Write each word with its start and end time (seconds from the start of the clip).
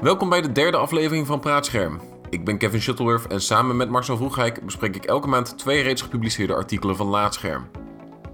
Welkom 0.00 0.28
bij 0.28 0.40
de 0.40 0.52
derde 0.52 0.76
aflevering 0.76 1.26
van 1.26 1.40
Praatscherm. 1.40 2.00
Ik 2.30 2.44
ben 2.44 2.58
Kevin 2.58 2.80
Shuttleworth 2.80 3.26
en 3.26 3.40
samen 3.40 3.76
met 3.76 3.88
Marcel 3.88 4.16
Vroegijk 4.16 4.64
bespreek 4.64 4.96
ik 4.96 5.04
elke 5.04 5.28
maand 5.28 5.58
twee 5.58 5.82
reeds 5.82 6.02
gepubliceerde 6.02 6.54
artikelen 6.54 6.96
van 6.96 7.06
Laatscherm. 7.06 7.68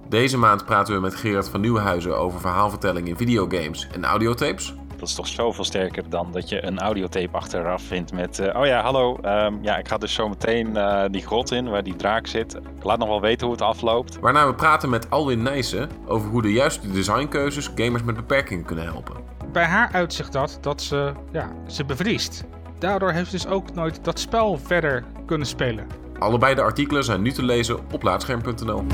Deze 0.08 0.38
maand 0.38 0.64
praten 0.64 0.94
we 0.94 1.00
met 1.00 1.14
Gerard 1.14 1.48
van 1.48 1.60
Nieuwenhuizen 1.60 2.18
over 2.18 2.40
verhaalvertelling 2.40 3.08
in 3.08 3.16
videogames 3.16 3.88
en 3.92 4.04
audiotapes. 4.04 4.74
Dat 4.96 5.08
is 5.08 5.14
toch 5.14 5.26
zoveel 5.26 5.64
sterker 5.64 6.10
dan 6.10 6.32
dat 6.32 6.48
je 6.48 6.64
een 6.64 6.78
audiotape 6.78 7.36
achteraf 7.36 7.82
vindt 7.82 8.12
met... 8.12 8.38
eh, 8.38 8.60
oh 8.60 8.66
ja, 8.66 8.82
hallo, 8.82 9.18
ehm, 9.22 9.54
ja, 9.62 9.76
ik 9.76 9.88
ga 9.88 9.98
dus 9.98 10.14
zo 10.14 10.28
meteen 10.28 10.76
eh, 10.76 11.04
die 11.10 11.26
grot 11.26 11.50
in 11.50 11.68
waar 11.68 11.82
die 11.82 11.96
draak 11.96 12.26
zit. 12.26 12.58
Laat 12.82 12.98
nog 12.98 13.08
wel 13.08 13.20
weten 13.20 13.46
hoe 13.46 13.56
het 13.56 13.64
afloopt. 13.64 14.18
Waarna 14.20 14.46
we 14.46 14.54
praten 14.54 14.90
met 14.90 15.10
Alwin 15.10 15.42
Nijssen 15.42 15.90
over 16.06 16.28
hoe 16.28 16.42
de 16.42 16.52
juiste 16.52 16.90
designkeuzes 16.90 17.70
gamers 17.74 18.02
met 18.02 18.16
beperkingen 18.16 18.64
kunnen 18.64 18.84
helpen. 18.84 19.35
Bij 19.56 19.64
haar 19.64 19.88
uitzicht 19.92 20.32
dat 20.32 20.58
dat 20.60 20.82
ze, 20.82 21.12
ja, 21.32 21.52
ze 21.66 21.84
bevriest. 21.84 22.44
Daardoor 22.78 23.12
heeft 23.12 23.30
ze 23.30 23.36
dus 23.36 23.46
ook 23.46 23.74
nooit 23.74 24.04
dat 24.04 24.18
spel 24.18 24.58
verder 24.58 25.04
kunnen 25.26 25.46
spelen. 25.46 25.86
Allebei 26.18 26.54
de 26.54 26.62
artikelen 26.62 27.04
zijn 27.04 27.22
nu 27.22 27.32
te 27.32 27.42
lezen 27.42 27.78
op 27.92 28.02
laatscherm.nl. 28.02 28.84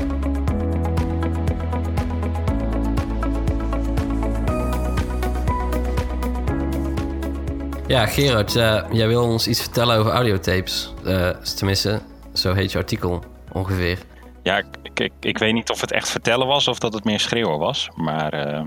Ja, 7.87 8.05
Gerard, 8.05 8.55
eh, 8.55 8.83
jij 8.91 9.07
wil 9.07 9.23
ons 9.23 9.47
iets 9.47 9.61
vertellen 9.61 9.97
over 9.97 10.11
audiotapes. 10.11 10.93
Eh, 11.05 11.29
tenminste, 11.29 12.01
zo 12.33 12.53
heet 12.53 12.71
je 12.71 12.77
artikel 12.77 13.23
ongeveer. 13.51 13.97
Ja, 14.43 14.57
ik, 14.57 14.65
ik, 14.93 15.11
ik 15.19 15.37
weet 15.37 15.53
niet 15.53 15.69
of 15.69 15.81
het 15.81 15.91
echt 15.91 16.09
vertellen 16.09 16.47
was 16.47 16.67
of 16.67 16.79
dat 16.79 16.93
het 16.93 17.03
meer 17.03 17.19
schreeuwen 17.19 17.59
was. 17.59 17.89
Maar 17.95 18.33
eh, 18.33 18.61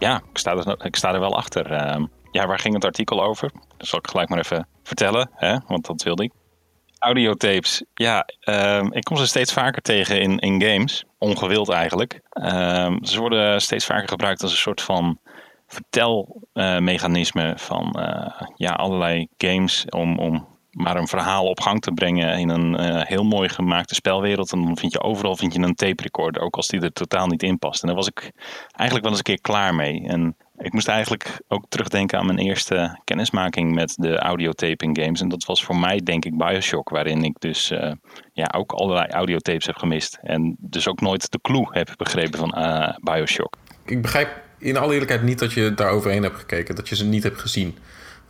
ja, 0.00 0.22
ik 0.30 0.38
sta, 0.38 0.56
er, 0.56 0.84
ik 0.84 0.96
sta 0.96 1.12
er 1.14 1.20
wel 1.20 1.36
achter. 1.36 1.72
Ehm, 1.72 2.04
ja, 2.30 2.46
waar 2.46 2.58
ging 2.58 2.74
het 2.74 2.84
artikel 2.84 3.22
over? 3.22 3.50
Dat 3.76 3.86
zal 3.86 3.98
ik 3.98 4.06
gelijk 4.06 4.28
maar 4.28 4.38
even 4.38 4.68
vertellen, 4.82 5.30
hè? 5.34 5.58
want 5.66 5.86
dat 5.86 6.02
wilde 6.02 6.22
ik. 6.22 6.32
Audiotapes, 6.98 7.84
ja, 7.94 8.26
ehm, 8.40 8.92
ik 8.92 9.04
kom 9.04 9.16
ze 9.16 9.26
steeds 9.26 9.52
vaker 9.52 9.82
tegen 9.82 10.20
in, 10.20 10.38
in 10.38 10.62
games. 10.62 11.04
Ongewild 11.18 11.68
eigenlijk. 11.68 12.20
Ehm, 12.30 13.04
ze 13.04 13.20
worden 13.20 13.60
steeds 13.60 13.86
vaker 13.86 14.08
gebruikt 14.08 14.42
als 14.42 14.50
een 14.50 14.56
soort 14.56 14.82
van 14.82 15.18
vertelmechanisme 15.66 17.52
van 17.56 17.92
eh, 17.92 18.46
ja, 18.54 18.72
allerlei 18.72 19.26
games 19.36 19.84
om, 19.88 20.18
om 20.18 20.48
maar 20.70 20.96
een 20.96 21.08
verhaal 21.08 21.46
op 21.46 21.60
gang 21.60 21.80
te 21.80 21.92
brengen 21.92 22.38
in 22.38 22.48
een 22.48 22.76
eh, 22.76 23.06
heel 23.06 23.24
mooi 23.24 23.48
gemaakte 23.48 23.94
spelwereld. 23.94 24.52
En 24.52 24.62
dan 24.62 24.76
vind 24.76 24.92
je 24.92 25.02
overal 25.02 25.36
vind 25.36 25.52
je 25.52 25.60
een 25.60 25.74
tape 25.74 26.02
recorder, 26.02 26.42
ook 26.42 26.56
als 26.56 26.68
die 26.68 26.80
er 26.80 26.92
totaal 26.92 27.26
niet 27.26 27.42
in 27.42 27.58
past. 27.58 27.80
En 27.80 27.86
daar 27.86 27.96
was 27.96 28.06
ik 28.06 28.32
eigenlijk 28.72 29.02
wel 29.02 29.10
eens 29.10 29.18
een 29.18 29.34
keer 29.34 29.40
klaar 29.40 29.74
mee. 29.74 30.02
En 30.06 30.36
ik 30.58 30.72
moest 30.72 30.88
eigenlijk 30.88 31.40
ook 31.48 31.64
terugdenken 31.68 32.18
aan 32.18 32.26
mijn 32.26 32.38
eerste 32.38 33.00
kennismaking 33.04 33.74
met 33.74 33.94
de 33.96 34.18
audiotaping 34.18 34.98
games. 35.02 35.20
En 35.20 35.28
dat 35.28 35.44
was 35.44 35.64
voor 35.64 35.76
mij 35.76 36.00
denk 36.04 36.24
ik 36.24 36.36
Bioshock, 36.36 36.88
waarin 36.88 37.24
ik 37.24 37.36
dus 37.38 37.70
eh, 37.70 37.92
ja, 38.32 38.52
ook 38.56 38.72
allerlei 38.72 39.08
audiotapes 39.08 39.66
heb 39.66 39.76
gemist. 39.76 40.18
En 40.22 40.56
dus 40.58 40.88
ook 40.88 41.00
nooit 41.00 41.30
de 41.30 41.40
clue 41.42 41.68
heb 41.70 41.92
begrepen 41.96 42.38
van 42.38 42.52
eh, 42.52 42.96
Bioshock. 43.00 43.56
Ik 43.84 44.02
begrijp 44.02 44.42
in 44.58 44.76
alle 44.76 44.92
eerlijkheid 44.92 45.22
niet 45.22 45.38
dat 45.38 45.52
je 45.52 45.74
daar 45.74 45.90
overheen 45.90 46.22
hebt 46.22 46.38
gekeken. 46.38 46.74
Dat 46.74 46.88
je 46.88 46.96
ze 46.96 47.04
niet 47.04 47.22
hebt 47.22 47.40
gezien. 47.40 47.76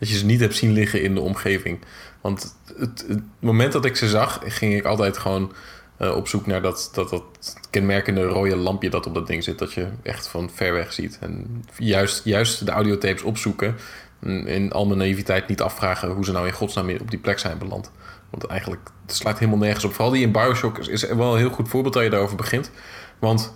Dat 0.01 0.09
je 0.09 0.17
ze 0.17 0.25
niet 0.25 0.39
hebt 0.39 0.55
zien 0.55 0.71
liggen 0.71 1.01
in 1.01 1.13
de 1.13 1.21
omgeving. 1.21 1.79
Want 2.21 2.55
het, 2.77 3.05
het 3.07 3.21
moment 3.39 3.71
dat 3.71 3.85
ik 3.85 3.95
ze 3.95 4.09
zag, 4.09 4.41
ging 4.43 4.75
ik 4.75 4.85
altijd 4.85 5.17
gewoon 5.17 5.53
uh, 5.99 6.15
op 6.15 6.27
zoek 6.27 6.45
naar 6.45 6.61
dat, 6.61 6.89
dat, 6.93 7.09
dat 7.09 7.23
kenmerkende 7.69 8.23
rode 8.23 8.55
lampje 8.55 8.89
dat 8.89 9.05
op 9.05 9.13
dat 9.13 9.27
ding 9.27 9.43
zit. 9.43 9.59
Dat 9.59 9.73
je 9.73 9.87
echt 10.03 10.27
van 10.27 10.49
ver 10.53 10.73
weg 10.73 10.93
ziet. 10.93 11.17
En 11.19 11.63
juist, 11.77 12.23
juist 12.23 12.65
de 12.65 12.71
audiotapes 12.71 13.21
opzoeken. 13.21 13.75
En 14.19 14.47
in 14.47 14.71
al 14.71 14.85
mijn 14.85 14.97
naïviteit 14.97 15.47
niet 15.47 15.61
afvragen 15.61 16.09
hoe 16.09 16.25
ze 16.25 16.31
nou 16.31 16.47
in 16.47 16.53
godsnaam 16.53 16.89
op 16.89 17.09
die 17.09 17.19
plek 17.19 17.39
zijn 17.39 17.57
beland. 17.57 17.91
Want 18.29 18.45
eigenlijk 18.45 18.89
het 19.05 19.15
slaat 19.15 19.39
helemaal 19.39 19.59
nergens 19.59 19.85
op. 19.85 19.93
Vooral 19.93 20.13
die 20.13 20.23
in 20.23 20.31
Bioshock 20.31 20.77
is, 20.77 20.87
is 20.87 21.03
wel 21.03 21.33
een 21.33 21.39
heel 21.39 21.49
goed 21.49 21.69
voorbeeld 21.69 21.93
dat 21.93 22.03
je 22.03 22.09
daarover 22.09 22.35
begint. 22.35 22.71
Want 23.19 23.53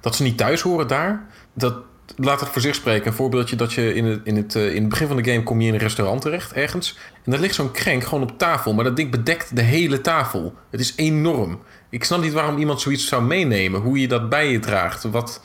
dat 0.00 0.16
ze 0.16 0.22
niet 0.22 0.38
thuis 0.38 0.60
horen 0.60 0.88
daar, 0.88 1.26
dat, 1.52 1.74
laat 2.16 2.40
het 2.40 2.48
voor 2.48 2.62
zich 2.62 2.74
spreken. 2.74 3.06
Een 3.06 3.12
voorbeeldje 3.12 3.56
dat 3.56 3.72
je 3.72 3.94
in 3.94 4.04
het, 4.04 4.20
in, 4.24 4.36
het, 4.36 4.54
in 4.54 4.80
het 4.80 4.88
begin 4.88 5.06
van 5.06 5.16
de 5.16 5.30
game 5.30 5.42
kom 5.42 5.60
je 5.60 5.68
in 5.68 5.74
een 5.74 5.80
restaurant 5.80 6.20
terecht 6.20 6.52
ergens. 6.52 6.98
En 7.24 7.30
daar 7.30 7.40
ligt 7.40 7.54
zo'n 7.54 7.72
crank 7.72 8.04
gewoon 8.04 8.22
op 8.22 8.38
tafel. 8.38 8.74
Maar 8.74 8.84
dat 8.84 8.96
ding 8.96 9.10
bedekt 9.10 9.56
de 9.56 9.62
hele 9.62 10.00
tafel. 10.00 10.54
Het 10.70 10.80
is 10.80 10.92
enorm. 10.96 11.60
Ik 11.90 12.04
snap 12.04 12.20
niet 12.20 12.32
waarom 12.32 12.58
iemand 12.58 12.80
zoiets 12.80 13.08
zou 13.08 13.22
meenemen. 13.22 13.80
Hoe 13.80 14.00
je 14.00 14.08
dat 14.08 14.28
bij 14.28 14.50
je 14.50 14.58
draagt. 14.58 15.02
Wat 15.02 15.40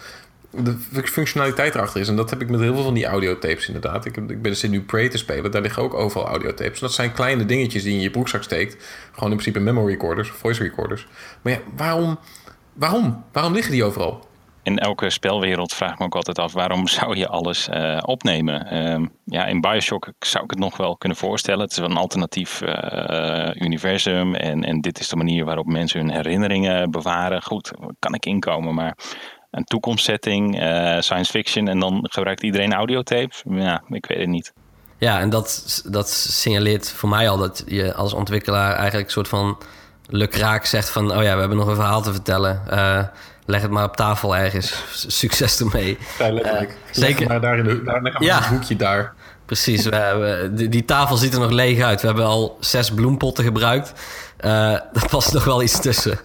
de 0.52 0.76
functionaliteit 1.04 1.76
erachter 1.76 2.02
is. 2.02 2.08
En 2.08 2.16
dat 2.16 2.30
heb 2.30 2.42
ik 2.42 2.50
met 2.50 2.60
heel 2.60 2.74
veel 2.74 2.84
van 2.84 2.94
die 2.94 3.06
audiotapes 3.06 3.68
inderdaad. 3.68 4.06
Ik, 4.06 4.16
heb, 4.16 4.32
ik 4.32 4.42
ben 4.42 4.52
dus 4.52 4.62
nu 4.64 4.82
Prey 4.82 5.10
te 5.10 5.18
spelen. 5.18 5.52
Daar 5.52 5.62
liggen 5.62 5.84
ook 5.84 5.94
overal 5.94 6.28
audiotapes. 6.28 6.80
Dat 6.80 6.94
zijn 6.94 7.12
kleine 7.12 7.46
dingetjes 7.46 7.84
die 7.84 7.92
je 7.92 7.98
in 7.98 8.04
je 8.04 8.12
broekzak 8.12 8.44
steekt. 8.44 8.86
Gewoon 9.12 9.32
in 9.32 9.38
principe 9.38 9.60
memory 9.60 9.92
recorders, 9.92 10.30
voice 10.30 10.64
recorders. 10.64 11.08
Maar 11.42 11.54
ja, 11.54 11.60
waarom, 11.76 12.20
waarom? 12.74 13.24
Waarom 13.32 13.54
liggen 13.54 13.72
die 13.72 13.84
overal? 13.84 14.27
In 14.68 14.80
elke 14.80 15.10
spelwereld 15.10 15.74
vraag 15.74 15.92
ik 15.92 16.00
me 16.00 16.06
ook 16.06 16.16
altijd 16.16 16.40
af 16.40 16.54
waarom 16.54 16.88
zou 16.98 17.18
je 17.18 17.28
alles 17.28 17.68
uh, 17.68 17.98
opnemen. 18.02 18.78
Um, 18.94 19.12
ja, 19.26 19.46
in 19.46 19.62
Bioshock 19.62 20.12
zou 20.20 20.44
ik 20.44 20.50
het 20.50 20.60
nog 20.60 20.78
wel 20.78 20.98
kunnen 20.98 21.18
voorstellen. 21.18 21.62
Het 21.62 21.72
is 21.72 21.78
een 21.78 21.98
alternatief 21.98 22.62
uh, 22.62 23.50
universum 23.54 24.36
en, 24.36 24.64
en 24.64 24.82
dit 24.82 25.00
is 25.00 25.08
de 25.08 25.16
manier 25.16 25.46
waarop 25.46 25.66
mensen 25.66 26.00
hun 26.00 26.12
herinneringen 26.12 26.92
bewaren. 26.92 27.44
Goed, 27.44 27.72
kan 28.00 28.14
ik 28.14 28.26
inkomen, 28.26 28.74
maar 28.74 28.98
een 29.52 29.64
toekomstsetting, 29.64 30.62
uh, 30.62 31.00
science 31.00 31.32
fiction 31.32 31.68
en 31.68 31.80
dan 31.80 32.00
gebruikt 32.10 32.44
iedereen 32.44 32.74
audiotapes? 32.74 33.44
Ja, 33.50 33.84
ik 33.90 34.06
weet 34.06 34.20
het 34.20 34.28
niet. 34.28 34.54
Ja, 34.98 35.20
en 35.20 35.30
dat, 35.30 35.82
dat 35.90 36.10
signaleert 36.10 36.92
voor 36.92 37.10
mij 37.10 37.30
al 37.30 37.38
dat 37.38 37.64
je 37.68 37.94
als 37.94 38.14
ontwikkelaar 38.14 38.74
eigenlijk 38.74 39.06
een 39.06 39.14
soort 39.14 39.28
van 39.28 39.58
lukraak 40.08 40.66
zegt 40.66 40.90
van... 40.90 41.12
oh 41.12 41.24
ja, 41.24 41.34
we 41.34 41.40
hebben 41.40 41.58
nog 41.58 41.68
een 41.68 41.76
verhaal 41.76 42.02
te 42.02 42.14
vertellen 42.14 42.62
leg 43.48 43.62
het 43.62 43.72
maar 43.72 43.84
op 43.84 43.96
tafel 43.96 44.36
ergens. 44.36 44.84
Succes 45.22 45.60
ermee. 45.60 45.98
Ja, 46.20 46.32
letterlijk. 46.32 46.70
Uh, 46.70 46.78
zeker. 46.92 47.28
Maar 47.28 47.42
daar 47.42 47.58
in 47.58 47.64
de, 47.64 47.84
daar, 47.84 48.24
ja. 48.24 48.38
een 48.38 48.50
hoekje 48.50 48.76
daar. 48.76 49.14
Precies. 49.46 49.86
We 49.86 49.96
hebben, 49.96 50.56
die, 50.56 50.70
die, 50.70 50.86
tafel 50.86 51.16
ziet 51.16 51.34
er 51.34 51.40
nog 51.40 51.52
leeg 51.52 51.82
uit. 51.82 52.02
We 52.02 52.08
hebben 52.08 52.26
al 52.26 52.58
zes 52.60 52.92
bloempotten 52.92 53.44
gebruikt. 53.44 53.94
Uh, 54.46 54.72
er 54.98 55.08
past 55.10 55.34
nog 55.34 55.44
wel 55.44 55.62
iets 55.64 55.82
tussen. 55.82 56.20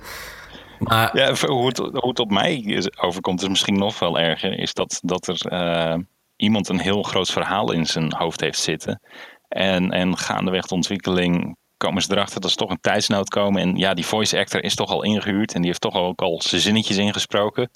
Maar, 0.78 1.16
ja, 1.16 1.34
hoe 1.46 1.66
het, 1.66 1.78
hoe 1.78 2.08
het 2.08 2.18
op 2.18 2.30
mij 2.30 2.82
overkomt 3.00 3.42
is 3.42 3.48
misschien 3.48 3.78
nog 3.78 3.98
wel 3.98 4.18
erger. 4.18 4.58
Is 4.58 4.74
dat, 4.74 5.00
dat 5.02 5.26
er 5.26 5.52
uh, 5.52 5.96
iemand 6.36 6.68
een 6.68 6.80
heel 6.80 7.02
groot 7.02 7.30
verhaal 7.30 7.72
in 7.72 7.86
zijn 7.86 8.14
hoofd 8.14 8.40
heeft 8.40 8.58
zitten. 8.58 9.00
En, 9.48 9.90
en 9.90 10.18
gaandeweg 10.18 10.66
de 10.66 10.74
ontwikkeling 10.74 11.56
komen 11.82 12.02
ze 12.02 12.12
erachter 12.12 12.40
dat 12.40 12.50
ze 12.50 12.56
toch 12.56 12.70
een 12.70 12.80
tijdsnood 12.80 13.28
komen. 13.28 13.62
En 13.62 13.76
ja, 13.76 13.94
die 13.94 14.06
voice 14.06 14.38
actor 14.38 14.62
is 14.62 14.74
toch 14.74 14.90
al 14.90 15.02
ingehuurd 15.02 15.54
en 15.54 15.58
die 15.58 15.66
heeft 15.66 15.80
toch 15.80 15.94
ook 15.94 16.20
al 16.22 16.40
zijn 16.42 16.60
zinnetjes 16.60 16.96
ingesproken. 16.96 17.70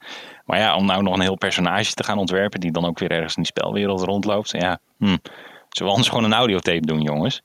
Maar 0.45 0.59
ja, 0.59 0.77
om 0.77 0.87
nou 0.87 1.03
nog 1.03 1.15
een 1.15 1.21
heel 1.21 1.37
personage 1.37 1.93
te 1.93 2.05
gaan 2.05 2.19
ontwerpen 2.19 2.61
die 2.61 2.73
dan 2.73 2.85
ook 2.85 2.99
weer 2.99 3.11
ergens 3.11 3.37
in 3.37 3.43
die 3.43 3.53
spelwereld 3.53 4.03
rondloopt. 4.03 4.51
Ja, 4.51 4.79
hm, 4.99 5.05
zullen 5.05 5.19
we 5.69 5.85
anders 5.85 6.09
gewoon 6.09 6.25
een 6.25 6.33
audiotape 6.33 6.87
doen, 6.87 7.01
jongens? 7.01 7.43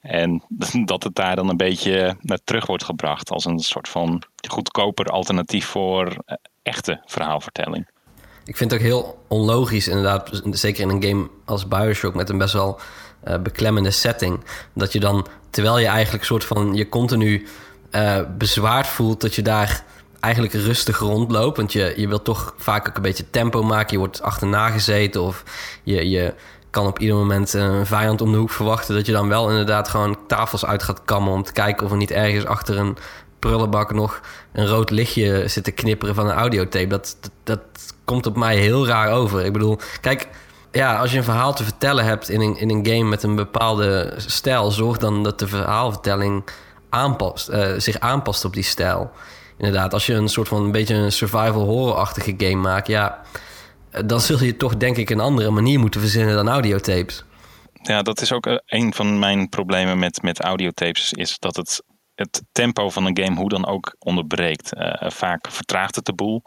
En 0.00 0.42
dat 0.92 1.02
het 1.02 1.14
daar 1.14 1.36
dan 1.36 1.48
een 1.48 1.56
beetje 1.56 2.16
naar 2.20 2.40
terug 2.44 2.66
wordt 2.66 2.84
gebracht 2.84 3.30
als 3.30 3.44
een 3.44 3.58
soort 3.58 3.88
van 3.88 4.22
goedkoper 4.48 5.06
alternatief 5.06 5.66
voor 5.66 6.06
eh, 6.24 6.36
echte 6.62 7.02
verhaalvertelling. 7.04 7.90
Ik 8.44 8.56
vind 8.56 8.70
het 8.70 8.80
ook 8.80 8.86
heel 8.86 9.18
onlogisch, 9.28 9.88
inderdaad, 9.88 10.42
zeker 10.50 10.82
in 10.82 10.88
een 10.88 11.02
game 11.02 11.30
als 11.44 11.68
Bioshock 11.68 12.14
met 12.14 12.28
een 12.28 12.38
best 12.38 12.52
wel 12.52 12.80
uh, 13.28 13.38
beklemmende 13.38 13.90
setting. 13.90 14.44
Dat 14.72 14.92
je 14.92 15.00
dan, 15.00 15.26
terwijl 15.50 15.78
je 15.78 15.86
eigenlijk 15.86 16.24
soort 16.24 16.44
van 16.44 16.74
je 16.74 16.88
continu 16.88 17.46
uh, 17.90 18.18
bezwaard 18.38 18.86
voelt, 18.86 19.20
dat 19.20 19.34
je 19.34 19.42
daar 19.42 19.84
eigenlijk 20.20 20.54
rustig 20.54 20.98
rondloopt. 20.98 21.56
Want 21.56 21.72
je, 21.72 21.94
je 21.96 22.08
wilt 22.08 22.24
toch 22.24 22.54
vaak 22.58 22.88
ook 22.88 22.96
een 22.96 23.02
beetje 23.02 23.30
tempo 23.30 23.62
maken. 23.62 23.92
Je 23.92 23.98
wordt 23.98 24.22
achterna 24.22 24.70
gezeten 24.70 25.22
of 25.22 25.42
je, 25.82 26.10
je 26.10 26.34
kan 26.70 26.86
op 26.86 26.98
ieder 26.98 27.16
moment 27.16 27.52
een 27.52 27.86
vijand 27.86 28.20
om 28.20 28.32
de 28.32 28.38
hoek 28.38 28.50
verwachten. 28.50 28.94
Dat 28.94 29.06
je 29.06 29.12
dan 29.12 29.28
wel 29.28 29.50
inderdaad 29.50 29.88
gewoon 29.88 30.18
tafels 30.26 30.64
uit 30.64 30.82
gaat 30.82 31.04
kammen 31.04 31.32
om 31.32 31.42
te 31.42 31.52
kijken 31.52 31.84
of 31.84 31.90
er 31.90 31.96
niet 31.96 32.10
ergens 32.10 32.44
achter 32.44 32.78
een 32.78 32.96
prullenbak 33.38 33.92
nog 33.92 34.20
een 34.52 34.66
rood 34.66 34.90
lichtje 34.90 35.48
zit 35.48 35.64
te 35.64 35.70
knipperen 35.70 36.14
van 36.14 36.26
een 36.26 36.36
audiotape. 36.36 36.86
Dat, 36.86 37.16
dat 37.44 37.60
komt 38.04 38.26
op 38.26 38.36
mij 38.36 38.56
heel 38.56 38.86
raar 38.86 39.12
over. 39.12 39.44
Ik 39.44 39.52
bedoel, 39.52 39.78
kijk, 40.00 40.28
ja, 40.72 40.98
als 40.98 41.12
je 41.12 41.18
een 41.18 41.24
verhaal 41.24 41.54
te 41.54 41.64
vertellen 41.64 42.04
hebt 42.04 42.28
in 42.28 42.40
een, 42.40 42.56
in 42.56 42.70
een 42.70 42.86
game 42.86 43.08
met 43.08 43.22
een 43.22 43.34
bepaalde 43.34 44.14
stijl, 44.16 44.70
zorg 44.70 44.98
dan 44.98 45.22
dat 45.22 45.38
de 45.38 45.48
verhaalvertelling 45.48 46.44
aanpast, 46.88 47.50
uh, 47.50 47.72
zich 47.76 47.98
aanpast 47.98 48.44
op 48.44 48.52
die 48.52 48.62
stijl. 48.62 49.10
Inderdaad, 49.56 49.92
als 49.92 50.06
je 50.06 50.14
een 50.14 50.28
soort 50.28 50.48
van 50.48 50.62
een 50.62 50.72
beetje 50.72 50.94
een 50.94 51.12
survival 51.12 51.64
horror-achtige 51.64 52.34
game 52.36 52.54
maakt, 52.54 52.86
ja, 52.86 53.22
eh, 53.90 54.02
dan 54.06 54.20
zul 54.20 54.42
je 54.42 54.56
toch 54.56 54.76
denk 54.76 54.96
ik 54.96 55.10
een 55.10 55.20
andere 55.20 55.50
manier 55.50 55.78
moeten 55.78 56.00
verzinnen 56.00 56.34
dan 56.34 56.48
audiotapes. 56.48 57.24
Ja, 57.82 58.02
dat 58.02 58.20
is 58.20 58.32
ook 58.32 58.46
eh, 58.46 58.56
een 58.66 58.94
van 58.94 59.18
mijn 59.18 59.48
problemen 59.48 59.98
met, 59.98 60.22
met 60.22 60.40
audiotapes, 60.40 61.12
is 61.12 61.38
dat 61.38 61.56
het 61.56 61.82
het 62.14 62.42
tempo 62.52 62.90
van 62.90 63.06
een 63.06 63.18
game 63.22 63.36
hoe 63.36 63.48
dan 63.48 63.66
ook 63.66 63.96
onderbreekt. 63.98 64.70
Vaak 64.98 65.50
vertraagt 65.50 65.94
het 65.94 66.04
de 66.04 66.14
boel. 66.14 66.42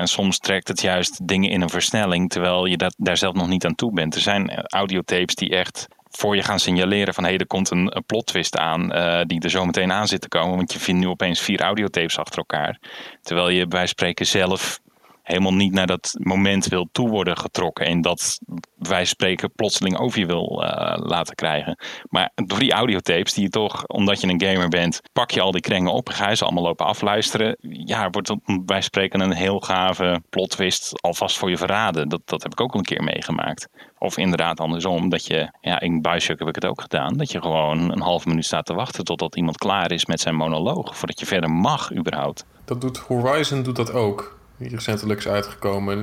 En 0.00 0.08
soms 0.08 0.38
trekt 0.38 0.68
het 0.68 0.80
juist 0.80 1.28
dingen 1.28 1.50
in 1.50 1.60
een 1.60 1.68
versnelling, 1.68 2.30
terwijl 2.30 2.66
je 2.66 2.76
dat, 2.76 2.94
daar 2.98 3.16
zelf 3.16 3.34
nog 3.34 3.48
niet 3.48 3.64
aan 3.64 3.74
toe 3.74 3.92
bent. 3.92 4.14
Er 4.14 4.20
zijn 4.20 4.66
audiotapes 4.66 5.34
die 5.34 5.50
echt 5.50 5.88
voor 6.10 6.36
je 6.36 6.42
gaan 6.42 6.58
signaleren 6.58 7.14
van 7.14 7.24
hé, 7.24 7.36
er 7.36 7.46
komt 7.46 7.70
een, 7.70 7.96
een 7.96 8.04
plot 8.04 8.26
twist 8.26 8.56
aan 8.56 8.96
uh, 8.96 9.20
die 9.26 9.40
er 9.40 9.50
zo 9.50 9.64
meteen 9.64 9.92
aan 9.92 10.06
zit 10.06 10.20
te 10.20 10.28
komen. 10.28 10.56
Want 10.56 10.72
je 10.72 10.78
vindt 10.78 11.00
nu 11.00 11.08
opeens 11.08 11.40
vier 11.40 11.60
audiotapes 11.60 12.18
achter 12.18 12.38
elkaar. 12.38 12.78
Terwijl 13.22 13.48
je 13.48 13.66
bij 13.66 13.86
spreken 13.86 14.26
zelf 14.26 14.80
helemaal 15.30 15.54
niet 15.54 15.72
naar 15.72 15.86
dat 15.86 16.14
moment 16.18 16.66
wil 16.66 16.88
toe 16.92 17.08
worden 17.08 17.38
getrokken. 17.38 17.86
En 17.86 18.00
dat 18.00 18.38
wij 18.78 19.04
spreken 19.04 19.52
plotseling 19.52 19.98
over 19.98 20.18
je 20.18 20.26
wil 20.26 20.62
uh, 20.62 20.94
laten 20.96 21.34
krijgen. 21.34 21.78
Maar 22.08 22.30
door 22.34 22.58
die 22.58 22.72
audiotapes 22.72 23.32
die 23.32 23.42
je 23.42 23.50
toch, 23.50 23.86
omdat 23.86 24.20
je 24.20 24.28
een 24.28 24.42
gamer 24.42 24.68
bent, 24.68 25.00
pak 25.12 25.30
je 25.30 25.40
al 25.40 25.50
die 25.50 25.60
krengen 25.60 25.92
op 25.92 26.08
en 26.08 26.14
ga 26.14 26.28
je 26.28 26.36
ze 26.36 26.44
allemaal 26.44 26.62
lopen 26.62 26.86
afluisteren. 26.86 27.56
Ja, 27.60 28.10
wordt 28.10 28.34
bij 28.64 28.80
spreken 28.80 29.20
een 29.20 29.32
heel 29.32 29.58
gave 29.58 30.22
plot 30.30 30.50
twist 30.50 31.02
alvast 31.02 31.38
voor 31.38 31.50
je 31.50 31.56
verraden. 31.56 32.08
Dat, 32.08 32.20
dat 32.24 32.42
heb 32.42 32.52
ik 32.52 32.60
ook 32.60 32.72
al 32.72 32.78
een 32.78 32.84
keer 32.84 33.02
meegemaakt. 33.02 33.68
Of 33.98 34.16
inderdaad 34.16 34.60
andersom, 34.60 35.08
dat 35.08 35.26
je, 35.26 35.52
ja, 35.60 35.80
in 35.80 36.00
Bioshock 36.00 36.38
heb 36.38 36.48
ik 36.48 36.54
het 36.54 36.66
ook 36.66 36.80
gedaan, 36.80 37.16
dat 37.16 37.32
je 37.32 37.40
gewoon 37.40 37.92
een 37.92 38.00
half 38.00 38.26
minuut 38.26 38.44
staat 38.44 38.66
te 38.66 38.74
wachten 38.74 39.04
totdat 39.04 39.36
iemand 39.36 39.56
klaar 39.56 39.92
is 39.92 40.06
met 40.06 40.20
zijn 40.20 40.34
monoloog, 40.34 40.96
voordat 40.96 41.20
je 41.20 41.26
verder 41.26 41.50
mag 41.50 41.92
überhaupt. 41.92 42.44
Dat 42.64 42.80
doet 42.80 42.98
Horizon 42.98 43.62
doet 43.62 43.76
dat 43.76 43.92
ook 43.92 44.39
recentelijk 44.60 45.20
is 45.20 45.28
uitgekomen. 45.28 45.98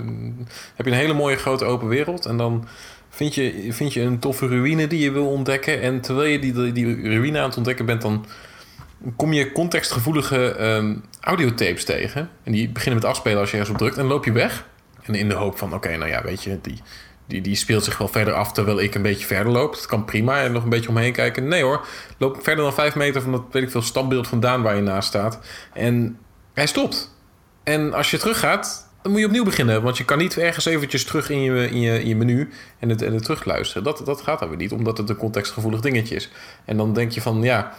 Heb 0.76 0.86
je 0.86 0.92
een 0.92 0.98
hele 0.98 1.14
mooie 1.14 1.36
grote 1.36 1.66
open 1.66 1.88
wereld 1.88 2.26
en 2.26 2.38
dan 2.38 2.68
vind 3.10 3.36
je, 3.36 3.68
vind 3.70 3.94
je 3.94 4.02
een 4.02 4.20
toffe 4.20 4.48
ruïne 4.48 4.88
die 4.88 5.00
je 5.00 5.12
wil 5.12 5.28
ontdekken. 5.28 5.82
En 5.82 6.02
terwijl 6.02 6.30
je 6.30 6.40
die, 6.40 6.72
die 6.72 7.02
ruïne 7.02 7.40
aan 7.40 7.48
het 7.48 7.58
ontdekken 7.58 7.86
bent, 7.86 8.02
dan 8.02 8.26
kom 9.16 9.34
je 9.34 9.52
contextgevoelige 9.52 10.64
um, 10.64 11.04
audiotapes 11.22 11.84
tegen. 11.84 12.30
En 12.44 12.52
die 12.52 12.70
beginnen 12.70 13.02
met 13.02 13.10
afspelen 13.10 13.40
als 13.40 13.52
je 13.52 13.58
ergens 13.58 13.74
op 13.74 13.82
drukt. 13.82 13.98
En 13.98 14.06
loop 14.06 14.26
je 14.26 14.32
weg. 14.32 14.66
En 15.04 15.16
in 15.16 15.30
de 15.30 15.36
hoop 15.36 15.58
van, 15.58 15.74
oké, 15.74 15.98
nou 15.98 16.12
ja, 16.12 16.24
weet 16.24 16.44
je, 16.44 16.60
die, 16.62 16.82
die, 17.28 17.42
die 17.42 17.56
speelt 17.56 17.84
zich 17.84 17.98
wel 17.98 18.08
verder 18.08 18.34
af 18.34 18.52
terwijl 18.52 18.80
ik 18.80 18.96
een 18.96 19.02
beetje 19.02 19.26
verder 19.26 19.52
loop. 19.52 19.74
Dat 19.74 19.86
kan 19.86 20.06
prima. 20.06 20.42
En 20.42 20.52
nog 20.52 20.64
een 20.64 20.70
beetje 20.70 20.90
omheen 20.90 21.14
kijken. 21.14 21.48
Nee 21.48 21.64
hoor, 21.64 21.86
loop 22.18 22.44
verder 22.44 22.64
dan 22.64 22.74
vijf 22.74 22.96
meter 22.96 23.22
van 23.22 23.32
dat, 23.32 23.44
weet 23.52 23.64
ik 23.64 23.72
veel, 23.72 23.82
standbeeld 23.82 24.28
vandaan 24.28 24.62
waar 24.62 24.76
je 24.76 24.82
naast 24.82 25.08
staat. 25.08 25.40
En 25.74 26.18
hij 26.54 26.68
stopt. 26.68 27.16
En 27.68 27.94
als 27.94 28.12
je 28.12 28.18
teruggaat, 28.18 28.88
dan 29.02 29.12
moet 29.12 29.22
je 29.22 29.28
opnieuw 29.28 29.44
beginnen. 29.44 29.82
Want 29.82 29.98
je 29.98 30.06
kan 30.06 30.18
niet 30.18 30.38
ergens 30.38 30.66
eventjes 30.66 31.06
terug 31.06 31.30
in 31.30 31.42
je, 31.42 31.70
in 31.70 31.80
je, 31.80 32.02
in 32.02 32.08
je 32.08 32.16
menu 32.16 32.50
en 32.80 32.90
het, 32.90 33.02
en 33.02 33.14
het 33.14 33.24
terugluisteren. 33.24 33.84
Dat, 33.84 34.02
dat 34.06 34.22
gaat 34.22 34.40
dan 34.40 34.50
weer 34.50 34.58
niet, 34.58 34.72
omdat 34.72 34.98
het 34.98 35.10
een 35.10 35.16
contextgevoelig 35.16 35.80
dingetje 35.80 36.16
is. 36.16 36.30
En 36.66 36.78
dan 36.78 36.94
denk 36.94 37.12
je 37.12 37.22
van, 37.22 37.42
ja, 37.42 37.74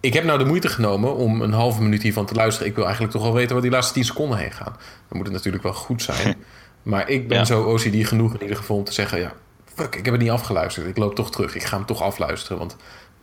ik 0.00 0.12
heb 0.12 0.24
nou 0.24 0.38
de 0.38 0.44
moeite 0.44 0.68
genomen 0.68 1.14
om 1.14 1.42
een 1.42 1.52
halve 1.52 1.82
minuut 1.82 2.02
hiervan 2.02 2.26
te 2.26 2.34
luisteren. 2.34 2.68
Ik 2.68 2.74
wil 2.74 2.84
eigenlijk 2.84 3.14
toch 3.14 3.22
wel 3.22 3.32
weten 3.32 3.52
waar 3.52 3.62
die 3.62 3.70
laatste 3.70 3.92
10 3.92 4.04
seconden 4.04 4.38
heen 4.38 4.52
gaan. 4.52 4.76
Dan 5.08 5.16
moet 5.16 5.26
het 5.26 5.34
natuurlijk 5.34 5.62
wel 5.62 5.74
goed 5.74 6.02
zijn. 6.02 6.36
Maar 6.82 7.08
ik 7.08 7.28
ben 7.28 7.46
zo 7.46 7.62
OCD 7.62 8.06
genoeg 8.06 8.34
in 8.34 8.42
ieder 8.42 8.56
geval 8.56 8.76
om 8.76 8.84
te 8.84 8.92
zeggen, 8.92 9.18
ja, 9.18 9.32
fuck, 9.74 9.94
ik 9.94 10.04
heb 10.04 10.14
het 10.14 10.22
niet 10.22 10.30
afgeluisterd. 10.30 10.86
Ik 10.86 10.96
loop 10.96 11.14
toch 11.14 11.30
terug. 11.30 11.54
Ik 11.54 11.62
ga 11.62 11.76
hem 11.76 11.86
toch 11.86 12.02
afluisteren. 12.02 12.58
Want 12.58 12.76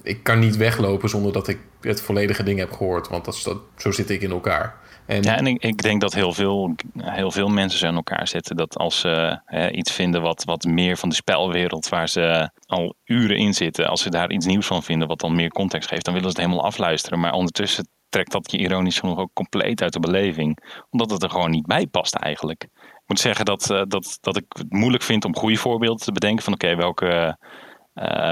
ik 0.03 0.23
kan 0.23 0.39
niet 0.39 0.57
weglopen 0.57 1.09
zonder 1.09 1.33
dat 1.33 1.47
ik 1.47 1.57
het 1.81 2.01
volledige 2.01 2.43
ding 2.43 2.59
heb 2.59 2.71
gehoord. 2.71 3.07
Want 3.07 3.25
dat, 3.25 3.41
dat, 3.43 3.57
zo 3.77 3.91
zit 3.91 4.09
ik 4.09 4.21
in 4.21 4.31
elkaar. 4.31 4.75
En... 5.05 5.23
Ja, 5.23 5.37
en 5.37 5.45
ik, 5.45 5.81
denk 5.81 6.01
dat 6.01 6.13
heel 6.13 6.33
veel, 6.33 6.75
heel 6.99 7.31
veel 7.31 7.49
mensen 7.49 7.79
zo 7.79 7.87
in 7.87 7.95
elkaar 7.95 8.27
zitten. 8.27 8.55
Dat 8.55 8.77
als 8.77 8.99
ze 8.99 9.39
iets 9.71 9.91
vinden 9.91 10.21
wat, 10.21 10.43
wat 10.43 10.63
meer 10.63 10.97
van 10.97 11.09
de 11.09 11.15
spelwereld, 11.15 11.89
waar 11.89 12.09
ze 12.09 12.49
al 12.65 12.95
uren 13.03 13.37
in 13.37 13.53
zitten, 13.53 13.87
als 13.87 14.01
ze 14.01 14.09
daar 14.09 14.31
iets 14.31 14.45
nieuws 14.45 14.67
van 14.67 14.83
vinden, 14.83 15.07
wat 15.07 15.19
dan 15.19 15.35
meer 15.35 15.49
context 15.49 15.89
geeft, 15.89 16.05
dan 16.05 16.13
willen 16.13 16.29
ze 16.31 16.35
het 16.37 16.45
helemaal 16.45 16.67
afluisteren. 16.69 17.19
Maar 17.19 17.33
ondertussen 17.33 17.87
trekt 18.09 18.31
dat 18.31 18.51
je 18.51 18.57
ironisch 18.57 18.99
genoeg 18.99 19.17
ook 19.17 19.33
compleet 19.33 19.81
uit 19.81 19.93
de 19.93 19.99
beleving. 19.99 20.57
Omdat 20.89 21.11
het 21.11 21.23
er 21.23 21.29
gewoon 21.29 21.51
niet 21.51 21.65
bij 21.65 21.87
past 21.87 22.15
eigenlijk. 22.15 22.63
Ik 22.73 23.11
moet 23.11 23.19
zeggen 23.19 23.45
dat, 23.45 23.69
eh, 23.69 23.81
dat, 23.87 24.17
dat 24.21 24.37
ik 24.37 24.45
het 24.47 24.71
moeilijk 24.71 25.03
vind 25.03 25.25
om 25.25 25.35
goede 25.35 25.57
voorbeelden 25.57 26.05
te 26.05 26.11
bedenken 26.11 26.43
van 26.43 26.53
oké, 26.53 26.75
welke 26.75 27.37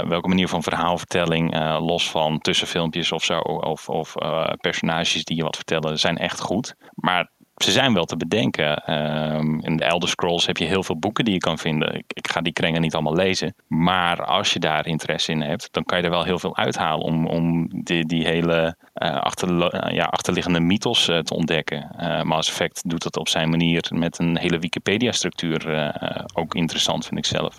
welke 0.08 0.28
manier 0.28 0.48
van 0.48 0.64
verhaalvertelling, 0.64 1.56
uh, 1.56 1.78
los 1.82 2.10
van 2.10 2.40
tussenfilmpjes 2.40 3.12
of 3.12 3.24
zo, 3.24 3.40
of, 3.40 3.90
of 3.90 4.16
uh, 4.24 4.50
personages 4.62 5.24
die 5.24 5.38
je 5.38 5.44
wat 5.44 5.56
vertellen, 5.56 6.00
zijn 6.00 6.18
echt 6.18 6.42
goed. 6.42 6.76
Maar 6.96 7.30
ze 7.56 7.72
zijn 7.72 7.94
wel 7.94 8.06
te 8.06 8.18
bedenken. 8.18 8.94
Um, 8.94 9.62
in 9.62 9.76
de 9.78 9.84
Elder 9.84 10.10
Scrolls 10.10 10.46
heb 10.46 10.58
je 10.58 10.66
heel 10.66 10.84
veel 10.84 11.00
boeken 11.00 11.26
die 11.26 11.34
je 11.34 11.40
kan 11.40 11.58
vinden. 11.58 12.04
Ik, 12.08 12.28
ga 12.32 12.42
die 12.42 12.54
krengen 12.54 12.82
niet 12.82 12.94
allemaal 12.94 13.16
lezen. 13.16 13.56
Maar 13.68 14.26
als 14.26 14.54
je 14.54 14.60
daar 14.60 14.88
interesse 14.88 15.32
in 15.32 15.42
hebt, 15.42 15.68
dan 15.72 15.84
kan 15.84 15.98
je 15.98 16.04
er 16.04 16.10
wel 16.10 16.24
heel 16.24 16.40
veel 16.40 16.58
uithalen 16.58 17.06
om, 17.06 17.28
om 17.28 17.68
die, 17.84 18.06
die 18.06 18.26
hele 18.26 18.76
achter, 19.00 19.94
ja, 19.94 20.04
achterliggende 20.04 20.60
mythos 20.60 21.06
te 21.06 21.34
ontdekken. 21.36 21.96
Mass 22.24 22.50
Effect 22.50 22.90
doet 22.90 23.04
dat 23.04 23.18
op 23.18 23.28
zijn 23.28 23.50
manier 23.50 23.90
met 23.94 24.20
een 24.20 24.38
hele 24.38 24.60
Wikipedia-structuur 24.60 25.94
ook 26.34 26.56
interessant, 26.56 27.06
vind 27.06 27.18
ik 27.18 27.26
zelf 27.26 27.56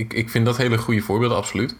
ik, 0.00 0.12
ik 0.12 0.30
vind 0.30 0.46
dat 0.46 0.56
hele 0.56 0.78
goede 0.78 1.00
voorbeelden, 1.00 1.36
absoluut. 1.36 1.76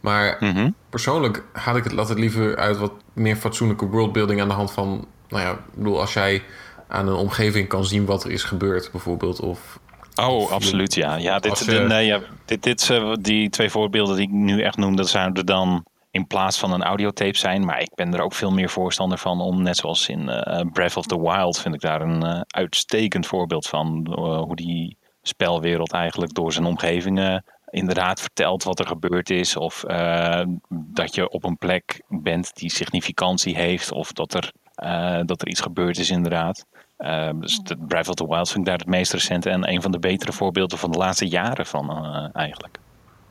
Maar 0.00 0.36
mhm. 0.40 0.70
persoonlijk 0.90 1.44
haal 1.52 1.76
ik 1.76 1.84
het, 1.84 1.92
laat 1.92 2.08
het 2.08 2.18
liever 2.18 2.56
uit 2.56 2.78
wat 2.78 2.92
meer 3.12 3.36
fatsoenlijke 3.36 3.86
worldbuilding 3.86 4.40
aan 4.40 4.48
de 4.48 4.54
hand 4.54 4.72
van... 4.72 5.06
Nou 5.28 5.42
ja, 5.42 5.50
ik 5.50 5.74
bedoel, 5.74 6.00
als 6.00 6.12
jij 6.12 6.42
aan 6.88 7.08
een 7.08 7.14
omgeving 7.14 7.68
kan 7.68 7.84
zien 7.84 8.04
wat 8.04 8.24
er 8.24 8.30
is 8.30 8.42
gebeurd, 8.42 8.90
bijvoorbeeld. 8.92 9.40
Of, 9.40 9.78
oh, 10.14 10.50
absoluut, 10.50 10.94
ja. 10.94 11.16
Ja, 11.16 11.38
dit, 11.38 11.66
nee, 11.88 12.06
ja, 12.06 12.20
dit, 12.44 12.62
dit, 12.62 12.88
uh, 12.88 13.12
die 13.20 13.50
twee 13.50 13.70
voorbeelden 13.70 14.16
die 14.16 14.26
ik 14.26 14.32
nu 14.32 14.62
echt 14.62 14.76
noem, 14.76 14.96
dat 14.96 15.08
zouden 15.08 15.46
dan 15.46 15.84
in 16.10 16.26
plaats 16.26 16.58
van 16.58 16.72
een 16.72 16.82
audiotape 16.82 17.38
zijn. 17.38 17.64
Maar 17.64 17.80
ik 17.80 17.94
ben 17.94 18.14
er 18.14 18.20
ook 18.20 18.34
veel 18.34 18.52
meer 18.52 18.70
voorstander 18.70 19.18
van 19.18 19.40
om, 19.40 19.62
net 19.62 19.76
zoals 19.76 20.08
in 20.08 20.20
uh, 20.20 20.60
Breath 20.72 20.96
of 20.96 21.06
the 21.06 21.20
Wild, 21.20 21.60
vind 21.60 21.74
ik 21.74 21.80
daar 21.80 22.00
een 22.00 22.24
uh, 22.24 22.40
uitstekend 22.46 23.26
voorbeeld 23.26 23.66
van. 23.66 24.06
hoe 24.46 24.56
die 24.56 24.96
spelwereld 25.22 25.92
eigenlijk 25.92 26.34
door 26.34 26.52
zijn 26.52 26.64
omgevingen 26.64 27.44
inderdaad 27.74 28.20
vertelt 28.20 28.62
wat 28.62 28.78
er 28.78 28.86
gebeurd 28.86 29.30
is. 29.30 29.56
Of 29.56 29.84
uh, 29.86 30.42
dat 30.68 31.14
je 31.14 31.28
op 31.28 31.44
een 31.44 31.58
plek 31.58 32.02
bent 32.08 32.50
die 32.54 32.70
significantie 32.70 33.56
heeft. 33.56 33.92
Of 33.92 34.12
dat 34.12 34.34
er, 34.34 34.52
uh, 34.84 35.20
dat 35.26 35.40
er 35.40 35.48
iets 35.48 35.60
gebeurd 35.60 35.98
is 35.98 36.10
inderdaad. 36.10 36.66
Uh, 36.98 37.30
dus 37.34 37.58
de 37.58 37.76
Breath 37.88 38.08
of 38.08 38.14
the 38.14 38.28
Wild 38.28 38.48
vind 38.48 38.58
ik 38.58 38.66
daar 38.66 38.78
het 38.78 38.86
meest 38.86 39.12
recente 39.12 39.50
en 39.50 39.70
een 39.70 39.82
van 39.82 39.92
de 39.92 39.98
betere 39.98 40.32
voorbeelden 40.32 40.78
van 40.78 40.90
de 40.90 40.98
laatste 40.98 41.28
jaren 41.28 41.66
van 41.66 42.06
eigenlijk. 42.32 42.78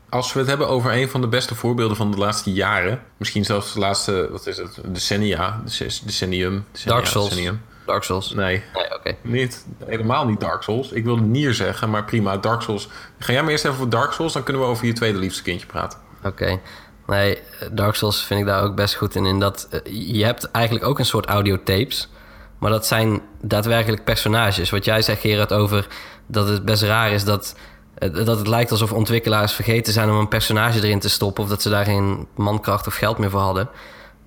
Als 0.09 0.33
we 0.33 0.39
het 0.39 0.47
hebben 0.47 0.67
over 0.67 0.93
een 0.93 1.09
van 1.09 1.21
de 1.21 1.27
beste 1.27 1.55
voorbeelden 1.55 1.97
van 1.97 2.11
de 2.11 2.17
laatste 2.17 2.53
jaren, 2.53 3.01
misschien 3.17 3.45
zelfs 3.45 3.73
de 3.73 3.79
laatste, 3.79 4.27
wat 4.31 4.47
is 4.47 4.57
het, 4.57 4.79
decennia, 4.87 5.61
decennium, 5.63 6.05
decennium 6.05 6.65
Dark 6.85 7.05
Souls. 7.05 7.29
Decennium. 7.29 7.61
Dark 7.85 8.03
Souls? 8.03 8.33
Nee. 8.33 8.63
nee 8.73 8.95
oké. 8.95 9.15
Niet, 9.21 9.65
helemaal 9.85 10.25
niet 10.25 10.39
Dark 10.39 10.61
Souls. 10.63 10.91
Ik 10.91 11.03
wilde 11.03 11.21
Nier 11.21 11.53
zeggen, 11.53 11.89
maar 11.89 12.03
prima. 12.03 12.37
Dark 12.37 12.61
Souls. 12.61 12.87
Ga 13.19 13.31
jij 13.31 13.41
maar 13.41 13.51
eerst 13.51 13.65
even 13.65 13.77
voor 13.77 13.89
Dark 13.89 14.11
Souls, 14.11 14.33
dan 14.33 14.43
kunnen 14.43 14.61
we 14.61 14.67
over 14.67 14.85
je 14.85 14.93
tweede 14.93 15.17
liefste 15.17 15.43
kindje 15.43 15.67
praten. 15.67 15.99
Oké. 16.23 16.59
Nee, 17.07 17.37
Dark 17.71 17.95
Souls 17.95 18.23
vind 18.23 18.39
ik 18.39 18.45
daar 18.45 18.63
ook 18.63 18.75
best 18.75 18.95
goed 18.95 19.15
in. 19.15 19.25
In 19.25 19.39
dat 19.39 19.67
uh, 19.71 19.79
je 20.17 20.25
hebt 20.25 20.51
eigenlijk 20.51 20.85
ook 20.85 20.99
een 20.99 21.05
soort 21.05 21.25
audiotapes. 21.25 22.09
Maar 22.57 22.71
dat 22.71 22.85
zijn 22.85 23.21
daadwerkelijk 23.41 24.03
personages. 24.03 24.69
Wat 24.69 24.85
jij 24.85 25.01
zegt, 25.01 25.21
Gerard, 25.21 25.53
over 25.53 25.87
dat 26.27 26.47
het 26.47 26.65
best 26.65 26.83
raar 26.83 27.11
is 27.11 27.23
dat, 27.23 27.55
uh, 27.99 28.25
dat 28.25 28.37
het 28.37 28.47
lijkt 28.47 28.71
alsof 28.71 28.93
ontwikkelaars 28.93 29.53
vergeten 29.53 29.93
zijn 29.93 30.09
om 30.09 30.17
een 30.17 30.27
personage 30.27 30.77
erin 30.77 30.99
te 30.99 31.09
stoppen. 31.09 31.43
Of 31.43 31.49
dat 31.49 31.61
ze 31.61 31.69
daar 31.69 31.85
geen 31.85 32.27
mankracht 32.35 32.87
of 32.87 32.95
geld 32.95 33.17
meer 33.17 33.29
voor 33.29 33.39
hadden. 33.39 33.69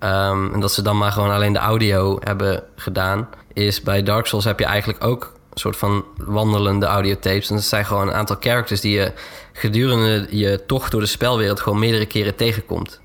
Um, 0.01 0.55
en 0.55 0.61
dat 0.61 0.73
ze 0.73 0.83
dan 0.83 0.99
maar 0.99 1.13
gewoon 1.13 1.31
alleen 1.31 1.53
de 1.53 1.59
audio 1.59 2.19
hebben 2.21 2.63
gedaan 2.77 3.29
is 3.53 3.83
bij 3.83 4.03
Dark 4.03 4.27
Souls 4.27 4.45
heb 4.45 4.59
je 4.59 4.65
eigenlijk 4.65 5.05
ook 5.05 5.33
een 5.53 5.59
soort 5.59 5.77
van 5.77 6.05
wandelende 6.17 6.87
audiotapes. 6.87 7.49
En 7.49 7.55
dat 7.55 7.65
zijn 7.65 7.85
gewoon 7.85 8.09
een 8.09 8.15
aantal 8.15 8.37
characters 8.41 8.81
die 8.81 8.99
je 8.99 9.13
gedurende 9.53 10.27
je 10.31 10.67
tocht 10.67 10.91
door 10.91 11.01
de 11.01 11.07
spelwereld 11.07 11.61
gewoon 11.61 11.79
meerdere 11.79 12.07
keren 12.07 12.35
tegenkomt. 12.35 13.01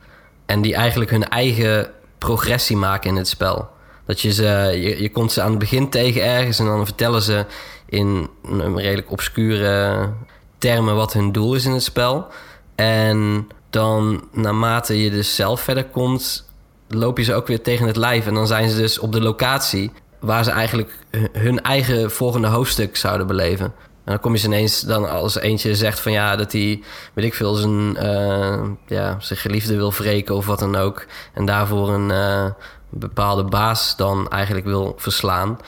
En 0.45 0.61
die 0.61 0.75
eigenlijk 0.75 1.11
hun 1.11 1.27
eigen 1.27 1.91
progressie 2.17 2.77
maken 2.77 3.09
in 3.09 3.15
het 3.15 3.27
spel. 3.27 3.69
Dat 4.05 4.21
je 4.21 4.33
ze, 4.33 4.43
je, 4.73 5.01
je 5.01 5.11
komt 5.11 5.31
ze 5.31 5.41
aan 5.41 5.49
het 5.49 5.59
begin 5.59 5.89
tegen 5.89 6.23
ergens 6.23 6.59
en 6.59 6.65
dan 6.65 6.85
vertellen 6.85 7.21
ze 7.21 7.45
in 7.85 8.29
een 8.43 8.77
redelijk 8.77 9.11
obscure 9.11 10.09
termen 10.57 10.95
wat 10.95 11.13
hun 11.13 11.31
doel 11.31 11.55
is 11.55 11.65
in 11.65 11.71
het 11.71 11.83
spel. 11.83 12.27
En 12.75 13.49
dan 13.69 14.27
naarmate 14.31 15.03
je 15.03 15.09
dus 15.09 15.35
zelf 15.35 15.61
verder 15.61 15.85
komt, 15.85 16.49
loop 16.93 17.17
je 17.17 17.23
ze 17.23 17.33
ook 17.33 17.47
weer 17.47 17.61
tegen 17.61 17.87
het 17.87 17.95
lijf. 17.95 18.27
En 18.27 18.33
dan 18.33 18.47
zijn 18.47 18.69
ze 18.69 18.77
dus 18.77 18.99
op 18.99 19.11
de 19.11 19.21
locatie 19.21 19.91
waar 20.19 20.43
ze 20.43 20.51
eigenlijk 20.51 20.97
hun 21.31 21.61
eigen 21.61 22.11
volgende 22.11 22.47
hoofdstuk 22.47 22.97
zouden 22.97 23.27
beleven. 23.27 23.65
En 24.03 24.11
dan 24.11 24.19
kom 24.19 24.33
je 24.33 24.39
ze 24.39 24.45
ineens 24.45 24.81
dan 24.81 25.09
als 25.09 25.37
eentje 25.37 25.75
zegt 25.75 25.99
van 25.99 26.11
ja, 26.11 26.35
dat 26.35 26.51
hij, 26.51 26.83
weet 27.13 27.25
ik 27.25 27.33
veel, 27.33 27.53
zijn, 27.53 27.97
uh, 28.03 28.61
ja, 28.87 29.17
zijn 29.19 29.39
geliefde 29.39 29.75
wil 29.75 29.93
wreken 29.93 30.35
of 30.35 30.45
wat 30.45 30.59
dan 30.59 30.75
ook. 30.75 31.05
En 31.33 31.45
daarvoor 31.45 31.89
een 31.89 32.09
uh, 32.09 32.45
bepaalde 32.89 33.43
baas 33.43 33.95
dan 33.95 34.29
eigenlijk 34.29 34.65
wil 34.65 34.93
verslaan. 34.97 35.59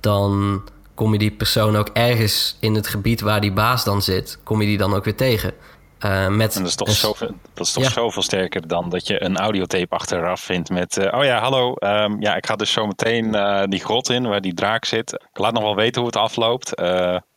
Dan 0.00 0.62
kom 0.94 1.12
je 1.12 1.18
die 1.18 1.30
persoon 1.30 1.76
ook 1.76 1.88
ergens 1.92 2.56
in 2.60 2.74
het 2.74 2.88
gebied 2.88 3.20
waar 3.20 3.40
die 3.40 3.52
baas 3.52 3.84
dan 3.84 4.02
zit, 4.02 4.38
kom 4.42 4.60
je 4.60 4.66
die 4.66 4.78
dan 4.78 4.94
ook 4.94 5.04
weer 5.04 5.16
tegen. 5.16 5.52
Uh, 6.04 6.28
met 6.28 6.54
en 6.54 6.60
dat 6.60 6.70
is 6.70 6.76
toch, 6.76 6.90
zoveel, 6.90 7.30
dat 7.54 7.66
is 7.66 7.72
toch 7.72 7.90
zoveel 7.90 8.22
sterker 8.22 8.68
dan 8.68 8.88
dat 8.88 9.06
je 9.06 9.24
een 9.24 9.36
audiotape 9.36 9.94
achteraf 9.94 10.40
vindt 10.40 10.70
met... 10.70 10.96
Uh, 10.96 11.18
oh 11.18 11.24
ja, 11.24 11.40
hallo, 11.40 11.74
um, 11.78 12.20
ja, 12.22 12.36
ik 12.36 12.46
ga 12.46 12.56
dus 12.56 12.72
zo 12.72 12.86
meteen 12.86 13.34
uh, 13.34 13.62
die 13.64 13.80
grot 13.80 14.10
in 14.10 14.28
waar 14.28 14.40
die 14.40 14.54
draak 14.54 14.84
zit. 14.84 15.12
Ik 15.12 15.38
laat 15.38 15.52
nog 15.52 15.62
wel 15.62 15.74
weten 15.76 16.00
hoe 16.00 16.10
het 16.10 16.20
afloopt. 16.20 16.72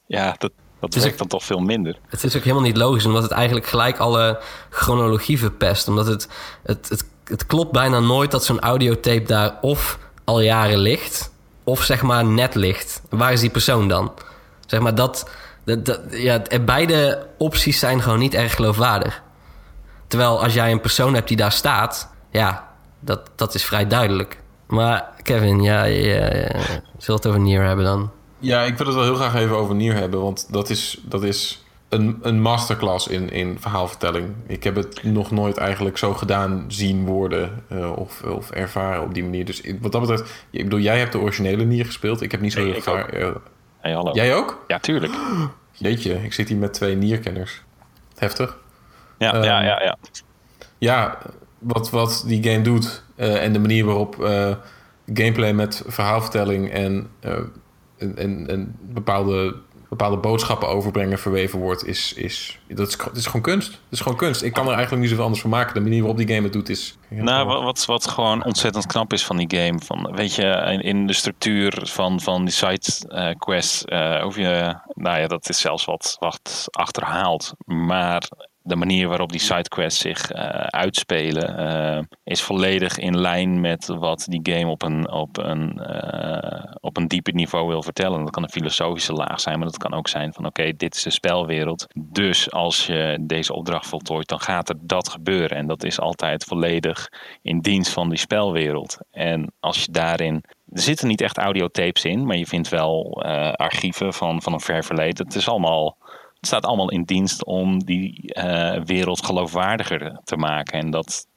ja, 0.08 0.36
dat, 0.38 0.51
Dat 0.79 0.93
werkt 0.93 1.17
dan 1.17 1.27
toch 1.27 1.43
veel 1.43 1.60
minder. 1.60 1.98
Het 2.08 2.24
is 2.24 2.36
ook 2.36 2.43
helemaal 2.43 2.63
niet 2.63 2.77
logisch, 2.77 3.05
omdat 3.05 3.24
het 3.24 3.32
eigenlijk 3.32 3.65
gelijk 3.65 3.98
alle 3.98 4.39
chronologie 4.70 5.39
verpest. 5.39 5.88
Omdat 5.88 6.08
het, 6.08 6.27
het, 6.63 6.89
het, 6.89 7.03
het 7.24 7.46
klopt 7.46 7.72
bijna 7.72 8.00
nooit 8.00 8.32
dat 8.32 8.46
zo'n 8.46 8.60
audiotape 8.60 9.24
daar 9.24 9.58
of 9.62 10.00
al 10.24 10.39
jaren 10.39 10.77
ligt, 10.79 11.32
of 11.63 11.84
zeg 11.84 12.01
maar 12.01 12.25
net 12.25 12.55
ligt. 12.55 13.01
Waar 13.10 13.32
is 13.32 13.39
die 13.39 13.50
persoon 13.50 13.88
dan? 13.88 14.12
Zeg 14.65 14.79
maar 14.79 14.96
dat. 14.96 15.29
Dat, 15.63 15.86
dat 15.86 16.00
ja, 16.10 16.41
beide 16.65 17.27
opties 17.38 17.79
zijn 17.79 18.01
gewoon 18.01 18.20
niet 18.20 18.34
erg 18.34 18.55
geloofwaardig. 18.55 19.22
Terwijl 20.08 20.43
als 20.43 20.53
jij 20.53 20.72
een 20.72 20.82
persoon 20.82 21.13
hebt 21.13 21.27
die 21.27 21.38
daar 21.38 21.51
staat, 21.51 22.10
ja, 22.32 22.67
dat, 23.00 23.29
dat 23.36 23.53
is 23.55 23.65
vrij 23.65 23.88
duidelijk. 23.88 24.39
Maar 24.67 25.10
Kevin, 25.22 25.62
ja, 25.62 25.86
zult 26.98 27.24
het 27.24 27.27
over 27.27 27.39
Nier 27.39 27.63
hebben 27.63 27.86
dan? 27.86 28.12
Ja, 28.39 28.62
ik 28.62 28.77
wil 28.77 28.86
het 28.86 28.96
wel 28.96 29.03
heel 29.03 29.15
graag 29.15 29.36
even 29.36 29.55
over 29.55 29.75
Nier 29.75 29.93
hebben, 29.93 30.22
want 30.22 30.48
dat 30.51 30.70
is, 30.70 31.00
dat 31.03 31.24
is 31.24 31.63
een, 31.89 32.20
een 32.22 32.41
masterclass 32.41 33.08
in, 33.08 33.29
in 33.29 33.58
verhaalvertelling. 33.60 34.27
Ik 34.48 34.63
heb 34.63 34.75
het 34.75 35.03
nog 35.03 35.32
nooit 35.32 35.58
eigenlijk 35.58 35.98
zo 35.98 36.13
gedaan 36.13 36.65
zien 36.67 37.05
worden 37.05 37.63
uh, 37.72 37.98
of, 37.98 38.22
of 38.22 38.51
ervaren 38.51 39.03
op 39.03 39.13
die 39.13 39.24
manier. 39.24 39.46
Dus 39.46 39.62
wat 39.82 39.91
dat 39.91 40.01
betreft, 40.01 40.46
ik 40.50 40.63
bedoel, 40.63 40.79
jij 40.79 41.00
hebt 41.00 41.12
de 41.12 41.20
originele 41.20 41.63
Nier 41.63 41.86
gespeeld. 41.86 42.22
Ik 42.22 42.32
heb 42.32 42.41
niet 42.41 42.53
zo 42.53 42.63
nee, 42.63 42.75
ervaren. 42.75 43.41
Hey, 43.83 43.93
hallo. 43.93 44.11
Jij 44.13 44.35
ook? 44.35 44.63
Ja, 44.67 44.79
tuurlijk. 44.79 45.13
Jeetje, 45.71 46.13
ik 46.13 46.33
zit 46.33 46.47
hier 46.47 46.57
met 46.57 46.73
twee 46.73 46.95
Nierkenners. 46.95 47.61
Heftig. 48.17 48.57
Ja, 49.17 49.43
ja, 49.43 49.63
ja, 49.63 49.81
ja. 49.81 49.97
Ja, 50.77 51.17
wat, 51.59 51.89
wat 51.89 52.23
die 52.27 52.43
game 52.43 52.61
doet 52.61 53.03
uh, 53.15 53.43
en 53.43 53.53
de 53.53 53.59
manier 53.59 53.85
waarop 53.85 54.15
gameplay 55.13 55.53
met 55.53 55.83
verhaalvertelling 55.87 56.71
en, 56.71 57.09
en, 57.19 58.17
en, 58.17 58.47
en 58.47 58.75
bepaalde 58.81 59.55
bepaalde 59.95 60.17
boodschappen 60.17 60.67
overbrengen 60.67 61.19
verweven 61.19 61.59
wordt, 61.59 61.85
is, 61.85 62.13
is, 62.13 62.59
dat 62.67 62.88
is, 62.88 62.97
is 63.13 63.25
gewoon 63.25 63.41
kunst. 63.41 63.71
Het 63.71 63.79
is 63.89 64.00
gewoon 64.00 64.17
kunst. 64.17 64.41
Ik 64.41 64.53
kan 64.53 64.67
er 64.67 64.73
eigenlijk 64.73 65.01
niet 65.01 65.09
zoveel 65.09 65.23
anders 65.23 65.41
van 65.41 65.50
maken. 65.50 65.73
De 65.73 65.79
manier 65.79 66.00
waarop 66.00 66.17
die 66.17 66.27
game 66.27 66.41
het 66.41 66.53
doet 66.53 66.69
is... 66.69 66.97
Nou, 67.09 67.63
wat, 67.63 67.85
wat 67.85 68.07
gewoon 68.07 68.45
ontzettend 68.45 68.85
knap 68.85 69.13
is 69.13 69.25
van 69.25 69.38
die 69.38 69.59
game. 69.59 69.79
Van, 69.79 70.15
weet 70.15 70.35
je, 70.35 70.79
in, 70.81 71.07
de 71.07 71.13
structuur 71.13 71.81
van, 71.83 72.21
van 72.21 72.45
die 72.45 72.53
side 72.53 72.81
uh, 73.07 73.29
quests... 73.38 73.83
Uh, 73.85 74.23
of 74.25 74.35
je, 74.35 74.75
nou 74.93 75.19
ja, 75.19 75.27
dat 75.27 75.50
is 75.50 75.59
zelfs 75.59 75.85
wat, 75.85 76.15
wat 76.19 76.67
achterhaald. 76.71 77.53
Maar 77.65 78.29
de 78.63 78.75
manier 78.75 79.08
waarop 79.08 79.32
die 79.32 79.39
sidequests 79.39 80.01
zich 80.01 80.34
uh, 80.34 80.39
uitspelen 80.67 81.60
uh, 81.60 82.03
is 82.24 82.41
volledig 82.41 82.98
in 82.98 83.20
lijn 83.20 83.62
met 83.62 83.88
wat 83.88 84.25
die 84.29 84.55
game 84.55 84.72
op 84.72 84.82
een, 84.82 85.12
op, 85.12 85.38
een, 85.38 85.82
uh, 85.82 86.63
op 86.79 86.98
een 86.98 87.08
dieper 87.08 87.34
niveau 87.34 87.67
wil 87.67 87.84
vertellen. 87.84 88.24
Dat 88.24 88.29
kan 88.29 88.43
een 88.43 88.50
filosofische 88.50 89.13
laag 89.13 89.39
zijn, 89.39 89.60
maar 89.60 89.67
dat 89.67 89.77
kan 89.77 89.93
ook 89.93 90.08
zijn 90.08 90.34
van 90.34 90.46
oké, 90.46 90.74
dit 90.77 90.96
is 90.96 91.03
de 91.03 91.10
spelwereld. 91.10 91.88
Dus 92.00 92.51
als 92.51 92.86
je 92.86 93.17
deze 93.22 93.53
opdracht 93.53 93.88
voltooit, 93.88 94.27
dan 94.27 94.39
gaat 94.39 94.70
er 94.70 94.75
dat 94.79 95.10
gebeuren. 95.10 95.58
En 95.58 95.67
dat 95.67 95.84
is 95.84 96.00
altijd 96.00 96.43
volledig 96.43 97.10
in 97.41 97.60
dienst 97.60 97.91
van 97.91 98.10
die 98.10 98.17
spelwereld. 98.17 98.98
En 99.12 99.51
als 99.60 99.84
je 99.84 99.91
daarin 99.91 100.43
er 100.74 100.82
zitten 100.82 101.08
niet 101.08 101.22
echt 101.22 101.38
audiotapes 101.38 102.05
in, 102.05 102.25
maar 102.25 102.38
je 102.38 102.46
vindt 102.46 102.70
wel 102.70 103.24
archieven 103.55 104.13
van, 104.13 104.41
van 104.41 104.53
een 104.53 104.60
ver 104.60 104.84
verleden. 104.84 105.25
Het 105.25 105.36
is 105.36 105.50
allemaal 105.50 105.98
staat 106.45 106.65
allemaal 106.65 106.91
in 106.91 107.03
dienst 107.03 107.45
om 107.45 107.83
die 107.83 108.33
uh, 108.38 108.79
wereld 108.83 109.25
geloofwaardiger 109.25 110.19
te 110.23 110.38
maken. 110.38 110.79
En 110.79 110.89
dat 110.91 111.27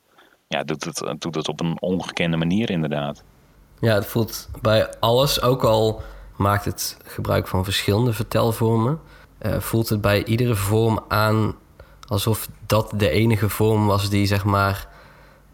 ja, 0.48 0.62
doet, 0.62 0.84
het, 0.84 1.14
doet 1.18 1.34
het 1.34 1.48
op 1.48 1.60
een 1.60 1.80
ongekende 1.80 2.36
manier 2.36 2.70
inderdaad. 2.70 3.22
Ja, 3.80 3.94
het 3.94 4.06
voelt 4.06 4.48
bij 4.62 4.98
alles, 5.00 5.42
ook 5.42 5.64
al 5.64 6.02
maakt 6.36 6.64
het 6.64 6.98
gebruik 7.04 7.48
van 7.48 7.64
verschillende 7.64 8.12
vertelvormen, 8.12 9.00
uh, 9.42 9.60
voelt 9.60 9.88
het 9.88 10.00
bij 10.00 10.25
iedere 10.25 10.54
vorm 10.54 11.04
aan 11.08 11.54
alsof 12.08 12.48
dat 12.66 12.92
de 12.96 13.08
enige 13.08 13.48
vorm 13.48 13.86
was 13.86 14.10
die 14.10 14.26
zeg 14.26 14.44
maar 14.44 14.88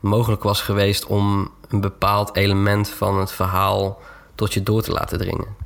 mogelijk 0.01 0.43
was 0.43 0.61
geweest 0.61 1.07
om 1.07 1.51
een 1.69 1.81
bepaald 1.81 2.37
element 2.37 2.89
van 2.89 3.19
het 3.19 3.33
verhaal 3.33 3.99
tot 4.35 4.55
je 4.55 4.63
door 4.63 4.83
te 4.83 4.93
laten 4.93 5.19
dringen. 5.19 5.62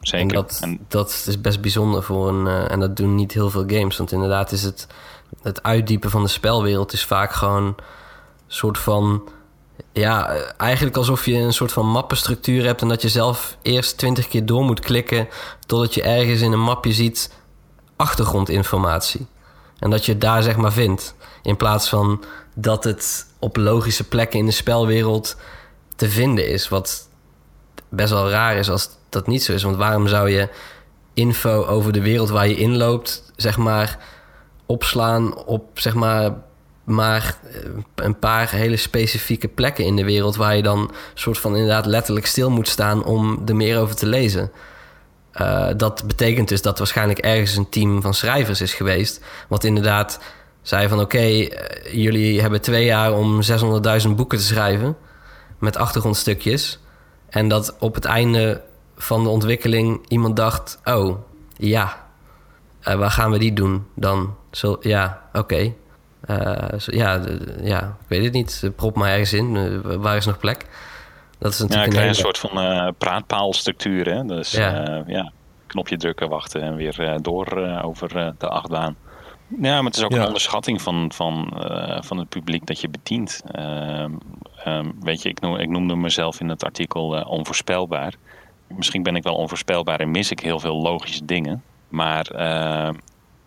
Zeker. 0.00 0.20
En 0.20 0.34
dat, 0.34 0.62
dat 0.88 1.24
is 1.26 1.40
best 1.40 1.60
bijzonder 1.60 2.02
voor 2.02 2.28
een. 2.28 2.46
Uh, 2.46 2.70
en 2.70 2.80
dat 2.80 2.96
doen 2.96 3.14
niet 3.14 3.32
heel 3.32 3.50
veel 3.50 3.64
games. 3.66 3.96
Want 3.96 4.12
inderdaad 4.12 4.52
is 4.52 4.62
het. 4.62 4.86
Het 5.42 5.62
uitdiepen 5.62 6.10
van 6.10 6.22
de 6.22 6.28
spelwereld 6.28 6.92
is 6.92 7.04
vaak 7.04 7.32
gewoon 7.32 7.64
een 7.64 7.76
soort 8.46 8.78
van. 8.78 9.28
Ja, 9.92 10.28
eigenlijk 10.56 10.96
alsof 10.96 11.24
je 11.24 11.34
een 11.34 11.52
soort 11.52 11.72
van 11.72 11.86
mappenstructuur 11.86 12.64
hebt. 12.64 12.82
En 12.82 12.88
dat 12.88 13.02
je 13.02 13.08
zelf 13.08 13.56
eerst 13.62 13.98
twintig 13.98 14.28
keer 14.28 14.46
door 14.46 14.64
moet 14.64 14.80
klikken. 14.80 15.28
Totdat 15.66 15.94
je 15.94 16.02
ergens 16.02 16.40
in 16.40 16.52
een 16.52 16.60
mapje 16.60 16.92
ziet 16.92 17.32
achtergrondinformatie. 17.96 19.26
En 19.78 19.90
dat 19.90 20.06
je 20.06 20.12
het 20.12 20.20
daar 20.20 20.42
zeg 20.42 20.56
maar 20.56 20.72
vindt. 20.72 21.14
In 21.42 21.56
plaats 21.56 21.88
van 21.88 22.24
dat 22.54 22.84
het 22.84 23.26
op 23.38 23.56
logische 23.56 24.04
plekken 24.08 24.38
in 24.38 24.46
de 24.46 24.52
spelwereld 24.52 25.36
te 25.96 26.08
vinden 26.10 26.48
is. 26.48 26.68
Wat 26.68 27.08
best 27.88 28.12
wel 28.12 28.30
raar 28.30 28.56
is 28.56 28.70
als 28.70 28.88
dat 29.08 29.26
niet 29.26 29.42
zo 29.42 29.52
is. 29.52 29.62
Want 29.62 29.76
waarom 29.76 30.08
zou 30.08 30.30
je 30.30 30.48
info 31.14 31.64
over 31.64 31.92
de 31.92 32.02
wereld 32.02 32.28
waar 32.28 32.48
je 32.48 32.56
inloopt, 32.56 33.32
zeg 33.36 33.56
maar, 33.56 33.98
opslaan 34.66 35.44
op 35.44 35.68
zeg 35.74 35.94
maar 35.94 36.32
maar 36.88 37.38
eh, 37.52 37.60
een 37.94 38.18
paar 38.18 38.50
hele 38.50 38.76
specifieke 38.76 39.48
plekken 39.48 39.84
in 39.84 39.96
de 39.96 40.04
wereld 40.04 40.36
waar 40.36 40.56
je 40.56 40.62
dan 40.62 40.90
soort 41.14 41.38
van 41.38 41.54
inderdaad 41.54 41.86
letterlijk 41.86 42.26
stil 42.26 42.50
moet 42.50 42.68
staan 42.68 43.04
om 43.04 43.42
er 43.46 43.56
meer 43.56 43.78
over 43.78 43.96
te 43.96 44.06
lezen. 44.06 44.50
Uh, 45.40 45.68
dat 45.76 46.02
betekent 46.06 46.48
dus 46.48 46.62
dat 46.62 46.78
waarschijnlijk 46.78 47.18
ergens 47.18 47.56
een 47.56 47.68
team 47.68 48.02
van 48.02 48.14
schrijvers 48.14 48.60
is 48.60 48.74
geweest, 48.74 49.24
wat 49.48 49.64
inderdaad 49.64 50.20
zei 50.62 50.88
van 50.88 51.00
oké, 51.00 51.18
eh, 51.18 51.94
jullie 51.94 52.40
hebben 52.40 52.60
twee 52.60 52.84
jaar 52.84 53.12
om 53.12 53.42
600.000 53.42 54.16
boeken 54.16 54.38
te 54.38 54.44
schrijven 54.44 54.96
met 55.58 55.76
achtergrondstukjes. 55.76 56.78
En 57.28 57.48
dat 57.48 57.76
op 57.78 57.94
het 57.94 58.04
einde 58.04 58.62
van 58.98 59.22
de 59.22 59.28
ontwikkeling 59.28 60.04
iemand 60.08 60.36
dacht: 60.36 60.80
oh 60.84 61.18
ja, 61.56 62.06
uh, 62.88 62.94
waar 62.94 63.10
gaan 63.10 63.30
we 63.30 63.38
die 63.38 63.52
doen 63.52 63.86
dan? 63.94 64.34
Zo, 64.50 64.76
ja, 64.80 65.22
oké. 65.28 65.38
Okay. 65.38 65.76
Uh, 66.26 66.72
eh, 66.72 66.78
ja, 66.78 67.20
ja, 67.62 67.80
ik 67.80 68.08
weet 68.08 68.24
het 68.24 68.32
niet. 68.32 68.70
Prop 68.76 68.96
maar 68.96 69.10
ergens 69.10 69.32
in. 69.32 69.54
Uh, 69.54 69.94
waar 69.94 70.16
is 70.16 70.26
nog 70.26 70.38
plek? 70.38 70.66
Dat 71.38 71.52
is 71.52 71.58
natuurlijk 71.58 71.92
ja, 71.92 72.02
een, 72.02 72.08
een 72.08 72.14
soort 72.14 72.38
van 72.38 72.58
uh, 72.58 72.88
praatpaalstructuur. 72.98 74.14
Hè? 74.14 74.24
Dus 74.24 74.50
ja. 74.50 75.04
ja. 75.06 75.32
knopje 75.66 75.96
drukken, 75.96 76.28
wachten 76.28 76.62
en 76.62 76.76
weer 76.76 77.18
door 77.22 77.80
over 77.82 78.34
de 78.38 78.48
achtbaan. 78.48 78.96
Ja, 79.60 79.74
maar 79.74 79.84
het 79.84 79.96
is 79.96 80.02
ook 80.02 80.12
een 80.12 80.26
onderschatting 80.26 80.82
van, 80.82 81.12
van, 81.14 81.52
van 82.04 82.18
het 82.18 82.28
publiek 82.28 82.66
dat 82.66 82.80
je 82.80 82.88
bedient. 82.88 83.42
Ehm, 83.52 84.12
ehm, 84.64 84.90
weet 85.00 85.22
je, 85.22 85.28
ik, 85.28 85.40
noem, 85.40 85.56
ik 85.56 85.68
noemde 85.68 85.96
mezelf 85.96 86.40
in 86.40 86.48
het 86.48 86.64
artikel 86.64 87.22
onvoorspelbaar 87.22 88.14
misschien 88.76 89.02
ben 89.02 89.16
ik 89.16 89.22
wel 89.22 89.34
onvoorspelbaar 89.34 90.00
en 90.00 90.10
mis 90.10 90.30
ik 90.30 90.40
heel 90.40 90.60
veel 90.60 90.76
logische 90.76 91.24
dingen. 91.24 91.62
Maar 91.88 92.30
uh, 92.34 92.90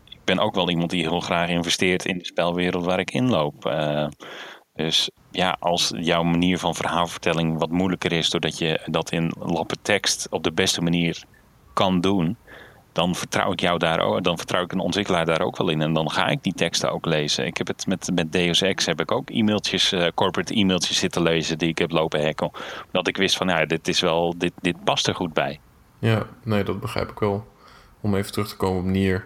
ik 0.09 0.19
ben 0.23 0.39
ook 0.39 0.55
wel 0.55 0.69
iemand 0.69 0.89
die 0.89 1.01
heel 1.01 1.19
graag 1.19 1.49
investeert 1.49 2.05
in 2.05 2.17
de 2.17 2.25
spelwereld 2.25 2.85
waar 2.85 2.99
ik 2.99 3.11
inloop. 3.11 3.65
Uh, 3.65 4.07
dus 4.75 5.09
ja, 5.31 5.57
als 5.59 5.91
jouw 5.95 6.23
manier 6.23 6.57
van 6.57 6.75
verhaalvertelling 6.75 7.59
wat 7.59 7.71
moeilijker 7.71 8.11
is, 8.11 8.29
doordat 8.29 8.57
je 8.57 8.79
dat 8.85 9.11
in 9.11 9.33
lappe 9.39 9.75
tekst 9.81 10.27
op 10.29 10.43
de 10.43 10.51
beste 10.51 10.81
manier 10.81 11.23
kan 11.73 12.01
doen, 12.01 12.37
dan 12.91 13.15
vertrouw 13.15 13.51
ik 13.51 13.59
jou 13.59 13.77
daar 13.77 13.99
ook, 13.99 14.23
dan 14.23 14.37
vertrouw 14.37 14.63
ik 14.63 14.71
een 14.71 14.79
ontwikkelaar 14.79 15.25
daar 15.25 15.41
ook 15.41 15.57
wel 15.57 15.69
in. 15.69 15.81
En 15.81 15.93
dan 15.93 16.11
ga 16.11 16.27
ik 16.27 16.43
die 16.43 16.53
teksten 16.53 16.91
ook 16.91 17.05
lezen. 17.05 17.45
Ik 17.45 17.57
heb 17.57 17.67
het 17.67 17.87
met, 17.87 18.09
met 18.13 18.31
Deus 18.31 18.61
Ex 18.61 18.85
heb 18.85 18.99
ik 18.99 19.11
ook 19.11 19.29
e-mailtjes, 19.29 19.93
uh, 19.93 20.07
corporate 20.15 20.53
e-mailtjes 20.53 20.97
zitten 20.97 21.21
lezen 21.21 21.57
die 21.57 21.69
ik 21.69 21.77
heb 21.77 21.91
lopen 21.91 22.23
hacken. 22.23 22.51
Dat 22.91 23.07
ik 23.07 23.17
wist 23.17 23.37
van 23.37 23.47
ja, 23.47 23.65
dit 23.65 23.87
is 23.87 23.99
wel, 23.99 24.37
dit, 24.37 24.53
dit 24.61 24.83
past 24.83 25.07
er 25.07 25.15
goed 25.15 25.33
bij. 25.33 25.59
Ja, 25.99 26.25
nee, 26.43 26.63
dat 26.63 26.79
begrijp 26.79 27.09
ik 27.09 27.19
wel. 27.19 27.47
Om 28.01 28.15
even 28.15 28.31
terug 28.31 28.47
te 28.47 28.55
komen 28.55 28.81
op 28.81 28.87
Nier. 28.87 29.25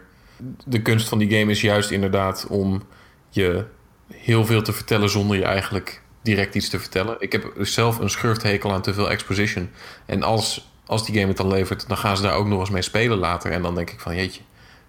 De 0.65 0.81
kunst 0.81 1.07
van 1.07 1.17
die 1.17 1.39
game 1.39 1.51
is 1.51 1.61
juist 1.61 1.91
inderdaad 1.91 2.47
om 2.49 2.83
je 3.29 3.65
heel 4.13 4.45
veel 4.45 4.61
te 4.61 4.73
vertellen 4.73 5.09
zonder 5.09 5.37
je 5.37 5.43
eigenlijk 5.43 6.01
direct 6.21 6.55
iets 6.55 6.69
te 6.69 6.79
vertellen. 6.79 7.15
Ik 7.19 7.31
heb 7.31 7.53
zelf 7.59 7.99
een 7.99 8.09
schurfthekel 8.09 8.71
aan 8.71 8.81
te 8.81 8.93
veel 8.93 9.09
exposition. 9.09 9.69
En 10.05 10.23
als 10.23 10.74
als 10.85 11.05
die 11.05 11.15
game 11.15 11.27
het 11.27 11.37
dan 11.37 11.47
levert, 11.47 11.87
dan 11.87 11.97
gaan 11.97 12.17
ze 12.17 12.23
daar 12.23 12.35
ook 12.35 12.47
nog 12.47 12.59
eens 12.59 12.69
mee 12.69 12.81
spelen 12.81 13.17
later. 13.17 13.51
En 13.51 13.61
dan 13.61 13.75
denk 13.75 13.89
ik 13.89 13.99
van, 13.99 14.15
jeetje, 14.15 14.41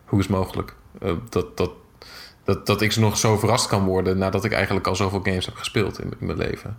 hoe 0.05 0.19
is 0.19 0.26
het 0.26 0.37
mogelijk? 0.37 0.75
Uh, 1.03 1.12
dat, 1.29 1.57
dat, 1.57 1.71
dat, 2.45 2.67
dat 2.67 2.83
ik 2.83 2.93
ze 2.93 3.00
nog 3.00 3.19
zo 3.19 3.37
verrast 3.37 3.67
kan 3.67 3.85
worden 3.85 4.19
nadat 4.19 4.45
ik 4.45 4.53
eigenlijk 4.53 4.87
al 4.87 4.97
zoveel 4.97 5.21
games 5.23 5.47
heb 5.47 5.55
gespeeld 5.55 6.00
in, 6.00 6.12
mijn 6.19 6.38
leven. 6.38 6.79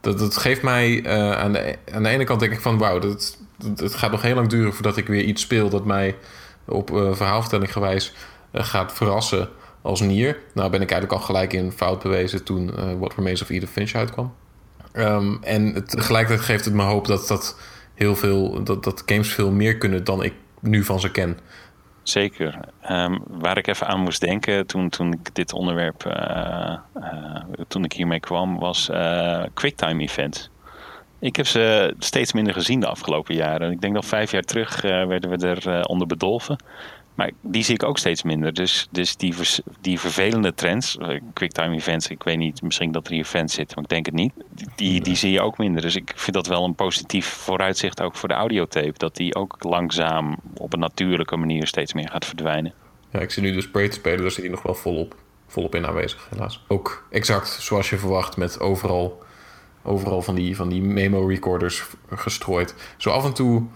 Dat, 0.00 0.18
dat 0.18 0.36
geeft 0.36 0.62
mij 0.62 1.04
uh, 1.04 1.32
aan, 1.32 1.52
de, 1.52 1.76
aan 1.92 2.02
de 2.02 2.08
ene 2.08 2.24
kant 2.24 2.40
denk 2.40 2.52
ik 2.52 2.60
van, 2.60 2.78
wauw, 2.78 2.98
dat, 2.98 3.38
het 3.76 3.94
gaat 3.94 4.10
nog 4.10 4.22
heel 4.22 4.34
lang 4.34 4.48
duren 4.48 4.72
voordat 4.72 4.96
ik 4.96 5.06
weer 5.06 5.22
iets 5.22 5.42
speel 5.42 5.68
dat 5.68 5.84
mij 5.84 6.16
op 6.64 6.90
uh, 6.90 7.44
gewijs 7.50 8.12
gaat 8.52 8.92
verrassen 8.92 9.48
als 9.82 10.00
Nier. 10.00 10.38
Nou 10.54 10.70
ben 10.70 10.82
ik 10.82 10.90
eigenlijk 10.90 11.20
al 11.20 11.26
gelijk 11.26 11.52
in 11.52 11.72
fout 11.72 12.02
bewezen 12.02 12.44
toen 12.44 12.70
What 12.98 13.14
Remains 13.14 13.42
of 13.42 13.50
Edith 13.50 13.70
Finch 13.70 13.92
uitkwam. 13.92 14.34
Um, 14.92 15.38
en 15.42 15.84
tegelijkertijd 15.86 16.46
geeft 16.46 16.64
het 16.64 16.74
me 16.74 16.82
hoop 16.82 17.06
dat 17.06 17.28
dat 17.28 17.56
heel 17.96 18.16
veel, 18.16 18.64
dat, 18.64 18.84
dat 18.84 19.02
games 19.06 19.32
veel 19.32 19.50
meer 19.50 19.78
kunnen 19.78 20.04
dan 20.04 20.24
ik 20.24 20.32
nu 20.60 20.84
van 20.84 21.00
ze 21.00 21.10
ken. 21.10 21.38
Zeker. 22.02 22.58
Ehm, 22.80 23.18
waar 23.28 23.58
ik 23.58 23.66
even 23.66 23.86
aan 23.86 24.00
moest 24.00 24.20
denken 24.20 24.66
toen, 24.66 24.88
toen 24.88 25.12
ik 25.12 25.34
dit 25.34 25.52
onderwerp, 25.52 26.16
toen 27.68 27.84
ik 27.84 27.92
hiermee 27.92 28.20
kwam, 28.20 28.58
was 28.58 28.90
quicktime 29.54 30.02
events. 30.02 30.50
Ik 31.18 31.36
heb 31.36 31.46
ze 31.46 31.94
steeds 31.98 32.32
minder 32.32 32.52
gezien 32.52 32.80
de 32.80 32.86
afgelopen 32.86 33.34
jaren. 33.34 33.70
Ik 33.70 33.80
denk 33.80 33.94
dat 33.94 34.06
vijf 34.06 34.30
jaar 34.30 34.42
terug 34.42 34.80
werden 34.82 35.30
we 35.30 35.46
er 35.46 35.84
onder 35.84 36.06
bedolven. 36.06 36.56
Maar 37.16 37.30
die 37.40 37.64
zie 37.64 37.74
ik 37.74 37.82
ook 37.82 37.98
steeds 37.98 38.22
minder. 38.22 38.54
Dus, 38.54 38.88
dus 38.90 39.16
die, 39.16 39.34
die 39.80 40.00
vervelende 40.00 40.54
trends, 40.54 40.96
uh, 40.96 41.20
quicktime 41.32 41.74
events, 41.74 42.08
ik 42.08 42.22
weet 42.22 42.38
niet, 42.38 42.62
misschien 42.62 42.92
dat 42.92 43.06
er 43.06 43.12
hier 43.12 43.24
fans 43.24 43.54
zitten, 43.54 43.74
maar 43.74 43.84
ik 43.84 43.90
denk 43.90 44.06
het 44.06 44.14
niet. 44.14 44.32
Die, 44.74 45.00
die 45.00 45.16
zie 45.16 45.30
je 45.30 45.40
ook 45.40 45.58
minder. 45.58 45.82
Dus 45.82 45.96
ik 45.96 46.12
vind 46.16 46.36
dat 46.36 46.46
wel 46.46 46.64
een 46.64 46.74
positief 46.74 47.26
vooruitzicht 47.26 48.02
ook 48.02 48.16
voor 48.16 48.28
de 48.28 48.34
audiotape. 48.34 48.92
Dat 48.96 49.16
die 49.16 49.34
ook 49.34 49.56
langzaam 49.58 50.36
op 50.54 50.72
een 50.72 50.78
natuurlijke 50.78 51.36
manier 51.36 51.66
steeds 51.66 51.92
meer 51.92 52.08
gaat 52.08 52.24
verdwijnen. 52.24 52.72
Ja, 53.10 53.20
ik 53.20 53.30
zie 53.30 53.42
nu 53.42 53.52
dus 53.52 53.64
Spray 53.64 53.88
te 53.88 53.94
spelen, 53.94 54.20
daar 54.20 54.30
zit 54.30 54.42
hij 54.42 54.50
nog 54.50 54.62
wel 54.62 54.74
volop, 54.74 55.16
volop 55.46 55.74
in 55.74 55.86
aanwezig, 55.86 56.26
helaas. 56.30 56.64
Ook 56.68 57.06
exact 57.10 57.48
zoals 57.48 57.90
je 57.90 57.98
verwacht, 57.98 58.36
met 58.36 58.60
overal, 58.60 59.22
overal 59.82 60.22
van 60.22 60.34
die, 60.34 60.56
van 60.56 60.68
die 60.68 60.82
memo-recorders 60.82 61.84
gestrooid. 62.10 62.74
Zo 62.96 63.10
af 63.10 63.24
en 63.24 63.34
toe 63.34 63.66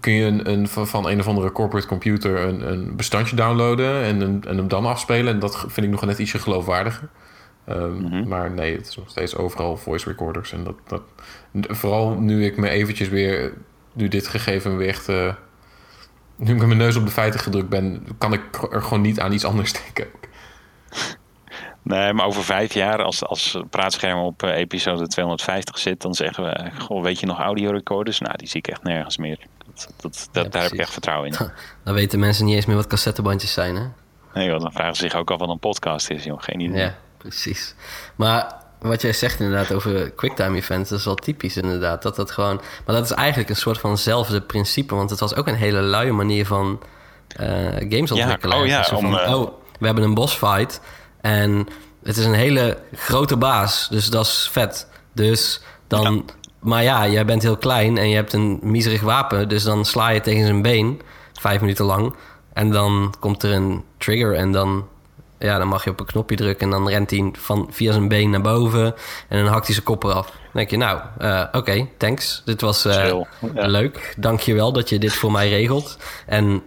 kun 0.00 0.12
je 0.12 0.24
een, 0.24 0.50
een, 0.50 0.68
van 0.68 1.08
een 1.08 1.20
of 1.20 1.28
andere 1.28 1.52
corporate 1.52 1.86
computer 1.86 2.38
een, 2.38 2.72
een 2.72 2.96
bestandje 2.96 3.36
downloaden 3.36 4.02
en, 4.02 4.20
een, 4.20 4.44
en 4.46 4.56
hem 4.56 4.68
dan 4.68 4.86
afspelen. 4.86 5.32
En 5.32 5.38
dat 5.38 5.58
vind 5.58 5.86
ik 5.86 5.92
nog 5.92 6.04
net 6.04 6.18
ietsje 6.18 6.38
geloofwaardiger. 6.38 7.08
Um, 7.68 7.94
mm 7.94 8.28
Maar 8.28 8.50
nee, 8.50 8.76
het 8.76 8.86
is 8.86 8.96
nog 8.96 9.10
steeds 9.10 9.36
overal 9.36 9.76
voice 9.76 10.08
recorders. 10.08 10.52
En 10.52 10.64
dat, 10.64 10.74
dat, 10.86 11.02
vooral 11.52 12.14
nu 12.14 12.44
ik 12.44 12.56
me 12.56 12.68
eventjes 12.68 13.08
weer, 13.08 13.52
nu 13.92 14.08
dit 14.08 14.26
gegeven 14.26 14.76
weer 14.76 14.88
echt, 14.88 15.08
uh, 15.08 15.34
nu 16.36 16.52
ik 16.52 16.58
met 16.58 16.66
mijn 16.66 16.78
neus 16.78 16.96
op 16.96 17.04
de 17.06 17.12
feiten 17.12 17.40
gedrukt 17.40 17.68
ben, 17.68 18.06
kan 18.18 18.32
ik 18.32 18.42
er 18.70 18.82
gewoon 18.82 19.00
niet 19.00 19.20
aan 19.20 19.32
iets 19.32 19.44
anders 19.44 19.72
denken. 19.82 20.06
Nee, 21.82 22.12
maar 22.12 22.26
over 22.26 22.44
vijf 22.44 22.72
jaar, 22.72 23.02
als, 23.02 23.24
als 23.24 23.62
praatscherm 23.70 24.18
op 24.18 24.42
uh, 24.42 24.56
episode 24.56 25.06
250 25.06 25.78
zit, 25.78 26.00
dan 26.02 26.14
zeggen 26.14 26.44
we: 26.44 26.70
Goh, 26.78 27.02
weet 27.02 27.20
je 27.20 27.26
nog 27.26 27.38
audiorecorders? 27.38 28.18
Nou, 28.20 28.36
die 28.36 28.48
zie 28.48 28.58
ik 28.58 28.68
echt 28.68 28.82
nergens 28.82 29.16
meer. 29.16 29.38
Dat, 30.00 30.28
dat, 30.32 30.52
daar 30.52 30.62
heb 30.62 30.72
ik 30.72 30.80
echt 30.80 30.92
vertrouwen 30.92 31.28
in. 31.28 31.36
Dan 31.84 31.94
weten 31.94 32.18
mensen 32.18 32.44
niet 32.44 32.54
eens 32.54 32.66
meer 32.66 32.76
wat 32.76 32.86
cassettebandjes 32.86 33.52
zijn, 33.52 33.76
hè? 33.76 33.86
Nee, 34.34 34.48
joh, 34.48 34.60
dan 34.60 34.72
vragen 34.72 34.96
ze 34.96 35.02
zich 35.02 35.14
ook 35.14 35.30
af 35.30 35.38
wat 35.38 35.48
een 35.48 35.58
podcast 35.58 36.10
is, 36.10 36.24
joh. 36.24 36.42
Geen 36.42 36.60
idee. 36.60 36.82
Ja, 36.82 36.96
precies. 37.18 37.74
Maar 38.16 38.56
wat 38.80 39.02
jij 39.02 39.12
zegt 39.12 39.40
inderdaad 39.40 39.72
over 39.72 40.10
quicktime 40.10 40.56
events, 40.56 40.90
dat 40.90 40.98
is 40.98 41.04
wel 41.04 41.14
typisch 41.14 41.56
inderdaad. 41.56 42.02
Dat 42.02 42.16
dat 42.16 42.30
gewoon, 42.30 42.60
maar 42.86 42.94
dat 42.94 43.04
is 43.04 43.10
eigenlijk 43.10 43.48
een 43.50 43.56
soort 43.56 43.78
vanzelfde 43.78 44.40
principe, 44.40 44.94
want 44.94 45.10
het 45.10 45.20
was 45.20 45.34
ook 45.34 45.46
een 45.46 45.54
hele 45.54 45.80
luie 45.80 46.12
manier 46.12 46.46
van 46.46 46.82
uh, 47.40 47.46
games 47.74 48.10
ontwikkelen. 48.10 48.56
Ja, 48.56 48.62
oh 48.62 48.66
ja, 48.68 48.96
om, 48.96 49.12
van, 49.12 49.20
uh... 49.20 49.34
oh, 49.34 49.52
we 49.78 49.86
hebben 49.86 50.04
een 50.04 50.14
boss 50.14 50.34
fight 50.34 50.80
en 51.20 51.66
het 52.02 52.16
is 52.16 52.24
een 52.24 52.34
hele 52.34 52.78
grote 52.94 53.36
baas, 53.36 53.88
dus 53.88 54.10
dat 54.10 54.26
is 54.26 54.48
vet. 54.52 54.88
Dus 55.12 55.60
dan 55.86 56.30
maar 56.60 56.82
ja, 56.82 57.08
jij 57.08 57.24
bent 57.24 57.42
heel 57.42 57.56
klein 57.56 57.98
en 57.98 58.08
je 58.08 58.14
hebt 58.14 58.32
een 58.32 58.58
miserig 58.62 59.00
wapen. 59.00 59.48
Dus 59.48 59.62
dan 59.62 59.84
sla 59.84 60.08
je 60.08 60.20
tegen 60.20 60.46
zijn 60.46 60.62
been, 60.62 61.00
vijf 61.40 61.60
minuten 61.60 61.84
lang. 61.84 62.14
En 62.52 62.70
dan 62.70 63.14
komt 63.20 63.42
er 63.42 63.52
een 63.52 63.84
trigger 63.98 64.34
en 64.34 64.52
dan, 64.52 64.86
ja, 65.38 65.58
dan 65.58 65.68
mag 65.68 65.84
je 65.84 65.90
op 65.90 66.00
een 66.00 66.06
knopje 66.06 66.36
drukken. 66.36 66.66
En 66.66 66.70
dan 66.70 66.88
rent 66.88 67.10
hij 67.10 67.30
van, 67.32 67.68
via 67.70 67.92
zijn 67.92 68.08
been 68.08 68.30
naar 68.30 68.40
boven 68.40 68.94
en 69.28 69.42
dan 69.42 69.52
hakt 69.52 69.64
hij 69.64 69.74
zijn 69.74 69.86
kop 69.86 70.04
eraf. 70.04 70.26
Dan 70.26 70.36
denk 70.52 70.70
je, 70.70 70.76
nou, 70.76 71.00
uh, 71.20 71.44
oké, 71.52 71.86
thanks. 71.96 72.42
Dit 72.44 72.60
was 72.60 72.86
uh, 72.86 72.94
ja. 73.54 73.66
leuk. 73.66 74.14
Dank 74.16 74.40
je 74.40 74.54
wel 74.54 74.72
dat 74.72 74.88
je 74.88 74.98
dit 74.98 75.12
voor 75.12 75.32
mij 75.32 75.48
regelt. 75.48 75.98
En 76.26 76.62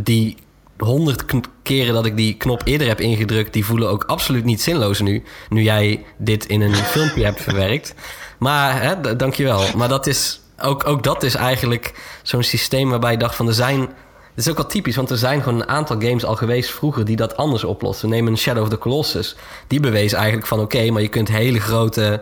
die 0.00 0.36
honderd 0.78 1.24
keren 1.62 1.94
dat 1.94 2.06
ik 2.06 2.16
die 2.16 2.34
knop 2.34 2.62
eerder 2.64 2.86
heb 2.86 3.00
ingedrukt... 3.00 3.52
die 3.52 3.64
voelen 3.64 3.88
ook 3.88 4.04
absoluut 4.04 4.44
niet 4.44 4.62
zinloos 4.62 5.00
nu. 5.00 5.22
Nu 5.48 5.62
jij 5.62 6.04
dit 6.16 6.46
in 6.46 6.60
een 6.60 6.74
filmpje 6.74 7.24
hebt 7.24 7.42
verwerkt. 7.42 7.94
Maar, 8.38 8.82
hè, 8.82 9.16
dankjewel. 9.16 9.64
Maar 9.76 9.88
dat 9.88 10.06
is, 10.06 10.40
ook, 10.62 10.86
ook 10.86 11.02
dat 11.02 11.22
is 11.22 11.34
eigenlijk 11.34 12.18
zo'n 12.22 12.42
systeem 12.42 12.90
waarbij 12.90 13.12
je 13.12 13.18
dacht 13.18 13.34
van 13.34 13.48
er 13.48 13.54
zijn... 13.54 13.80
Het 13.80 14.44
is 14.44 14.50
ook 14.50 14.56
wel 14.56 14.66
typisch, 14.66 14.96
want 14.96 15.10
er 15.10 15.16
zijn 15.16 15.42
gewoon 15.42 15.60
een 15.60 15.68
aantal 15.68 16.00
games 16.00 16.24
al 16.24 16.36
geweest 16.36 16.70
vroeger 16.70 17.04
die 17.04 17.16
dat 17.16 17.36
anders 17.36 17.64
oplossen. 17.64 18.08
Neem 18.08 18.26
een 18.26 18.38
Shadow 18.38 18.62
of 18.62 18.68
the 18.68 18.78
Colossus. 18.78 19.36
Die 19.66 19.80
bewees 19.80 20.12
eigenlijk 20.12 20.46
van 20.46 20.60
oké, 20.60 20.90
maar 20.90 21.02
je 21.02 21.08
kunt 21.08 21.28
hele 21.28 21.60
grote 21.60 22.20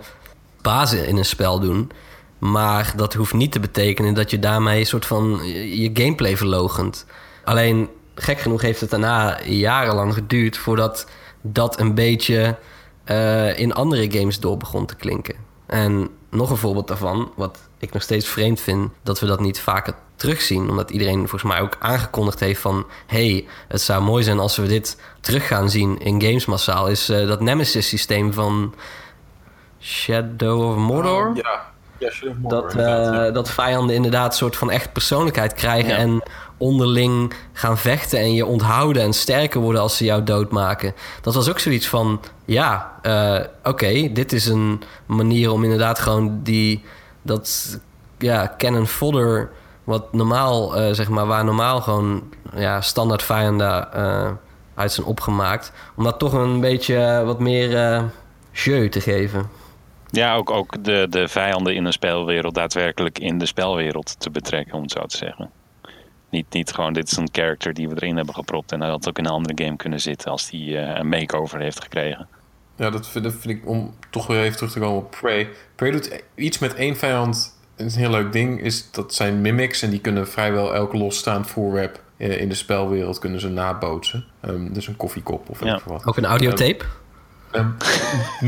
bazen 0.62 1.06
in 1.06 1.16
een 1.16 1.24
spel 1.24 1.60
doen. 1.60 1.90
Maar 2.38 2.92
dat 2.96 3.14
hoeft 3.14 3.32
niet 3.32 3.52
te 3.52 3.60
betekenen 3.60 4.14
dat 4.14 4.30
je 4.30 4.38
daarmee 4.38 4.80
een 4.80 4.86
soort 4.86 5.06
van 5.06 5.40
je 5.52 5.90
gameplay 5.94 6.36
verlogent. 6.36 7.06
Alleen, 7.44 7.88
gek 8.14 8.38
genoeg 8.38 8.62
heeft 8.62 8.80
het 8.80 8.90
daarna 8.90 9.38
jarenlang 9.44 10.14
geduurd 10.14 10.56
voordat 10.56 11.06
dat 11.42 11.80
een 11.80 11.94
beetje 11.94 12.56
uh, 13.06 13.58
in 13.58 13.74
andere 13.74 14.10
games 14.10 14.40
door 14.40 14.56
begon 14.56 14.86
te 14.86 14.94
klinken. 14.94 15.34
En 15.66 16.08
nog 16.30 16.50
een 16.50 16.56
voorbeeld 16.56 16.88
daarvan, 16.88 17.32
wat 17.36 17.58
ik 17.78 17.92
nog 17.92 18.02
steeds 18.02 18.26
vreemd 18.26 18.60
vind, 18.60 18.92
dat 19.02 19.20
we 19.20 19.26
dat 19.26 19.40
niet 19.40 19.60
vaker 19.60 19.94
terugzien. 20.16 20.70
Omdat 20.70 20.90
iedereen 20.90 21.18
volgens 21.28 21.52
mij 21.52 21.60
ook 21.60 21.76
aangekondigd 21.78 22.40
heeft 22.40 22.60
van... 22.60 22.86
hey, 23.06 23.46
het 23.68 23.80
zou 23.80 24.02
mooi 24.02 24.24
zijn 24.24 24.38
als 24.38 24.56
we 24.56 24.66
dit 24.66 25.00
terug 25.20 25.46
gaan 25.46 25.70
zien 25.70 25.98
in 25.98 26.22
games 26.22 26.46
massaal... 26.46 26.88
is 26.88 27.10
uh, 27.10 27.26
dat 27.26 27.40
Nemesis-systeem 27.40 28.32
van 28.32 28.74
Shadow 29.80 30.70
of 30.70 30.76
Mordor. 30.76 31.30
Ja. 31.34 31.72
Dat, 32.36 32.74
uh, 32.76 33.32
dat 33.32 33.50
vijanden 33.50 33.96
inderdaad 33.96 34.26
een 34.26 34.38
soort 34.38 34.56
van 34.56 34.70
echt 34.70 34.92
persoonlijkheid 34.92 35.52
krijgen... 35.52 35.90
Ja. 35.90 35.96
en 35.96 36.22
onderling 36.56 37.34
gaan 37.52 37.78
vechten 37.78 38.18
en 38.18 38.34
je 38.34 38.46
onthouden 38.46 39.02
en 39.02 39.12
sterker 39.12 39.60
worden 39.60 39.80
als 39.80 39.96
ze 39.96 40.04
jou 40.04 40.22
doodmaken. 40.22 40.94
Dat 41.20 41.34
was 41.34 41.48
ook 41.48 41.58
zoiets 41.58 41.88
van, 41.88 42.20
ja, 42.44 42.92
uh, 43.02 43.34
oké, 43.58 43.68
okay, 43.68 44.12
dit 44.12 44.32
is 44.32 44.46
een 44.46 44.82
manier 45.06 45.50
om 45.50 45.62
inderdaad 45.62 45.98
gewoon 45.98 46.40
die, 46.42 46.84
dat, 47.22 47.78
ja, 48.18 48.54
cannon 48.58 48.86
fodder, 48.86 49.50
wat 49.84 50.12
normaal, 50.12 50.80
uh, 50.80 50.92
zeg 50.92 51.08
maar, 51.08 51.26
waar 51.26 51.44
normaal 51.44 51.80
gewoon, 51.80 52.22
ja, 52.56 52.80
standaard 52.80 53.22
vijanden 53.22 53.88
uh, 53.96 54.30
uit 54.74 54.92
zijn 54.92 55.06
opgemaakt, 55.06 55.72
om 55.94 56.04
dat 56.04 56.18
toch 56.18 56.32
een 56.32 56.60
beetje 56.60 57.22
wat 57.24 57.40
meer 57.40 58.02
jeu 58.52 58.88
te 58.88 59.00
geven. 59.00 59.48
Ja, 60.14 60.34
ook, 60.34 60.50
ook 60.50 60.84
de, 60.84 61.06
de 61.10 61.28
vijanden 61.28 61.74
in 61.74 61.84
een 61.84 61.92
spelwereld 61.92 62.54
daadwerkelijk 62.54 63.18
in 63.18 63.38
de 63.38 63.46
spelwereld 63.46 64.20
te 64.20 64.30
betrekken, 64.30 64.74
om 64.74 64.82
het 64.82 64.90
zo 64.90 65.06
te 65.06 65.16
zeggen. 65.16 65.50
Niet, 66.30 66.46
niet 66.52 66.72
gewoon, 66.72 66.92
dit 66.92 67.10
is 67.10 67.16
een 67.16 67.28
character 67.32 67.74
die 67.74 67.88
we 67.88 67.94
erin 67.94 68.16
hebben 68.16 68.34
gepropt. 68.34 68.72
En 68.72 68.80
hij 68.80 68.90
had 68.90 69.08
ook 69.08 69.18
in 69.18 69.24
een 69.24 69.30
andere 69.30 69.64
game 69.64 69.76
kunnen 69.76 70.00
zitten 70.00 70.30
als 70.30 70.50
hij 70.50 70.60
uh, 70.60 70.98
een 70.98 71.08
makeover 71.08 71.60
heeft 71.60 71.82
gekregen. 71.82 72.28
Ja, 72.76 72.90
dat 72.90 73.08
vind, 73.08 73.24
dat 73.24 73.32
vind, 73.32 73.58
ik, 73.58 73.68
om 73.68 73.94
toch 74.10 74.26
weer 74.26 74.42
even 74.42 74.56
terug 74.56 74.72
te 74.72 74.78
komen 74.78 74.96
op 74.96 75.16
Prey. 75.20 75.48
Prey 75.74 75.90
doet 75.90 76.22
iets 76.34 76.58
met 76.58 76.74
één 76.74 76.96
vijand. 76.96 77.58
Een 77.76 77.90
heel 77.90 78.10
leuk 78.10 78.32
ding 78.32 78.60
is 78.60 78.90
dat 78.90 79.14
zijn 79.14 79.40
mimics. 79.40 79.82
En 79.82 79.90
die 79.90 80.00
kunnen 80.00 80.28
vrijwel 80.28 80.74
elk 80.74 80.92
losstaand 80.92 81.46
voorwerp 81.46 82.02
uh, 82.16 82.40
in 82.40 82.48
de 82.48 82.54
spelwereld 82.54 83.18
kunnen 83.18 83.40
ze 83.40 83.48
nabootsen. 83.48 84.24
Um, 84.44 84.72
dus 84.72 84.86
een 84.86 84.96
koffiekop 84.96 85.48
of 85.48 85.64
ja. 85.64 85.80
wat. 85.84 86.06
Ook 86.06 86.16
een 86.16 86.24
audiotape? 86.24 86.84
Um, 87.56 87.76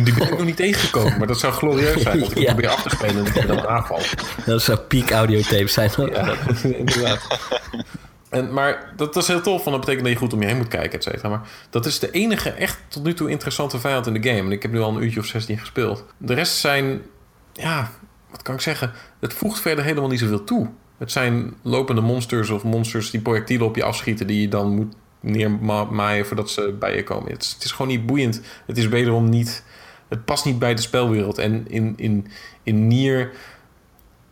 die 0.04 0.14
ben 0.14 0.22
ik 0.22 0.30
nog 0.30 0.44
niet 0.44 0.56
tegengekomen, 0.56 1.18
maar 1.18 1.26
dat 1.26 1.38
zou 1.38 1.52
glorieus 1.52 2.02
zijn. 2.02 2.20
Dat 2.20 2.30
ik 2.30 2.38
ja. 2.38 2.52
probeer 2.52 2.70
af 2.70 2.82
te 2.82 2.88
spelen 2.88 3.26
en 3.26 3.32
dat 3.32 3.46
dan 3.46 3.66
aanvalt. 3.66 4.14
Dat 4.44 4.62
zou 4.62 4.78
peak 4.78 5.10
audiotape 5.10 5.66
zijn. 5.66 5.90
Ja, 5.96 6.34
inderdaad. 6.78 7.26
En, 8.28 8.52
maar 8.52 8.92
dat 8.96 9.16
is 9.16 9.26
heel 9.26 9.40
tof, 9.40 9.64
want 9.64 9.76
dat 9.76 9.80
betekent 9.80 10.02
dat 10.02 10.12
je 10.12 10.18
goed 10.18 10.32
om 10.32 10.40
je 10.40 10.46
heen 10.46 10.56
moet 10.56 10.68
kijken, 10.68 10.98
et 10.98 11.02
cetera. 11.02 11.28
Maar 11.28 11.48
dat 11.70 11.86
is 11.86 11.98
de 11.98 12.10
enige 12.10 12.50
echt 12.50 12.78
tot 12.88 13.04
nu 13.04 13.14
toe 13.14 13.30
interessante 13.30 13.78
vijand 13.78 14.06
in 14.06 14.12
de 14.12 14.28
game. 14.28 14.40
En 14.40 14.52
ik 14.52 14.62
heb 14.62 14.72
nu 14.72 14.80
al 14.80 14.96
een 14.96 15.02
uurtje 15.02 15.20
of 15.20 15.26
16 15.26 15.58
gespeeld. 15.58 16.04
De 16.18 16.34
rest 16.34 16.56
zijn, 16.56 17.02
ja, 17.52 17.90
wat 18.30 18.42
kan 18.42 18.54
ik 18.54 18.60
zeggen? 18.60 18.92
Het 19.20 19.32
voegt 19.32 19.60
verder 19.60 19.84
helemaal 19.84 20.08
niet 20.08 20.20
zoveel 20.20 20.44
toe. 20.44 20.68
Het 20.98 21.12
zijn 21.12 21.54
lopende 21.62 22.00
monsters 22.00 22.50
of 22.50 22.62
monsters 22.62 23.10
die 23.10 23.20
projectielen 23.20 23.66
op 23.66 23.76
je 23.76 23.84
afschieten... 23.84 24.26
die 24.26 24.40
je 24.40 24.48
dan 24.48 24.74
moet 24.74 24.94
neermaaien 25.26 26.26
voordat 26.26 26.50
ze 26.50 26.76
bij 26.78 26.96
je 26.96 27.02
komen. 27.02 27.32
Het 27.32 27.42
is, 27.42 27.52
het 27.52 27.64
is 27.64 27.72
gewoon 27.72 27.90
niet 27.90 28.06
boeiend. 28.06 28.40
Het 28.66 28.78
is 28.78 28.86
wederom 28.86 29.28
niet... 29.28 29.64
Het 30.08 30.24
past 30.24 30.44
niet 30.44 30.58
bij 30.58 30.74
de 30.74 30.80
spelwereld. 30.80 31.38
En 31.38 31.68
in, 31.68 31.94
in, 31.96 32.26
in 32.62 32.86
Nier... 32.86 33.30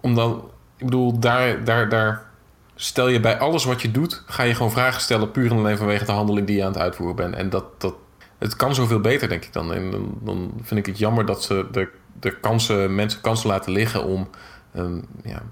Omdat... 0.00 0.44
Ik 0.76 0.84
bedoel, 0.84 1.18
daar, 1.18 1.64
daar, 1.64 1.88
daar 1.88 2.26
stel 2.74 3.08
je 3.08 3.20
bij 3.20 3.38
alles 3.38 3.64
wat 3.64 3.82
je 3.82 3.90
doet... 3.90 4.22
ga 4.26 4.42
je 4.42 4.54
gewoon 4.54 4.72
vragen 4.72 5.00
stellen... 5.00 5.30
puur 5.30 5.50
en 5.50 5.56
alleen 5.56 5.76
vanwege 5.76 6.04
de 6.04 6.12
handeling 6.12 6.46
die 6.46 6.56
je 6.56 6.64
aan 6.64 6.72
het 6.72 6.80
uitvoeren 6.80 7.16
bent. 7.16 7.34
En 7.34 7.50
dat... 7.50 7.80
dat 7.80 7.94
het 8.38 8.56
kan 8.56 8.74
zoveel 8.74 9.00
beter, 9.00 9.28
denk 9.28 9.44
ik 9.44 9.52
dan. 9.52 9.74
En 9.74 9.90
dan, 9.90 10.18
dan 10.20 10.52
vind 10.62 10.80
ik 10.80 10.86
het 10.86 10.98
jammer 10.98 11.26
dat 11.26 11.42
ze 11.42 11.66
de, 11.72 11.88
de 12.20 12.40
kansen, 12.40 12.94
mensen 12.94 13.20
kansen 13.20 13.48
laten 13.48 13.72
liggen 13.72 14.04
om 14.04 14.28
um, 14.76 15.04
ja, 15.22 15.42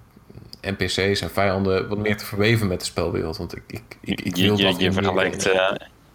NPC's 0.62 1.20
en 1.20 1.30
vijanden 1.30 1.88
wat 1.88 1.98
meer 1.98 2.16
te 2.16 2.24
verweven 2.24 2.66
met 2.66 2.80
de 2.80 2.86
spelwereld. 2.86 3.36
Want 3.36 3.56
ik, 3.56 3.62
ik, 3.66 3.82
ik, 4.00 4.20
ik 4.20 4.36
wil 4.36 4.58
je, 4.58 4.66
je, 4.66 4.74
je 4.78 4.92
vergelijkt, 4.92 5.46
uh, 5.46 5.70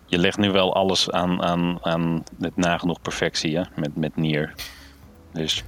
je 0.06 0.18
legt 0.18 0.38
nu 0.38 0.52
wel 0.52 0.76
alles 0.76 1.12
aan, 1.12 1.44
aan, 1.44 1.78
aan 1.82 2.24
het 2.40 2.56
nagenoeg 2.56 3.02
perfectie 3.02 3.58
hè? 3.58 3.64
Met, 3.76 3.96
met 3.96 4.16
Nier. 4.16 4.54
Dus 5.34 5.64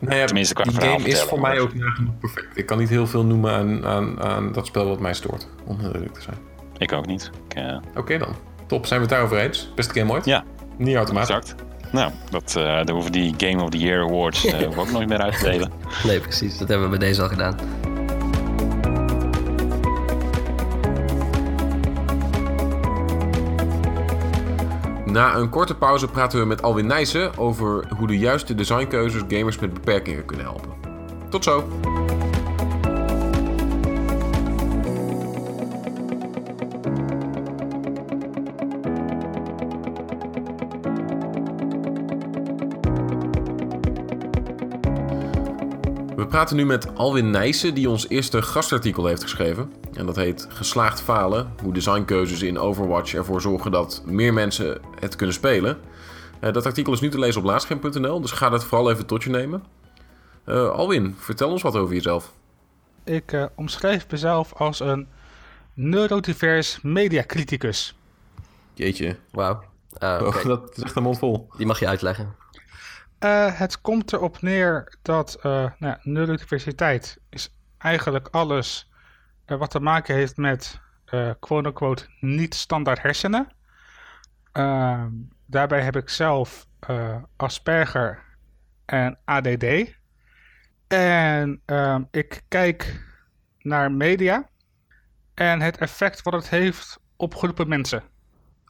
nou 0.00 0.16
ja, 0.16 0.24
tenminste 0.24 0.54
qua 0.54 0.64
die 0.64 0.80
game 0.80 1.04
is 1.04 1.22
voor 1.22 1.40
mij 1.40 1.60
ook 1.60 1.74
nagenoeg 1.74 2.18
perfect. 2.18 2.56
Ik 2.58 2.66
kan 2.66 2.78
niet 2.78 2.88
heel 2.88 3.06
veel 3.06 3.24
noemen 3.24 3.52
aan, 3.52 3.86
aan, 3.86 4.22
aan 4.22 4.52
dat 4.52 4.66
spel 4.66 4.88
wat 4.88 5.00
mij 5.00 5.14
stoort, 5.14 5.48
om 5.64 5.78
heel 5.78 5.94
eerlijk 5.94 6.14
te 6.14 6.22
zijn. 6.22 6.36
Ik 6.78 6.92
ook 6.92 7.06
niet. 7.06 7.30
Oké 7.96 8.18
dan. 8.18 8.36
Top, 8.66 8.86
zijn 8.86 9.00
we 9.00 9.06
het 9.06 9.14
daarover 9.14 9.38
eens? 9.38 9.70
Beste 9.74 9.98
game 9.98 10.12
ooit? 10.12 10.24
Ja. 10.24 10.44
Niet 10.76 10.96
automatisch. 10.96 11.34
Exact. 11.34 11.66
Nou, 11.92 12.12
dat, 12.30 12.54
uh, 12.58 12.76
dan 12.84 12.94
hoeven 12.94 13.12
die 13.12 13.34
Game 13.36 13.62
of 13.62 13.70
the 13.70 13.78
Year 13.78 14.02
Awards 14.02 14.44
uh, 14.44 14.78
ook 14.78 14.90
nooit 14.90 15.08
meer 15.08 15.20
uit 15.20 15.38
te 15.38 15.44
delen. 15.44 15.72
Nee, 16.04 16.20
precies. 16.20 16.58
Dat 16.58 16.68
hebben 16.68 16.90
we 16.90 16.98
bij 16.98 17.08
deze 17.08 17.22
al 17.22 17.28
gedaan. 17.28 17.56
Na 25.18 25.36
een 25.36 25.48
korte 25.48 25.74
pauze 25.74 26.08
praten 26.08 26.40
we 26.40 26.46
met 26.46 26.62
Alwin 26.62 26.86
Nijssen 26.86 27.38
over 27.38 27.88
hoe 27.96 28.06
de 28.06 28.18
juiste 28.18 28.54
designkeuzes 28.54 29.22
gamers 29.28 29.58
met 29.58 29.74
beperkingen 29.74 30.24
kunnen 30.24 30.46
helpen. 30.46 30.70
Tot 31.30 31.44
zo! 31.44 31.68
We 46.16 46.26
praten 46.28 46.56
nu 46.56 46.66
met 46.66 46.96
Alwin 46.96 47.30
Nijssen, 47.30 47.74
die 47.74 47.90
ons 47.90 48.08
eerste 48.08 48.42
gastartikel 48.42 49.06
heeft 49.06 49.22
geschreven. 49.22 49.72
En 49.98 50.06
dat 50.06 50.16
heet 50.16 50.46
Geslaagd 50.48 51.00
falen: 51.00 51.52
hoe 51.62 51.72
designkeuzes 51.72 52.42
in 52.42 52.58
Overwatch 52.58 53.14
ervoor 53.14 53.40
zorgen 53.40 53.70
dat 53.70 54.02
meer 54.06 54.32
mensen 54.32 54.80
het 55.00 55.16
kunnen 55.16 55.34
spelen. 55.34 55.78
Uh, 56.40 56.52
dat 56.52 56.66
artikel 56.66 56.92
is 56.92 57.00
nu 57.00 57.08
te 57.08 57.18
lezen 57.18 57.40
op 57.40 57.46
laatscherm.nl, 57.46 58.20
dus 58.20 58.30
ga 58.30 58.48
dat 58.48 58.64
vooral 58.64 58.90
even 58.90 59.06
tot 59.06 59.22
je 59.22 59.30
nemen. 59.30 59.64
Uh, 60.46 60.70
Alwin, 60.70 61.16
vertel 61.18 61.50
ons 61.50 61.62
wat 61.62 61.76
over 61.76 61.94
jezelf. 61.94 62.32
Ik 63.04 63.32
uh, 63.32 63.44
omschrijf 63.54 64.06
mezelf 64.10 64.52
als 64.52 64.80
een 64.80 65.08
neurodivers 65.74 66.78
mediacriticus. 66.82 67.98
Jeetje. 68.74 69.16
Wauw. 69.30 69.62
Uh, 70.02 70.18
okay. 70.22 70.42
oh, 70.42 70.44
dat 70.44 70.76
is 70.76 70.82
echt 70.82 70.96
een 70.96 71.02
mond 71.02 71.18
vol. 71.18 71.48
Die 71.56 71.66
mag 71.66 71.78
je 71.78 71.88
uitleggen. 71.88 72.34
Uh, 73.24 73.58
het 73.58 73.80
komt 73.80 74.12
erop 74.12 74.42
neer 74.42 74.96
dat 75.02 75.38
uh, 75.42 75.66
nou, 75.78 75.96
neurodiversiteit 76.02 77.18
is 77.30 77.54
eigenlijk 77.78 78.28
alles 78.30 78.88
uh, 78.92 78.97
wat 79.48 79.70
te 79.70 79.80
maken 79.80 80.14
heeft 80.14 80.36
met 80.36 80.80
quote-unquote 81.40 82.06
niet 82.20 82.54
standaard 82.54 83.02
hersenen. 83.02 83.48
Ehm, 84.52 85.10
daarbij 85.46 85.80
heb 85.80 85.96
ik 85.96 86.08
zelf 86.08 86.66
Asperger 87.36 88.24
en 88.84 89.18
ADD. 89.24 89.96
En 90.88 91.62
ehm, 91.64 92.02
ik 92.10 92.42
kijk 92.48 93.04
naar 93.58 93.92
media 93.92 94.48
en 95.34 95.60
het 95.60 95.78
effect 95.78 96.22
wat 96.22 96.32
het 96.32 96.48
heeft 96.48 97.00
op 97.16 97.34
groepen 97.34 97.68
mensen. 97.68 98.02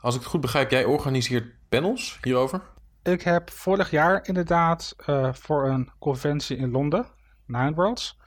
Als 0.00 0.14
ik 0.14 0.20
het 0.20 0.30
goed 0.30 0.40
begrijp, 0.40 0.70
jij 0.70 0.84
organiseert 0.84 1.54
panels 1.68 2.18
hierover? 2.22 2.62
Ik 3.02 3.22
heb 3.22 3.50
vorig 3.50 3.90
jaar 3.90 4.26
inderdaad 4.26 4.96
uh, 5.06 5.32
voor 5.32 5.68
een 5.68 5.90
conventie 5.98 6.56
in 6.56 6.70
Londen, 6.70 7.06
Nine 7.46 7.74
Worlds, 7.74 8.18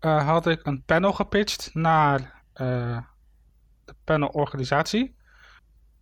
uh, 0.00 0.26
had 0.26 0.46
ik 0.46 0.66
een 0.66 0.82
panel 0.82 1.12
gepitcht 1.12 1.70
naar 1.74 2.20
uh, 2.54 2.98
de 3.84 3.94
panelorganisatie 4.04 5.16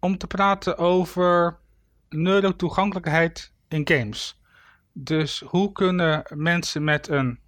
om 0.01 0.19
te 0.19 0.27
praten 0.27 0.79
over 0.79 1.59
neurotoegankelijkheid 2.09 3.53
in 3.69 3.89
games. 3.89 4.41
Dus 4.93 5.41
hoe 5.41 5.73
kunnen 5.73 6.23
mensen 6.35 6.85
met 6.85 7.09
een 7.09 7.41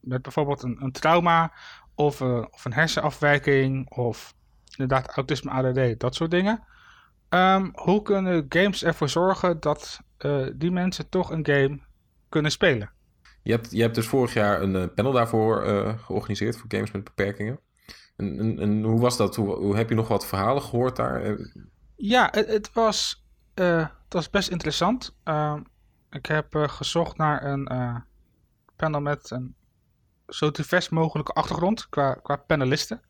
met 0.00 0.22
bijvoorbeeld 0.22 0.62
een, 0.62 0.92
trauma 0.92 1.52
of, 1.94 2.20
of 2.20 2.64
een 2.64 2.72
hersenafwijking 2.72 3.90
of 3.90 4.34
inderdaad 4.70 5.16
autisme 5.16 5.50
ADD, 5.50 6.00
dat 6.00 6.14
soort 6.14 6.30
dingen. 6.30 6.64
Um, 7.28 7.70
hoe 7.74 8.02
kunnen 8.02 8.46
games 8.48 8.84
ervoor 8.84 9.08
zorgen 9.08 9.60
dat 9.60 10.00
die 10.54 10.70
mensen 10.70 11.08
toch 11.08 11.30
een 11.30 11.46
game 11.46 11.80
kunnen 12.28 12.50
spelen? 12.50 12.90
Je 13.48 13.54
hebt, 13.54 13.70
je 13.70 13.82
hebt 13.82 13.94
dus 13.94 14.06
vorig 14.06 14.32
jaar 14.32 14.62
een 14.62 14.74
uh, 14.74 14.84
panel 14.94 15.12
daarvoor 15.12 15.66
uh, 15.66 15.98
georganiseerd 15.98 16.56
voor 16.56 16.64
games 16.68 16.90
met 16.90 17.04
beperkingen. 17.04 17.60
En, 18.16 18.82
hoe 18.82 19.00
was 19.00 19.16
dat? 19.16 19.36
Hoe, 19.36 19.76
heb 19.76 19.88
je 19.88 19.94
nog 19.94 20.08
wat 20.08 20.26
verhalen 20.26 20.62
gehoord 20.62 20.96
daar? 20.96 21.36
Ja, 21.96 22.28
het, 22.30 22.48
het 22.48 22.72
was, 22.72 23.24
het 23.54 23.92
was 24.08 24.30
best 24.30 24.48
interessant. 24.48 25.16
Ehm, 25.24 25.62
ik 26.10 26.26
heb 26.26 26.46
gezocht 26.50 27.16
naar 27.16 27.44
een 27.44 27.68
panel 28.76 29.00
met 29.00 29.30
een 29.30 29.54
zo 30.26 30.50
divers 30.50 30.88
mogelijke 30.88 31.32
achtergrond 31.32 31.88
qua, 31.88 32.14
qua 32.14 32.36
panelisten. 32.36 33.00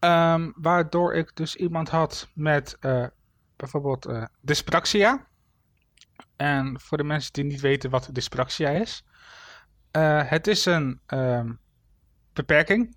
Um, 0.00 0.52
waardoor 0.56 1.14
ik 1.14 1.36
dus 1.36 1.56
iemand 1.56 1.88
had 1.88 2.28
met 2.34 2.78
bijvoorbeeld 3.56 4.08
dyspraxia. 4.40 5.26
En 6.36 6.80
voor 6.80 6.98
de 6.98 7.04
mensen 7.04 7.32
die 7.32 7.44
niet 7.44 7.60
weten 7.60 7.90
wat 7.90 8.08
dyspraxia 8.12 8.68
is. 8.68 9.06
Uh, 9.92 10.22
het 10.24 10.46
is 10.46 10.64
een 10.64 11.00
um, 11.06 11.58
beperking 12.32 12.96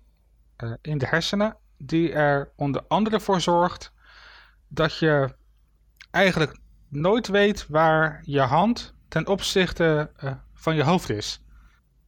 uh, 0.64 0.72
in 0.80 0.98
de 0.98 1.06
hersenen 1.06 1.56
die 1.78 2.12
er 2.12 2.52
onder 2.56 2.84
andere 2.88 3.20
voor 3.20 3.40
zorgt 3.40 3.92
dat 4.68 4.98
je 4.98 5.34
eigenlijk 6.10 6.58
nooit 6.88 7.28
weet 7.28 7.66
waar 7.66 8.20
je 8.24 8.40
hand 8.40 8.94
ten 9.08 9.26
opzichte 9.26 10.10
van 10.54 10.74
je 10.74 10.82
hoofd 10.82 11.10
is. 11.10 11.42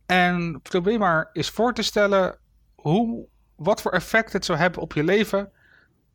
En 0.07 0.61
probeer 0.63 0.99
maar 0.99 1.31
eens 1.33 1.51
voor 1.51 1.75
te 1.75 1.83
stellen 1.83 2.39
hoe, 2.75 3.27
wat 3.57 3.83
voor 3.83 3.93
effect 3.93 4.33
het 4.33 4.45
zou 4.45 4.59
hebben 4.59 4.83
op 4.83 4.93
je 4.93 5.05
leven 5.05 5.53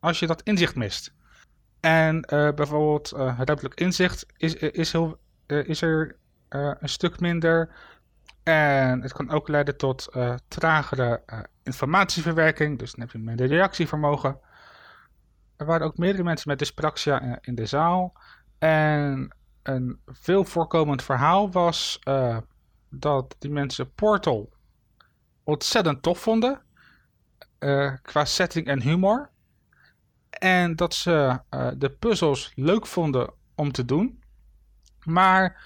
als 0.00 0.18
je 0.18 0.26
dat 0.26 0.42
inzicht 0.42 0.74
mist. 0.74 1.12
En 1.80 2.20
bijvoorbeeld 2.54 3.12
uh, 3.12 3.40
ruimtelijk 3.44 3.74
inzicht 3.74 4.26
is, 4.36 4.54
is, 4.54 4.92
heel, 4.92 5.18
is 5.46 5.82
er 5.82 6.16
een 6.48 6.88
stuk 6.88 7.20
minder. 7.20 7.74
En 8.52 9.02
het 9.02 9.12
kan 9.12 9.30
ook 9.30 9.48
leiden 9.48 9.76
tot 9.76 10.08
tragere 10.48 11.22
informatieverwerking. 11.62 12.78
Dus 12.78 12.90
dan 12.90 13.00
heb 13.00 13.10
je 13.10 13.18
minder 13.18 13.46
reactievermogen. 13.46 14.38
Er 15.56 15.66
waren 15.66 15.86
ook 15.86 15.98
meerdere 15.98 16.24
mensen 16.24 16.48
met 16.48 16.58
dyspraxia 16.58 17.38
in 17.40 17.54
de 17.54 17.66
zaal. 17.66 18.12
En 18.58 19.34
een 19.62 20.00
veel 20.06 20.44
voorkomend 20.44 21.02
verhaal 21.02 21.50
was 21.50 21.98
dat 22.88 23.36
die 23.38 23.50
mensen 23.50 23.94
Portal 23.94 24.52
ontzettend 25.44 26.02
tof 26.02 26.18
vonden. 26.18 26.62
qua 28.02 28.24
setting 28.24 28.66
en 28.66 28.82
humor. 28.82 29.30
En 30.30 30.76
dat 30.76 30.94
ze 30.94 31.40
uh, 31.50 31.70
de 31.76 31.90
puzzels 31.90 32.52
leuk 32.54 32.86
vonden 32.86 33.32
om 33.54 33.72
te 33.72 33.84
doen. 33.84 34.22
Maar 35.04 35.62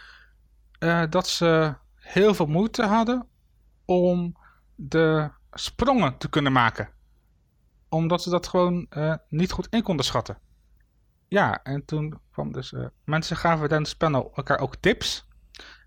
uh, 0.79 1.03
dat 1.11 1.29
ze 1.29 1.75
heel 2.05 2.35
veel 2.35 2.47
moeite 2.47 2.83
hadden 2.83 3.29
om 3.85 4.37
de 4.75 5.31
sprongen 5.53 6.19
te 6.19 6.29
kunnen 6.29 6.53
maken. 6.53 6.88
Omdat 7.88 8.23
ze 8.23 8.31
dat 8.31 8.47
gewoon 8.47 8.87
uh, 8.90 9.14
niet 9.29 9.53
goed 9.53 9.67
in 9.71 9.83
konden 9.83 10.05
schatten. 10.05 10.38
Ja, 11.29 11.62
en 11.62 11.85
toen 11.85 12.21
kwam 12.31 12.53
dus... 12.53 12.75
mensen 13.05 13.37
gaven 13.37 13.69
tijdens 13.69 13.97
panel 13.97 14.33
elkaar 14.35 14.59
ook 14.59 14.77
tips. 14.77 15.27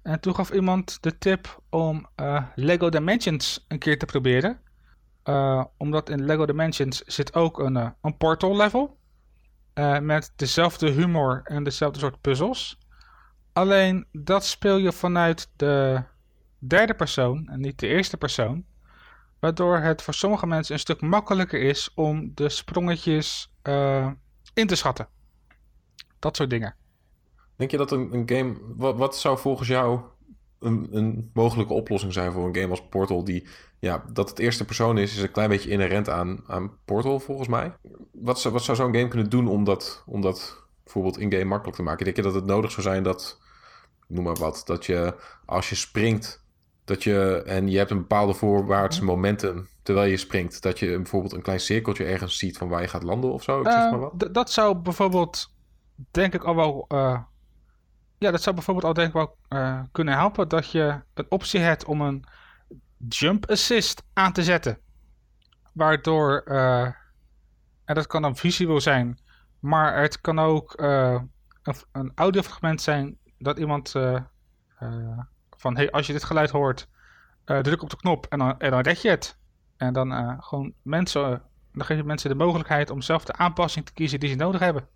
En 0.03 0.19
toen 0.19 0.35
gaf 0.35 0.51
iemand 0.51 1.03
de 1.03 1.17
tip 1.17 1.63
om 1.69 2.09
Lego 2.55 2.89
Dimensions 2.89 3.65
een 3.67 3.79
keer 3.79 3.99
te 3.99 4.05
proberen. 4.05 4.59
Omdat 5.77 6.09
in 6.09 6.25
Lego 6.25 6.45
Dimensions 6.45 7.01
zit 7.01 7.33
ook 7.33 7.59
een, 7.59 7.93
een 8.01 8.17
portal 8.17 8.55
level. 8.55 8.99
Met 10.01 10.33
dezelfde 10.35 10.89
humor 10.89 11.41
en 11.43 11.63
dezelfde 11.63 11.99
soort 11.99 12.21
puzzels. 12.21 12.77
Alleen 13.57 14.05
dat 14.11 14.45
speel 14.45 14.77
je 14.77 14.91
vanuit 14.91 15.49
de 15.55 16.03
derde 16.59 16.93
persoon 16.93 17.47
en 17.47 17.59
niet 17.59 17.79
de 17.79 17.87
eerste 17.87 18.17
persoon. 18.17 18.65
Waardoor 19.39 19.77
het 19.77 20.01
voor 20.01 20.13
sommige 20.13 20.47
mensen 20.47 20.73
een 20.73 20.79
stuk 20.79 21.01
makkelijker 21.01 21.61
is 21.61 21.91
om 21.95 22.31
de 22.33 22.49
sprongetjes 22.49 23.53
in 24.53 24.67
te 24.67 24.75
schatten. 24.75 25.07
Dat 26.19 26.35
soort 26.35 26.49
dingen. 26.49 26.75
Denk 27.55 27.71
je 27.71 27.77
dat 27.77 27.91
een, 27.91 28.13
een 28.13 28.29
game. 28.29 28.57
Wat, 28.75 28.97
wat 28.97 29.17
zou 29.17 29.37
volgens 29.37 29.67
jou 29.67 29.99
een, 30.59 30.87
een 30.91 31.29
mogelijke 31.33 31.73
oplossing 31.73 32.13
zijn 32.13 32.31
voor 32.31 32.47
een 32.47 32.55
game 32.55 32.69
als 32.69 32.87
Portal 32.89 33.23
die 33.23 33.47
ja, 33.79 34.03
dat 34.13 34.29
het 34.29 34.39
eerste 34.39 34.65
persoon 34.65 34.97
is, 34.97 35.15
is 35.15 35.21
een 35.21 35.31
klein 35.31 35.49
beetje 35.49 35.69
inherent 35.69 36.09
aan, 36.09 36.43
aan 36.47 36.77
Portal 36.85 37.19
volgens 37.19 37.47
mij. 37.47 37.73
Wat 38.11 38.39
zou, 38.39 38.53
wat 38.53 38.63
zou 38.63 38.77
zo'n 38.77 38.95
game 38.95 39.07
kunnen 39.07 39.29
doen 39.29 39.47
om 39.47 39.63
dat, 39.63 40.03
om 40.05 40.21
dat 40.21 40.65
bijvoorbeeld 40.83 41.17
in-game 41.17 41.45
makkelijk 41.45 41.77
te 41.77 41.83
maken? 41.83 42.05
Denk 42.05 42.15
je 42.17 42.21
dat 42.21 42.33
het 42.33 42.45
nodig 42.45 42.71
zou 42.71 42.81
zijn 42.81 43.03
dat, 43.03 43.45
noem 44.07 44.23
maar 44.23 44.35
wat, 44.35 44.61
dat 44.65 44.85
je 44.85 45.15
als 45.45 45.69
je 45.69 45.75
springt, 45.75 46.45
dat 46.83 47.03
je, 47.03 47.43
en 47.45 47.67
je 47.67 47.77
hebt 47.77 47.91
een 47.91 47.97
bepaalde 47.97 48.33
voorwaartse 48.33 49.03
momentum 49.03 49.67
terwijl 49.83 50.09
je 50.09 50.17
springt, 50.17 50.61
dat 50.61 50.79
je 50.79 50.95
bijvoorbeeld 50.95 51.33
een 51.33 51.41
klein 51.41 51.59
cirkeltje 51.59 52.05
ergens 52.05 52.37
ziet 52.37 52.57
van 52.57 52.67
waar 52.67 52.81
je 52.81 52.87
gaat 52.87 53.03
landen 53.03 53.31
of 53.31 53.43
zo? 53.43 53.59
Ik 53.59 53.71
zeg 53.71 53.83
uh, 53.83 53.91
maar 53.91 53.99
wat. 53.99 54.33
Dat 54.33 54.51
zou 54.51 54.75
bijvoorbeeld, 54.75 55.53
denk 56.11 56.33
ik 56.33 56.43
al 56.43 56.55
wel, 56.55 56.85
uh, 56.87 57.19
ja, 58.17 58.31
dat 58.31 58.41
zou 58.41 58.55
bijvoorbeeld 58.55 58.85
al 58.85 58.93
denk 58.93 59.07
ik 59.07 59.13
wel 59.13 59.37
uh, 59.49 59.81
kunnen 59.91 60.13
helpen 60.13 60.47
dat 60.47 60.71
je 60.71 61.01
een 61.13 61.25
optie 61.29 61.59
hebt 61.59 61.85
om 61.85 62.01
een 62.01 62.25
jump 63.07 63.49
assist 63.49 64.03
aan 64.13 64.33
te 64.33 64.43
zetten. 64.43 64.77
Waardoor 65.73 66.43
En 67.85 67.95
dat 67.95 68.07
kan 68.07 68.21
dan 68.21 68.35
visueel 68.35 68.81
zijn, 68.81 69.19
maar 69.59 70.01
het 70.01 70.21
kan 70.21 70.39
ook 70.39 70.73
een, 70.77 71.31
een 71.91 72.11
audiofragment 72.15 72.81
zijn 72.81 73.17
dat 73.39 73.59
iemand 73.59 73.91
van 75.57 75.75
hey, 75.75 75.91
als 75.91 76.07
je 76.07 76.13
dit 76.13 76.23
geluid 76.23 76.49
hoort, 76.49 76.87
druk 77.45 77.81
op 77.81 77.89
de 77.89 77.97
knop 77.97 78.25
en 78.25 78.39
dan, 78.39 78.55
dan 78.57 78.79
red 78.79 79.01
je 79.01 79.09
het. 79.09 79.37
En 79.77 79.93
dan 79.93 80.37
gewoon 80.43 80.73
mensen, 80.81 81.41
dan 81.73 81.85
geef 81.85 81.97
je 81.97 82.03
mensen 82.03 82.29
de 82.29 82.35
mogelijkheid 82.35 82.89
om 82.89 83.01
zelf 83.01 83.25
de 83.25 83.33
aanpassing 83.33 83.85
te 83.85 83.93
kiezen 83.93 84.19
die 84.19 84.29
ze 84.29 84.35
nodig 84.35 84.61
hebben. 84.61 84.87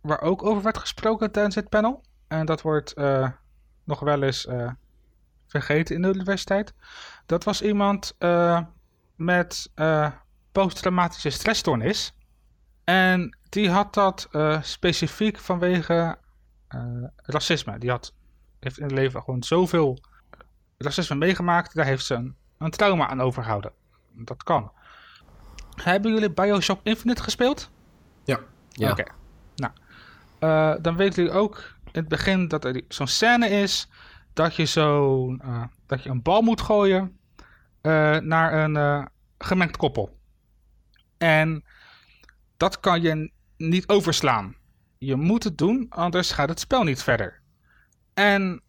Waar 0.00 0.20
ook 0.20 0.44
over 0.44 0.62
werd 0.62 0.78
gesproken 0.78 1.32
tijdens 1.32 1.54
het 1.54 1.68
panel, 1.68 2.04
en 2.28 2.46
dat 2.46 2.62
wordt 2.62 2.94
nog 3.84 4.00
wel 4.00 4.22
eens 4.22 4.48
vergeten 5.46 5.94
in 5.94 6.02
de 6.02 6.14
universiteit. 6.14 6.74
Dat 7.26 7.44
was 7.44 7.62
iemand 7.62 8.16
met 9.16 9.72
posttraumatische 10.52 11.30
stressstoornis. 11.30 12.12
En 12.84 13.38
die 13.48 13.70
had 13.70 13.94
dat 13.94 14.28
specifiek 14.60 15.38
vanwege 15.38 16.18
racisme. 17.16 17.78
Die 17.78 17.90
had, 17.90 18.14
heeft 18.60 18.78
in 18.78 18.84
het 18.84 18.92
leven 18.92 19.22
gewoon 19.22 19.42
zoveel 19.42 20.00
racisme 20.78 21.16
meegemaakt. 21.16 21.74
Daar 21.74 21.84
heeft 21.84 22.04
ze 22.04 22.14
een, 22.14 22.36
een 22.58 22.70
trauma 22.70 23.08
aan 23.08 23.20
overgehouden. 23.20 23.72
Dat 24.12 24.42
kan. 24.42 24.72
Hebben 25.82 26.12
jullie 26.12 26.30
Bioshock 26.30 26.80
Infinite 26.82 27.22
gespeeld? 27.22 27.70
Ja. 28.24 28.40
ja. 28.68 28.90
Oké. 28.90 29.04
Nou, 29.54 29.72
dan 30.82 30.96
weten 30.96 31.22
jullie 31.22 31.38
ook 31.38 31.74
in 31.84 32.00
het 32.00 32.08
begin 32.08 32.48
dat 32.48 32.64
er 32.64 32.82
zo'n 32.88 33.06
scène 33.06 33.48
is 33.48 33.88
dat 34.32 34.54
je, 34.54 34.64
zo, 34.64 35.30
uh, 35.32 35.64
dat 35.86 36.02
je 36.02 36.10
een 36.10 36.22
bal 36.22 36.42
moet 36.42 36.60
gooien 36.60 37.18
uh, 37.82 38.16
naar 38.16 38.52
een 38.52 39.08
gemengd 39.38 39.76
koppel. 39.76 40.18
En 41.18 41.64
dat 42.56 42.80
kan 42.80 43.02
je 43.02 43.30
niet 43.56 43.88
overslaan. 43.88 44.56
Je 44.98 45.16
moet 45.16 45.44
het 45.44 45.58
doen, 45.58 45.86
anders 45.88 46.30
gaat 46.32 46.48
het 46.48 46.60
spel 46.60 46.82
niet 46.82 47.02
verder. 47.02 47.40
En 48.14 48.62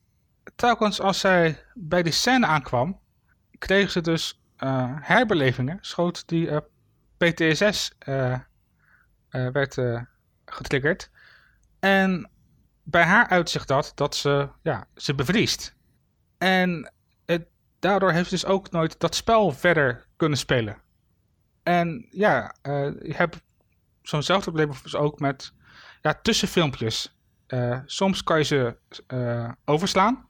telkens 0.55 1.01
als 1.01 1.19
zij 1.19 1.63
bij 1.73 2.03
die 2.03 2.13
scène 2.13 2.45
aankwam, 2.45 2.99
kreeg 3.57 3.91
ze 3.91 4.01
dus 4.01 4.41
herbelevingen, 4.99 5.77
schoot 5.81 6.27
die 6.27 6.49
PTSS 7.17 7.91
werd 9.29 9.77
getriggerd. 10.45 11.09
En 11.79 12.29
bij 12.83 13.03
haar 13.03 13.27
uitzicht 13.27 13.67
dat 13.67 13.91
dat 13.95 14.15
ze, 14.15 14.49
ja, 14.61 14.87
ze 14.95 15.15
bevriest. 15.15 15.75
En 16.37 16.93
het, 17.25 17.47
daardoor 17.79 18.11
heeft 18.11 18.29
ze 18.29 18.35
dus 18.35 18.45
ook 18.45 18.71
nooit 18.71 18.99
dat 18.99 19.15
spel 19.15 19.51
verder 19.51 20.05
kunnen 20.15 20.37
spelen. 20.37 20.77
En 21.63 22.07
ja, 22.11 22.55
uh, 22.63 22.83
je 23.01 23.13
hebt 23.13 23.41
zo'nzelfde 24.01 24.51
probleem 24.51 24.77
ook 24.91 25.19
met 25.19 25.53
ja, 26.01 26.19
tussenfilmpjes. 26.21 27.15
Uh, 27.47 27.79
soms 27.85 28.23
kan 28.23 28.37
je 28.37 28.43
ze 28.43 28.77
uh, 29.13 29.51
overslaan, 29.65 30.27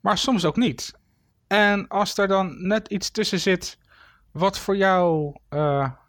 maar 0.00 0.18
soms 0.18 0.44
ook 0.44 0.56
niet. 0.56 0.94
En 1.46 1.88
als 1.88 2.18
er 2.18 2.28
dan 2.28 2.66
net 2.66 2.88
iets 2.88 3.10
tussen 3.10 3.40
zit 3.40 3.78
wat 4.32 4.58
voor 4.58 4.76
jou 4.76 5.36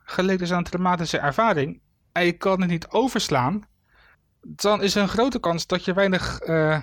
geleden 0.04 0.42
is 0.42 0.52
aan 0.52 0.58
een 0.58 0.64
traumatische 0.64 1.18
ervaring, 1.18 1.82
en 2.12 2.26
je 2.26 2.32
kan 2.32 2.62
het 2.62 2.70
niet 2.70 2.90
overslaan, 2.90 3.68
dan 4.42 4.82
is 4.82 4.96
er 4.96 5.02
een 5.02 5.08
grote 5.08 5.40
kans 5.40 5.68
dat 5.68 5.86
je 5.86 5.94
weinig 5.94 6.42
uh, 6.42 6.82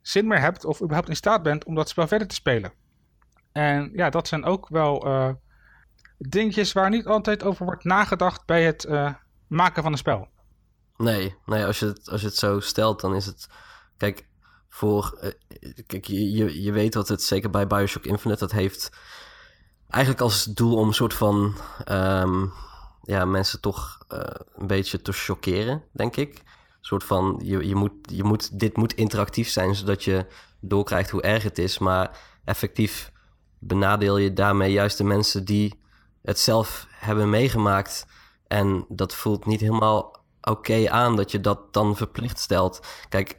zin 0.00 0.26
meer 0.26 0.40
hebt 0.40 0.64
of 0.64 0.82
überhaupt 0.82 1.08
in 1.08 1.16
staat 1.16 1.42
bent 1.42 1.64
om 1.64 1.74
dat 1.74 1.88
spel 1.88 2.06
verder 2.06 2.28
te 2.28 2.34
spelen. 2.34 2.72
En 3.52 3.90
ja, 3.94 4.10
dat 4.10 4.28
zijn 4.28 4.44
ook 4.44 4.68
wel 4.68 5.06
uh, 5.06 5.30
dingetjes 6.18 6.72
waar 6.72 6.90
niet 6.90 7.06
altijd 7.06 7.44
over 7.44 7.64
wordt 7.64 7.84
nagedacht 7.84 8.46
bij 8.46 8.64
het 8.64 8.84
uh, 8.84 9.14
maken 9.46 9.82
van 9.82 9.92
een 9.92 9.98
spel. 9.98 10.28
Nee, 10.96 11.36
nee 11.46 11.66
als, 11.66 11.78
je 11.78 11.86
het, 11.86 12.08
als 12.10 12.20
je 12.20 12.26
het 12.26 12.36
zo 12.36 12.60
stelt, 12.60 13.00
dan 13.00 13.14
is 13.14 13.26
het. 13.26 13.48
Kijk, 13.96 14.26
voor. 14.68 15.34
kijk, 15.86 16.06
je, 16.06 16.62
je 16.62 16.72
weet 16.72 16.94
wat 16.94 17.08
het 17.08 17.22
zeker 17.22 17.50
bij 17.50 17.66
Bioshock 17.66 18.04
Infinite 18.04 18.40
dat 18.40 18.52
heeft. 18.52 18.90
Eigenlijk 19.88 20.22
als 20.22 20.44
doel 20.44 20.76
om 20.76 20.88
een 20.88 20.94
soort 20.94 21.14
van. 21.14 21.54
Um, 21.88 22.52
ja, 23.02 23.24
mensen 23.24 23.60
toch 23.60 23.98
een 24.54 24.66
beetje 24.66 25.02
te 25.02 25.12
chockeren, 25.12 25.84
denk 25.92 26.16
ik 26.16 26.42
soort 26.82 27.04
van, 27.04 27.40
je, 27.44 27.66
je, 27.66 27.74
moet, 27.74 27.92
je 28.02 28.24
moet, 28.24 28.58
dit 28.58 28.76
moet 28.76 28.94
interactief 28.94 29.48
zijn, 29.48 29.74
zodat 29.74 30.04
je 30.04 30.26
doorkrijgt 30.60 31.10
hoe 31.10 31.22
erg 31.22 31.42
het 31.42 31.58
is. 31.58 31.78
Maar 31.78 32.18
effectief 32.44 33.12
benadeel 33.58 34.16
je 34.16 34.32
daarmee 34.32 34.72
juist 34.72 34.98
de 34.98 35.04
mensen 35.04 35.44
die 35.44 35.80
het 36.22 36.38
zelf 36.38 36.86
hebben 36.90 37.30
meegemaakt. 37.30 38.06
En 38.46 38.84
dat 38.88 39.14
voelt 39.14 39.46
niet 39.46 39.60
helemaal 39.60 40.21
oké 40.42 40.90
aan 40.90 41.16
dat 41.16 41.30
je 41.30 41.40
dat 41.40 41.74
dan 41.74 41.96
verplicht 41.96 42.38
stelt. 42.38 42.80
Kijk, 43.08 43.36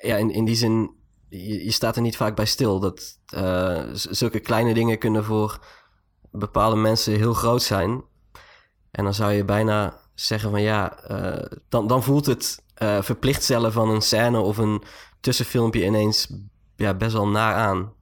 ja, 0.00 0.16
in, 0.16 0.30
in 0.30 0.44
die 0.44 0.56
zin, 0.56 0.90
je, 1.28 1.70
staat 1.70 1.96
er 1.96 2.02
niet 2.02 2.16
vaak 2.16 2.36
bij 2.36 2.46
stil. 2.46 2.80
Dat 2.80 3.18
uh, 3.34 3.82
zulke 3.92 4.40
kleine 4.40 4.74
dingen 4.74 4.98
kunnen 4.98 5.24
voor 5.24 5.58
bepaalde 6.30 6.76
mensen 6.76 7.12
heel 7.12 7.34
groot 7.34 7.62
zijn. 7.62 8.02
En 8.90 9.04
dan 9.04 9.14
zou 9.14 9.32
je 9.32 9.44
bijna 9.44 10.00
zeggen 10.14 10.50
van 10.50 10.62
ja, 10.62 10.98
uh, 11.10 11.58
dan, 11.68 11.86
dan 11.86 12.02
voelt 12.02 12.26
het 12.26 12.62
uh, 12.82 13.02
verplicht 13.02 13.42
stellen 13.42 13.72
van 13.72 13.88
een 13.88 14.02
scène 14.02 14.40
of 14.40 14.56
een 14.56 14.82
tussenfilmpje 15.20 15.84
ineens 15.84 16.32
ja, 16.76 16.94
best 16.94 17.12
wel 17.12 17.28
naar 17.28 17.54
aan. 17.54 17.92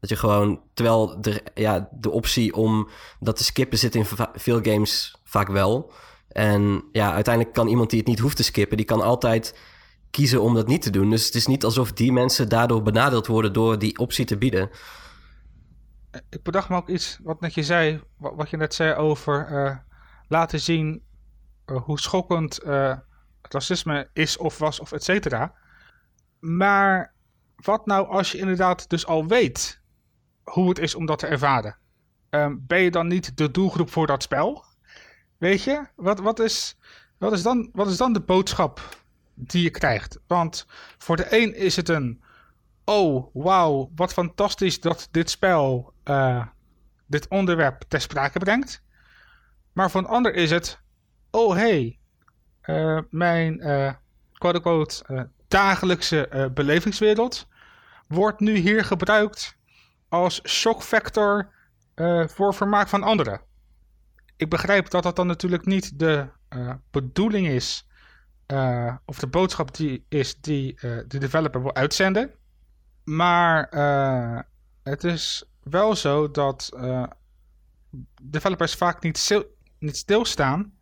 Dat 0.00 0.10
je 0.10 0.16
gewoon, 0.16 0.60
terwijl 0.74 1.20
de, 1.20 1.42
ja, 1.54 1.88
de 1.92 2.10
optie 2.10 2.54
om 2.54 2.88
dat 3.20 3.36
te 3.36 3.44
skippen 3.44 3.78
zit 3.78 3.94
in 3.94 4.06
veel 4.34 4.60
games 4.62 5.16
vaak 5.24 5.48
wel. 5.48 5.92
En 6.30 6.84
ja, 6.92 7.12
uiteindelijk 7.12 7.54
kan 7.54 7.68
iemand 7.68 7.90
die 7.90 7.98
het 7.98 8.08
niet 8.08 8.18
hoeft 8.18 8.36
te 8.36 8.42
skippen, 8.42 8.76
die 8.76 8.86
kan 8.86 9.00
altijd 9.00 9.58
kiezen 10.10 10.42
om 10.42 10.54
dat 10.54 10.66
niet 10.66 10.82
te 10.82 10.90
doen. 10.90 11.10
Dus 11.10 11.26
het 11.26 11.34
is 11.34 11.46
niet 11.46 11.64
alsof 11.64 11.92
die 11.92 12.12
mensen 12.12 12.48
daardoor 12.48 12.82
benadeeld 12.82 13.26
worden 13.26 13.52
door 13.52 13.78
die 13.78 13.98
optie 13.98 14.24
te 14.24 14.38
bieden. 14.38 14.70
Ik 16.30 16.42
bedacht 16.42 16.68
me 16.68 16.76
ook 16.76 16.88
iets 16.88 17.18
wat 17.22 17.40
net 17.40 17.54
je 17.54 17.62
zei, 17.62 18.00
wat 18.16 18.50
je 18.50 18.56
net 18.56 18.74
zei 18.74 18.94
over 18.94 19.48
uh, 19.50 19.76
laten 20.28 20.60
zien 20.60 21.02
uh, 21.66 21.82
hoe 21.82 22.00
schokkend 22.00 22.64
uh, 22.64 22.96
racisme 23.42 24.08
is 24.12 24.36
of 24.36 24.58
was 24.58 24.80
of 24.80 24.92
et 24.92 25.04
cetera. 25.04 25.54
Maar 26.38 27.14
wat 27.56 27.86
nou 27.86 28.08
als 28.08 28.32
je 28.32 28.38
inderdaad 28.38 28.88
dus 28.88 29.06
al 29.06 29.26
weet 29.26 29.80
hoe 30.42 30.68
het 30.68 30.78
is 30.78 30.94
om 30.94 31.06
dat 31.06 31.18
te 31.18 31.26
ervaren? 31.26 31.76
Um, 32.30 32.64
ben 32.66 32.80
je 32.80 32.90
dan 32.90 33.06
niet 33.06 33.36
de 33.36 33.50
doelgroep 33.50 33.90
voor 33.90 34.06
dat 34.06 34.22
spel? 34.22 34.64
Weet 35.40 35.62
je? 35.62 35.86
Wat, 35.96 36.18
wat, 36.18 36.38
is, 36.38 36.76
wat, 37.18 37.32
is 37.32 37.42
dan, 37.42 37.70
wat 37.72 37.88
is 37.88 37.96
dan 37.96 38.12
de 38.12 38.20
boodschap 38.20 38.96
die 39.34 39.62
je 39.62 39.70
krijgt? 39.70 40.18
Want 40.26 40.66
voor 40.98 41.16
de 41.16 41.26
een 41.42 41.54
is 41.54 41.76
het 41.76 41.88
een... 41.88 42.22
Oh, 42.84 43.34
wauw, 43.34 43.90
wat 43.94 44.12
fantastisch 44.12 44.80
dat 44.80 45.08
dit 45.10 45.30
spel 45.30 45.92
uh, 46.04 46.46
dit 47.06 47.28
onderwerp 47.28 47.82
ter 47.88 48.00
sprake 48.00 48.38
brengt. 48.38 48.82
Maar 49.72 49.90
voor 49.90 50.00
een 50.00 50.06
ander 50.06 50.34
is 50.34 50.50
het... 50.50 50.80
Oh, 51.30 51.54
hey, 51.54 51.98
uh, 52.64 53.00
mijn 53.10 53.66
uh, 53.66 53.92
quote-unquote 54.32 55.28
dagelijkse 55.48 56.50
belevingswereld 56.54 57.46
wordt 58.06 58.40
nu 58.40 58.56
hier 58.56 58.84
gebruikt 58.84 59.56
als 60.08 60.40
shockfactor 60.48 61.52
voor 62.26 62.54
vermaak 62.54 62.88
van 62.88 63.02
anderen. 63.02 63.48
Ik 64.40 64.48
begrijp 64.48 64.90
dat 64.90 65.02
dat 65.02 65.16
dan 65.16 65.26
natuurlijk 65.26 65.66
niet 65.66 65.98
de 65.98 66.26
bedoeling 66.90 67.46
is, 67.46 67.86
of 69.04 69.18
de 69.18 69.26
boodschap 69.26 69.74
die 69.74 70.04
is 70.08 70.40
die 70.40 70.74
de 70.80 71.18
developer 71.18 71.62
wil 71.62 71.74
uitzenden. 71.74 72.30
Maar 73.04 73.68
het 74.82 75.04
is 75.04 75.44
wel 75.62 75.96
zo 75.96 76.30
dat 76.30 76.78
developers 78.22 78.74
vaak 78.74 79.02
niet, 79.02 79.18
stil, 79.18 79.44
niet 79.78 79.96
stilstaan 79.96 80.72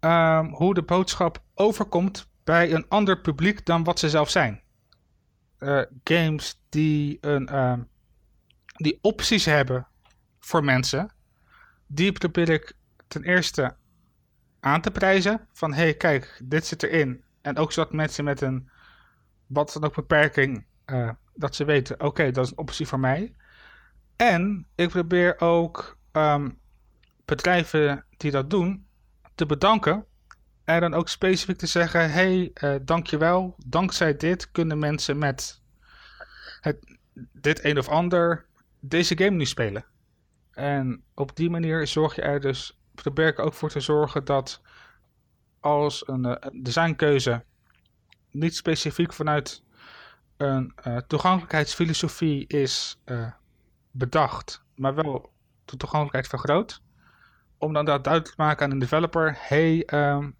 um, 0.00 0.54
hoe 0.54 0.74
de 0.74 0.82
boodschap 0.82 1.42
overkomt 1.54 2.28
bij 2.44 2.72
een 2.72 2.88
ander 2.88 3.20
publiek 3.20 3.66
dan 3.66 3.84
wat 3.84 3.98
ze 3.98 4.10
zelf 4.10 4.30
zijn. 4.30 4.62
Uh, 5.58 5.82
games 6.04 6.60
die, 6.68 7.18
een, 7.20 7.48
uh, 7.52 7.78
die 8.76 8.98
opties 9.00 9.44
hebben 9.44 9.86
voor 10.38 10.64
mensen, 10.64 11.10
die 11.86 12.12
probeer 12.12 12.48
ik 12.48 12.76
ten 13.08 13.22
eerste 13.22 13.76
aan 14.60 14.80
te 14.80 14.90
prijzen. 14.90 15.46
Van 15.52 15.72
hey, 15.72 15.94
kijk, 15.94 16.40
dit 16.44 16.66
zit 16.66 16.82
erin. 16.82 17.24
En 17.40 17.56
ook 17.56 17.72
zodat 17.72 17.92
mensen 17.92 18.24
met 18.24 18.40
een 18.40 18.70
wat 19.46 19.72
dan 19.72 19.84
ook 19.84 19.94
beperking, 19.94 20.66
uh, 20.86 21.10
dat 21.34 21.54
ze 21.54 21.64
weten, 21.64 22.00
oké, 22.00 22.30
dat 22.30 22.44
is 22.44 22.50
een 22.50 22.58
optie 22.58 22.86
voor 22.86 23.00
mij. 23.00 23.34
En 24.16 24.66
ik 24.74 24.88
probeer 24.88 25.40
ook 25.40 25.98
um, 26.12 26.58
bedrijven 27.24 28.04
die 28.16 28.30
dat 28.30 28.50
doen, 28.50 28.86
te 29.34 29.46
bedanken. 29.46 30.04
En 30.64 30.80
dan 30.80 30.94
ook 30.94 31.08
specifiek 31.08 31.58
te 31.58 31.66
zeggen: 31.66 32.12
hey, 32.12 32.50
uh, 32.62 32.74
dankjewel. 32.82 33.54
Dankzij 33.66 34.16
dit 34.16 34.50
kunnen 34.50 34.78
mensen 34.78 35.18
met 35.18 35.62
het, 36.60 36.96
dit 37.32 37.64
een 37.64 37.78
of 37.78 37.88
ander 37.88 38.46
deze 38.80 39.18
game 39.18 39.36
nu 39.36 39.44
spelen. 39.44 39.84
En 40.50 41.02
op 41.14 41.36
die 41.36 41.50
manier 41.50 41.86
zorg 41.86 42.14
je 42.14 42.22
er 42.22 42.40
dus 42.40 42.77
probeer 43.02 43.26
ik 43.26 43.38
ook 43.38 43.54
voor 43.54 43.70
te 43.70 43.80
zorgen 43.80 44.24
dat 44.24 44.60
als 45.60 46.08
een 46.08 46.38
designkeuze 46.62 47.44
niet 48.30 48.56
specifiek 48.56 49.12
vanuit 49.12 49.62
een 50.36 50.74
toegankelijkheidsfilosofie 51.06 52.46
is 52.46 53.00
bedacht, 53.90 54.64
maar 54.74 54.94
wel 54.94 55.32
de 55.64 55.76
toegankelijkheid 55.76 56.26
vergroot. 56.26 56.82
Om 57.58 57.72
dan 57.72 57.84
dat 57.84 58.04
duidelijk 58.04 58.34
te 58.34 58.42
maken 58.42 58.64
aan 58.64 58.72
een 58.72 58.78
developer: 58.78 59.36
hey, 59.38 59.88
um, 59.94 60.36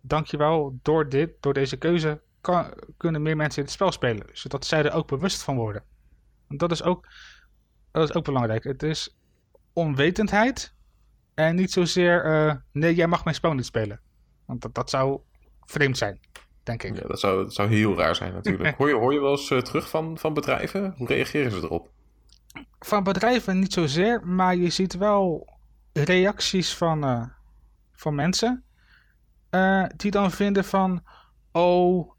dankjewel, 0.00 0.78
door, 0.82 1.08
dit, 1.08 1.30
door 1.40 1.52
deze 1.52 1.76
keuze 1.76 2.20
kan, 2.40 2.72
kunnen 2.96 3.22
meer 3.22 3.36
mensen 3.36 3.62
het 3.62 3.70
spel 3.70 3.92
spelen. 3.92 4.26
Zodat 4.32 4.66
zij 4.66 4.84
er 4.84 4.92
ook 4.92 5.08
bewust 5.08 5.42
van 5.42 5.56
worden. 5.56 5.84
Dat 6.48 6.70
is 6.70 6.82
ook, 6.82 7.08
dat 7.90 8.08
is 8.08 8.14
ook 8.14 8.24
belangrijk. 8.24 8.64
Het 8.64 8.82
is 8.82 9.16
onwetendheid 9.72 10.74
en 11.46 11.54
niet 11.54 11.72
zozeer: 11.72 12.26
uh, 12.26 12.54
nee, 12.72 12.94
jij 12.94 13.06
mag 13.06 13.24
mijn 13.24 13.36
spel 13.36 13.52
niet 13.52 13.66
spelen. 13.66 14.00
Want 14.46 14.62
dat, 14.62 14.74
dat 14.74 14.90
zou 14.90 15.20
vreemd 15.64 15.98
zijn, 15.98 16.20
denk 16.62 16.82
ik. 16.82 16.96
Ja, 16.96 17.06
dat 17.06 17.20
zou, 17.20 17.42
dat 17.42 17.54
zou 17.54 17.68
heel 17.68 17.96
raar 17.96 18.16
zijn 18.16 18.32
natuurlijk. 18.32 18.74
hoor, 18.78 18.88
je, 18.88 18.94
hoor 18.94 19.12
je 19.12 19.20
wel 19.20 19.30
eens 19.30 19.50
uh, 19.50 19.58
terug 19.58 19.88
van, 19.88 20.18
van 20.18 20.34
bedrijven? 20.34 20.94
Hoe 20.96 21.06
reageren 21.06 21.50
ze 21.50 21.56
erop? 21.56 21.90
van 22.78 23.02
bedrijven 23.02 23.58
niet 23.58 23.72
zozeer, 23.72 24.26
maar 24.26 24.56
je 24.56 24.70
ziet 24.70 24.96
wel 24.96 25.48
reacties 25.92 26.76
van, 26.76 27.04
uh, 27.04 27.24
van 27.92 28.14
mensen. 28.14 28.64
Die 29.96 30.10
dan 30.10 30.30
vinden 30.30 30.64
van, 30.64 31.02
oh, 31.52 32.10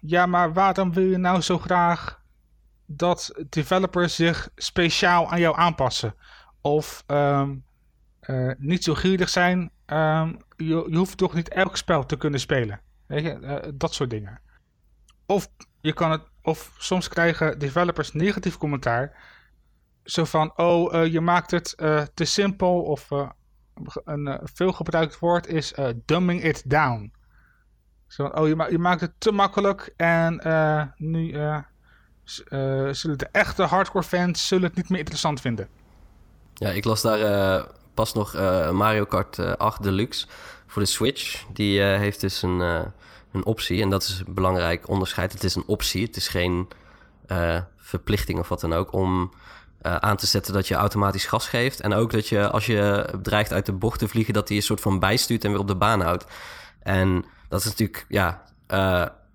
ja, 0.00 0.26
maar 0.26 0.52
waarom 0.52 0.92
wil 0.92 1.04
je 1.04 1.16
nou 1.16 1.40
zo 1.40 1.58
graag 1.58 2.20
dat 2.86 3.44
developers 3.48 4.14
zich 4.14 4.50
speciaal 4.56 5.30
aan 5.30 5.40
jou 5.40 5.56
aanpassen? 5.56 6.14
Of 6.60 7.04
um, 7.06 7.64
niet 8.58 8.84
zo 8.84 8.94
gierig 8.94 9.28
zijn, 9.28 9.58
um, 9.86 10.38
je, 10.56 10.86
je, 10.88 10.96
hoeft 10.96 11.16
toch 11.16 11.34
niet 11.34 11.48
elk 11.48 11.76
spel 11.76 12.06
te 12.06 12.16
kunnen 12.16 12.40
spelen. 12.40 12.80
Weet 13.06 13.22
je, 13.22 13.72
dat 13.74 13.94
soort 13.94 14.10
dingen. 14.10 14.40
Of, 15.26 15.48
je 15.80 15.92
kan 15.92 16.10
het, 16.10 16.22
of 16.42 16.74
soms 16.78 17.08
krijgen 17.08 17.58
developers 17.58 18.12
negatief 18.12 18.56
commentaar 18.56 19.28
zo 20.04 20.24
van, 20.24 20.52
oh, 20.56 20.94
uh, 20.94 21.12
je 21.12 21.20
maakt 21.20 21.50
het 21.50 21.76
te 22.14 22.24
simpel 22.24 22.82
of 22.82 23.08
een 24.04 24.40
veel 24.42 24.72
gebruikt 24.72 25.18
woord 25.18 25.46
is 25.46 25.74
dumbing 26.04 26.44
it 26.44 26.70
down. 26.70 27.12
Zo 28.06 28.24
van, 28.24 28.38
oh, 28.38 28.48
je, 28.48 28.66
je, 28.70 28.78
maakt 28.78 29.00
het 29.00 29.12
te 29.18 29.32
makkelijk 29.32 29.92
en 29.96 30.34
nu 30.96 31.30
zullen 32.90 33.18
de 33.18 33.28
echte 33.32 33.62
hardcore 33.62 34.04
fans 34.04 34.46
zullen 34.46 34.64
het 34.64 34.76
niet 34.76 34.88
meer 34.88 34.98
interessant 34.98 35.40
vinden. 35.40 35.68
Ja, 36.54 36.70
ik 36.70 36.84
las 36.84 37.02
daar 37.02 37.66
pas 37.94 38.12
nog 38.12 38.34
Mario 38.72 39.04
Kart 39.04 39.58
8 39.58 39.82
Deluxe 39.82 40.26
voor 40.66 40.82
de 40.82 40.88
Switch. 40.88 41.44
Die 41.52 41.80
heeft 41.80 42.20
dus 42.20 42.42
een, 42.42 42.60
een 43.32 43.44
optie 43.44 43.82
en 43.82 43.90
dat 43.90 44.02
is 44.02 44.22
een 44.26 44.34
belangrijk 44.34 44.88
onderscheid. 44.88 45.32
Het 45.32 45.44
is 45.44 45.54
een 45.54 45.66
optie, 45.66 46.06
het 46.06 46.16
is 46.16 46.28
geen 46.28 46.68
verplichting 47.76 48.38
of 48.38 48.48
wat 48.48 48.60
dan 48.60 48.72
ook 48.72 48.92
om 48.92 49.32
aan 49.82 50.16
te 50.16 50.26
zetten 50.26 50.52
dat 50.52 50.68
je 50.68 50.74
automatisch 50.74 51.26
gas 51.26 51.48
geeft. 51.48 51.80
En 51.80 51.92
ook 51.92 52.10
dat 52.10 52.28
je 52.28 52.50
als 52.50 52.66
je 52.66 53.08
dreigt 53.22 53.52
uit 53.52 53.66
de 53.66 53.72
bocht 53.72 53.98
te 53.98 54.08
vliegen, 54.08 54.34
dat 54.34 54.48
hij 54.48 54.56
een 54.56 54.62
soort 54.62 54.80
van 54.80 54.98
bijstuurt 54.98 55.44
en 55.44 55.50
weer 55.50 55.60
op 55.60 55.68
de 55.68 55.76
baan 55.76 56.00
houdt. 56.00 56.24
En 56.82 57.24
dat 57.48 57.60
is 57.60 57.66
natuurlijk 57.66 58.06
ja, 58.08 58.42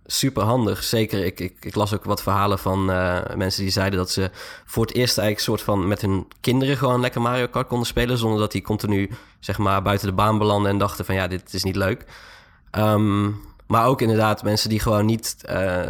super 0.05 0.43
handig. 0.43 0.83
Zeker, 0.83 1.25
ik, 1.25 1.39
ik, 1.39 1.55
ik, 1.59 1.75
las 1.75 1.93
ook 1.93 2.03
wat 2.03 2.21
verhalen 2.21 2.59
van 2.59 2.89
uh, 2.89 3.19
mensen 3.35 3.61
die 3.61 3.71
zeiden 3.71 3.99
dat 3.99 4.11
ze 4.11 4.29
voor 4.65 4.85
het 4.85 4.95
eerst 4.95 5.17
eigenlijk 5.17 5.47
soort 5.47 5.61
van 5.61 5.87
met 5.87 6.01
hun 6.01 6.27
kinderen 6.41 6.77
gewoon 6.77 7.01
lekker 7.01 7.21
Mario 7.21 7.47
Kart 7.47 7.67
konden 7.67 7.87
spelen. 7.87 8.17
Zonder 8.17 8.39
dat 8.39 8.51
die 8.51 8.61
continu 8.61 9.11
zeg 9.39 9.57
maar 9.57 9.81
buiten 9.81 10.07
de 10.07 10.13
baan 10.13 10.37
belanden 10.37 10.71
en 10.71 10.77
dachten 10.77 11.05
van 11.05 11.15
ja, 11.15 11.27
dit 11.27 11.53
is 11.53 11.63
niet 11.63 11.75
leuk. 11.75 12.05
Um, 12.71 13.41
maar 13.67 13.87
ook 13.87 14.01
inderdaad 14.01 14.43
mensen 14.43 14.69
die 14.69 14.79
gewoon 14.79 15.05
niet, 15.05 15.35
uh, 15.49 15.81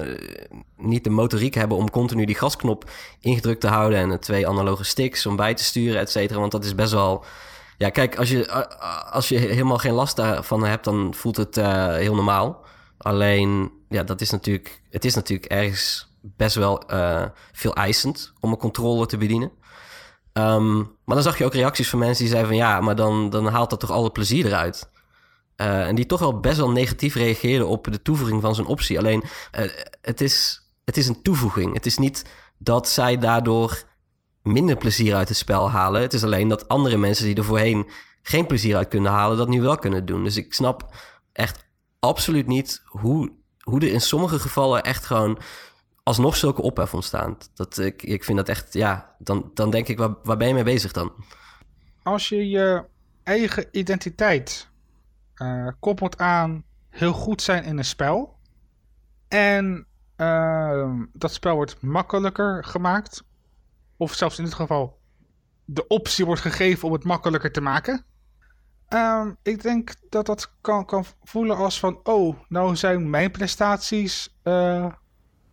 niet 0.78 1.04
de 1.04 1.10
motoriek 1.10 1.54
hebben 1.54 1.78
om 1.78 1.90
continu 1.90 2.26
die 2.26 2.36
gasknop 2.36 2.90
ingedrukt 3.20 3.62
te 3.62 3.68
houden. 3.68 4.00
En 4.00 4.20
twee 4.20 4.48
analoge 4.48 4.84
sticks 4.84 5.26
om 5.26 5.36
bij 5.36 5.54
te 5.54 5.64
sturen, 5.64 6.00
et 6.00 6.12
cetera. 6.12 6.40
Want 6.40 6.52
dat 6.52 6.66
is 6.66 6.76
best 6.76 6.92
wel. 6.92 7.24
Ja, 7.78 7.90
kijk, 7.90 8.18
als 8.18 8.30
je, 8.30 8.68
als 9.12 9.30
je 9.30 9.38
helemaal 9.38 9.78
geen 9.78 9.94
last 9.94 10.16
daarvan 10.16 10.66
hebt, 10.66 10.84
dan 10.84 11.14
voelt 11.14 11.38
het 11.38 11.56
heel 11.96 12.16
normaal. 12.16 12.65
Alleen, 13.06 13.72
ja, 13.90 14.04
dat 14.04 14.22
is 14.22 14.30
natuurlijk. 14.30 14.82
Het 14.90 15.06
is 15.06 15.16
natuurlijk 15.16 15.52
ergens 15.52 16.08
best 16.22 16.56
wel 16.56 16.94
uh, 16.94 17.26
veel 17.52 17.74
eisend 17.74 18.34
om 18.40 18.52
een 18.52 18.58
controller 18.58 19.08
te 19.08 19.18
bedienen. 19.18 19.52
Um, 20.34 20.76
maar 20.78 21.16
dan 21.16 21.22
zag 21.22 21.38
je 21.38 21.46
ook 21.46 21.54
reacties 21.54 21.90
van 21.90 22.00
mensen 22.00 22.24
die 22.24 22.34
zeiden 22.34 22.50
van 22.50 22.60
ja, 22.60 22.82
maar 22.82 22.96
dan, 22.96 23.30
dan 23.30 23.48
haalt 23.48 23.70
dat 23.70 23.80
toch 23.80 23.92
alle 23.92 24.12
plezier 24.12 24.46
eruit. 24.46 24.90
Uh, 25.58 25.88
en 25.88 25.96
die 25.96 26.06
toch 26.06 26.20
wel 26.20 26.40
best 26.40 26.58
wel 26.58 26.72
negatief 26.72 27.16
reageerden 27.16 27.68
op 27.68 27.88
de 27.92 28.02
toevoeging 28.02 28.42
van 28.42 28.56
zo'n 28.56 28.66
optie. 28.68 28.98
Alleen, 28.98 29.24
uh, 29.60 29.66
het, 30.02 30.22
is, 30.22 30.62
het 30.86 30.98
is 30.98 31.08
een 31.08 31.22
toevoeging. 31.22 31.74
Het 31.74 31.86
is 31.86 31.98
niet 31.98 32.26
dat 32.58 32.90
zij 32.90 33.18
daardoor 33.18 33.84
minder 34.42 34.78
plezier 34.78 35.16
uit 35.16 35.28
het 35.28 35.38
spel 35.38 35.72
halen. 35.72 36.02
Het 36.02 36.14
is 36.14 36.24
alleen 36.24 36.48
dat 36.48 36.68
andere 36.68 36.98
mensen 36.98 37.26
die 37.26 37.36
er 37.36 37.44
voorheen 37.44 37.90
geen 38.22 38.46
plezier 38.46 38.76
uit 38.76 38.88
kunnen 38.88 39.12
halen, 39.12 39.38
dat 39.38 39.48
nu 39.48 39.62
wel 39.62 39.78
kunnen 39.78 40.06
doen. 40.06 40.24
Dus 40.24 40.38
ik 40.38 40.54
snap 40.54 40.96
echt 41.32 41.65
absoluut 42.06 42.48
niet 42.48 42.82
hoe, 42.86 43.32
hoe 43.60 43.80
er 43.80 43.92
in 43.92 44.02
sommige 44.02 44.40
gevallen 44.40 44.84
echt 44.84 45.06
gewoon 45.06 45.40
alsnog 46.04 46.36
zulke 46.36 46.62
ophef 46.62 46.94
ontstaan. 46.94 47.38
Dat, 47.54 47.78
ik, 47.78 48.04
ik 48.04 48.24
vind 48.24 48.38
dat 48.38 48.50
echt, 48.50 48.74
ja, 48.74 49.16
dan, 49.20 49.52
dan 49.54 49.70
denk 49.70 49.88
ik, 49.88 49.98
waar, 49.98 50.16
waar 50.24 50.38
ben 50.38 50.48
je 50.48 50.54
mee 50.54 50.64
bezig 50.64 50.92
dan? 50.92 51.12
Als 52.04 52.30
je 52.30 52.50
je 52.50 52.86
eigen 53.24 53.68
identiteit 53.72 54.70
uh, 55.36 55.68
koppelt 55.80 56.18
aan 56.18 56.64
heel 56.90 57.14
goed 57.14 57.42
zijn 57.42 57.64
in 57.64 57.78
een 57.78 57.86
spel. 57.86 58.38
En 59.28 59.88
uh, 60.18 60.94
dat 61.14 61.34
spel 61.34 61.56
wordt 61.56 61.82
makkelijker 61.82 62.64
gemaakt. 62.64 63.24
Of 63.98 64.14
zelfs 64.14 64.38
in 64.38 64.44
dit 64.44 64.54
geval 64.54 65.00
de 65.66 65.88
optie 65.88 66.26
wordt 66.26 66.42
gegeven 66.42 66.88
om 66.88 66.94
het 66.94 67.04
makkelijker 67.04 67.52
te 67.52 67.62
maken. 67.62 68.06
Uh, 68.90 69.26
ik 69.42 69.62
denk 69.62 69.94
dat 70.10 70.26
dat 70.26 70.52
kan, 70.62 70.86
kan 70.86 71.06
voelen 71.24 71.58
als 71.58 71.80
van... 71.80 72.00
Oh, 72.04 72.38
nou 72.48 72.76
zijn 72.76 73.10
mijn 73.10 73.32
prestaties 73.32 74.38
uh, 74.44 74.86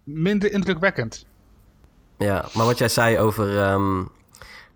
minder 0.04 0.52
indrukwekkend. 0.52 1.26
Ja, 2.18 2.44
maar 2.54 2.66
wat 2.66 2.78
jij 2.78 2.88
zei 2.88 3.18
over 3.18 3.72
um, 3.72 4.08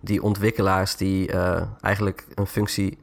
die 0.01 0.23
ontwikkelaars 0.23 0.97
die 0.97 1.33
uh, 1.33 1.63
eigenlijk 1.81 2.27
een 2.35 2.47
functie 2.47 2.99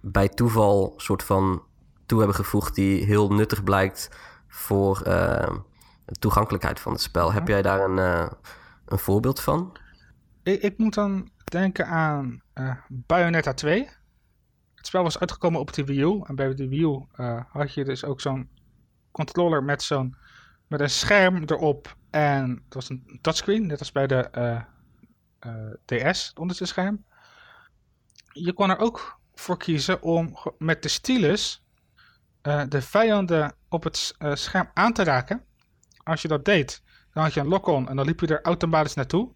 bij 0.00 0.28
toeval 0.28 0.94
soort 0.96 1.22
van 1.22 1.62
toe 2.06 2.18
hebben 2.18 2.36
gevoegd 2.36 2.74
die 2.74 3.04
heel 3.04 3.32
nuttig 3.32 3.64
blijkt 3.64 4.10
voor 4.48 5.02
uh, 5.06 5.56
de 6.04 6.14
toegankelijkheid 6.18 6.80
van 6.80 6.92
het 6.92 7.00
spel. 7.00 7.32
Heb 7.32 7.48
jij 7.48 7.62
daar 7.62 7.80
een, 7.80 7.96
uh, 7.96 8.30
een 8.86 8.98
voorbeeld 8.98 9.40
van? 9.40 9.76
Ik, 10.42 10.62
ik, 10.62 10.78
moet 10.78 10.94
dan 10.94 11.28
denken 11.44 11.86
aan 11.86 12.42
Bayonetta 12.88 13.54
2. 13.54 13.88
Het 14.78 14.86
spel 14.86 15.02
was 15.02 15.18
uitgekomen 15.18 15.60
op 15.60 15.72
de 15.72 15.84
Wii 15.84 16.00
U. 16.00 16.20
En 16.24 16.34
bij 16.34 16.54
de 16.54 16.68
Wii 16.68 16.82
U 16.82 17.06
had 17.48 17.74
je 17.74 17.84
dus 17.84 18.04
ook 18.04 18.20
zo'n 18.20 18.48
controller 19.10 19.64
met 19.64 19.82
zo'n 19.82 20.16
met 20.66 20.80
een 20.80 20.90
scherm 20.90 21.42
erop. 21.46 21.96
En 22.10 22.62
het 22.64 22.74
was 22.74 22.88
een 22.88 23.18
touchscreen, 23.20 23.66
net 23.66 23.78
als 23.78 23.92
bij 23.92 24.06
de 24.06 24.30
DS, 25.84 26.28
het 26.28 26.38
onderste 26.38 26.64
scherm. 26.64 27.04
Je 28.32 28.52
kon 28.52 28.70
er 28.70 28.78
ook 28.78 29.18
voor 29.34 29.56
kiezen 29.56 30.02
om 30.02 30.36
met 30.58 30.82
de 30.82 30.88
stylus 30.88 31.64
uh, 32.42 32.62
de 32.68 32.82
vijanden 32.82 33.54
op 33.68 33.84
het 33.84 34.14
uh, 34.18 34.34
scherm 34.34 34.70
aan 34.74 34.92
te 34.92 35.04
raken. 35.04 35.44
Als 36.02 36.22
je 36.22 36.28
dat 36.28 36.44
deed, 36.44 36.82
dan 37.12 37.22
had 37.22 37.34
je 37.34 37.40
een 37.40 37.48
lock-on 37.48 37.88
en 37.88 37.96
dan 37.96 38.06
liep 38.06 38.20
je 38.20 38.26
er 38.26 38.42
automatisch 38.42 38.94
naartoe. 38.94 39.34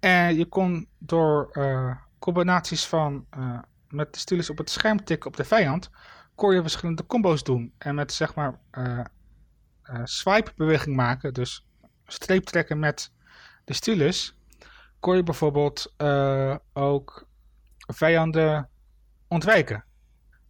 En 0.00 0.36
je 0.36 0.46
kon 0.46 0.88
door 0.98 1.48
uh, 1.52 1.96
combinaties 2.18 2.86
van 2.86 3.26
met 3.96 4.12
de 4.12 4.18
stylus 4.18 4.50
op 4.50 4.58
het 4.58 4.70
scherm 4.70 5.04
tikken 5.04 5.30
op 5.30 5.36
de 5.36 5.44
vijand, 5.44 5.90
kon 6.34 6.54
je 6.54 6.60
verschillende 6.60 7.06
combo's 7.06 7.42
doen. 7.42 7.72
En 7.78 7.94
met 7.94 8.12
zeg 8.12 8.34
maar 8.34 8.60
swipe 10.04 10.52
beweging 10.56 10.96
maken, 10.96 11.34
dus 11.34 11.66
streep 12.06 12.44
trekken 12.44 12.78
met 12.78 13.12
de 13.64 13.74
stylus, 13.74 14.38
kon 15.00 15.16
je 15.16 15.22
bijvoorbeeld 15.22 15.94
ook 16.72 17.26
vijanden 17.86 18.68
ontwijken. 19.28 19.84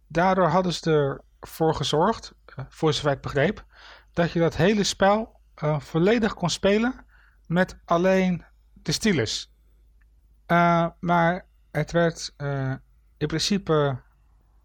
Daardoor 0.07 0.47
hadden 0.47 0.73
ze 0.73 1.21
ervoor 1.39 1.75
gezorgd, 1.75 2.33
uh, 2.59 2.65
voor 2.69 2.93
zover 2.93 3.11
ik 3.11 3.21
begreep, 3.21 3.65
dat 4.13 4.31
je 4.31 4.39
dat 4.39 4.55
hele 4.55 4.83
spel 4.83 5.39
uh, 5.63 5.79
volledig 5.79 6.33
kon 6.33 6.49
spelen 6.49 7.05
met 7.47 7.77
alleen 7.85 8.45
de 8.73 8.91
stylus. 8.91 9.53
Uh, 10.47 10.87
maar 10.99 11.45
het 11.71 11.91
werd 11.91 12.33
in 13.17 13.27
principe 13.27 14.01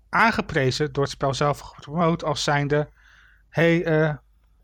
aangeprezen 0.09 0.92
door 0.92 1.03
het 1.03 1.12
spel 1.12 1.34
zelf 1.34 1.59
gepromoot 1.59 2.24
als 2.24 2.42
zijnde... 2.42 2.88
hey, 3.48 4.18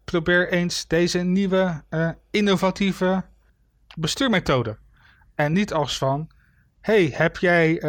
probeer 0.04 0.52
eens 0.52 0.86
deze 0.86 1.18
nieuwe 1.18 1.84
innovatieve 2.30 3.24
bestuurmethode. 3.98 4.78
En 5.34 5.52
niet 5.52 5.72
als 5.72 5.98
van... 5.98 6.30
hey, 6.80 7.10
heb 7.14 7.36
jij 7.36 7.82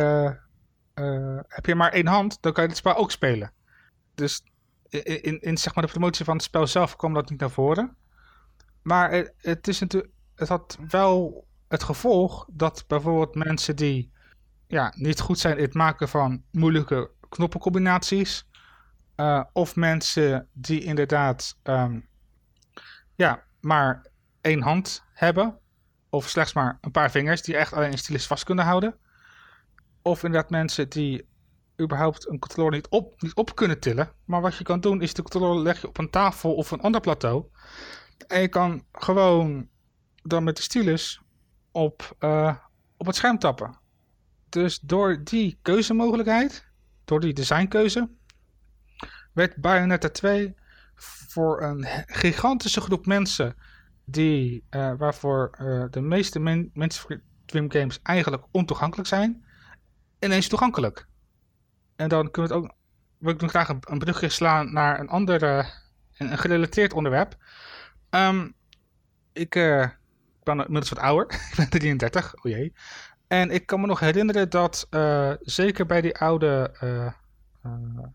heb 1.47 1.65
je 1.65 1.75
maar 1.75 1.91
één 1.91 2.07
hand, 2.07 2.41
dan 2.41 2.53
kan 2.53 2.63
je 2.63 2.69
het 2.69 2.77
spel 2.77 2.95
ook 2.95 3.11
spelen. 3.11 3.51
Dus 4.15 4.43
in, 4.89 5.21
in, 5.21 5.41
in, 5.41 5.57
zeg 5.57 5.75
maar 5.75 5.85
de 5.85 5.91
promotie 5.91 6.25
van 6.25 6.35
het 6.35 6.43
spel 6.43 6.67
zelf 6.67 6.95
kwam 6.95 7.13
dat 7.13 7.29
niet 7.29 7.39
naar 7.39 7.51
voren. 7.51 7.95
Maar 8.81 9.11
het, 9.11 9.33
het, 9.37 9.67
is 9.67 9.79
natuurlijk, 9.79 10.13
het 10.35 10.47
had 10.47 10.77
wel 10.87 11.45
het 11.67 11.83
gevolg 11.83 12.45
dat 12.51 12.83
bijvoorbeeld 12.87 13.45
mensen 13.45 13.75
die 13.75 14.11
ja, 14.69 14.93
niet 14.95 15.19
goed 15.19 15.39
zijn 15.39 15.57
in 15.57 15.63
het 15.63 15.73
maken 15.73 16.09
van 16.09 16.43
moeilijke 16.51 17.11
knoppencombinaties. 17.29 18.47
Uh, 19.15 19.43
of 19.53 19.75
mensen 19.75 20.47
die 20.53 20.83
inderdaad 20.83 21.57
um, 21.63 22.09
ja, 23.15 23.43
maar 23.59 24.05
één 24.41 24.61
hand 24.61 25.03
hebben. 25.13 25.59
Of 26.09 26.29
slechts 26.29 26.53
maar 26.53 26.77
een 26.81 26.91
paar 26.91 27.11
vingers 27.11 27.41
die 27.41 27.57
echt 27.57 27.73
alleen 27.73 27.91
een 27.91 27.97
stylus 27.97 28.27
vast 28.27 28.43
kunnen 28.43 28.65
houden. 28.65 28.95
Of 30.01 30.23
inderdaad 30.23 30.49
mensen 30.49 30.89
die 30.89 31.27
überhaupt 31.81 32.29
een 32.29 32.39
controller 32.39 32.71
niet 32.71 32.87
op, 32.87 33.21
niet 33.21 33.35
op 33.35 33.55
kunnen 33.55 33.79
tillen. 33.79 34.11
Maar 34.25 34.41
wat 34.41 34.55
je 34.55 34.63
kan 34.63 34.79
doen 34.79 35.01
is 35.01 35.13
de 35.13 35.21
controller 35.21 35.61
leg 35.61 35.81
je 35.81 35.87
op 35.87 35.97
een 35.97 36.09
tafel 36.09 36.55
of 36.55 36.71
een 36.71 36.81
ander 36.81 37.01
plateau. 37.01 37.45
En 38.27 38.41
je 38.41 38.47
kan 38.47 38.85
gewoon 38.91 39.69
dan 40.23 40.43
met 40.43 40.55
de 40.55 40.61
stylus 40.61 41.21
op, 41.71 42.15
uh, 42.19 42.55
op 42.97 43.05
het 43.05 43.15
scherm 43.15 43.39
tappen. 43.39 43.77
Dus 44.49 44.79
door 44.79 45.23
die 45.23 45.59
keuzemogelijkheid, 45.61 46.65
door 47.05 47.19
die 47.19 47.33
designkeuze, 47.33 48.09
werd 49.33 49.55
Bayonetta 49.55 50.09
2 50.09 50.55
voor 51.29 51.61
een 51.61 51.85
gigantische 52.05 52.81
groep 52.81 53.05
mensen 53.05 53.55
die, 54.05 54.63
uh, 54.71 54.93
waarvoor 54.97 55.57
uh, 55.61 55.85
de 55.89 56.01
meeste 56.01 56.39
men 56.39 56.69
mainstream 56.73 57.71
games 57.71 57.99
eigenlijk 58.03 58.43
ontoegankelijk 58.51 59.07
zijn, 59.07 59.43
ineens 60.19 60.47
toegankelijk. 60.47 61.07
En 61.95 62.09
dan 62.09 62.31
kunnen 62.31 62.51
we 62.51 62.57
het 62.57 62.65
ook, 62.65 62.75
wil 63.17 63.33
ik 63.33 63.49
graag 63.49 63.69
een, 63.69 63.79
een 63.81 63.99
brugje 63.99 64.29
slaan 64.29 64.73
naar 64.73 64.99
een 64.99 65.09
ander, 65.09 65.43
uh, 65.43 65.67
een, 66.17 66.31
een, 66.31 66.37
gerelateerd 66.37 66.93
onderwerp. 66.93 67.37
Ik, 69.33 69.55
ik 69.55 69.97
ben 70.43 70.57
inmiddels 70.57 70.89
wat 70.89 70.99
ouder, 70.99 71.33
ik 71.51 71.53
ben 71.55 71.69
33, 71.69 72.35
o 72.35 72.49
jee. 72.49 72.73
En 73.29 73.51
ik 73.51 73.65
kan 73.65 73.81
me 73.81 73.87
nog 73.87 73.99
herinneren 73.99 74.49
dat 74.49 74.87
zeker 75.41 75.85
bij 75.85 76.01
die 76.01 76.17
oude 76.17 76.71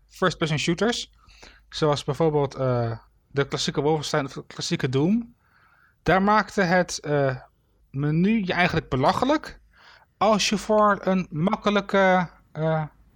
first-person 0.07 0.59
shooters, 0.59 1.11
zoals 1.69 2.03
bijvoorbeeld 2.03 2.51
de 3.31 3.47
klassieke 3.47 3.81
Wolfenstein 3.81 4.25
of 4.25 4.33
de 4.33 4.43
klassieke 4.47 4.89
Doom, 4.89 5.35
daar 6.03 6.21
maakte 6.21 6.61
het 6.61 6.99
menu 7.91 8.45
je 8.45 8.53
eigenlijk 8.53 8.89
belachelijk 8.89 9.59
als 10.17 10.49
je 10.49 10.57
voor 10.57 10.97
een 11.01 11.27
makkelijke 11.29 12.29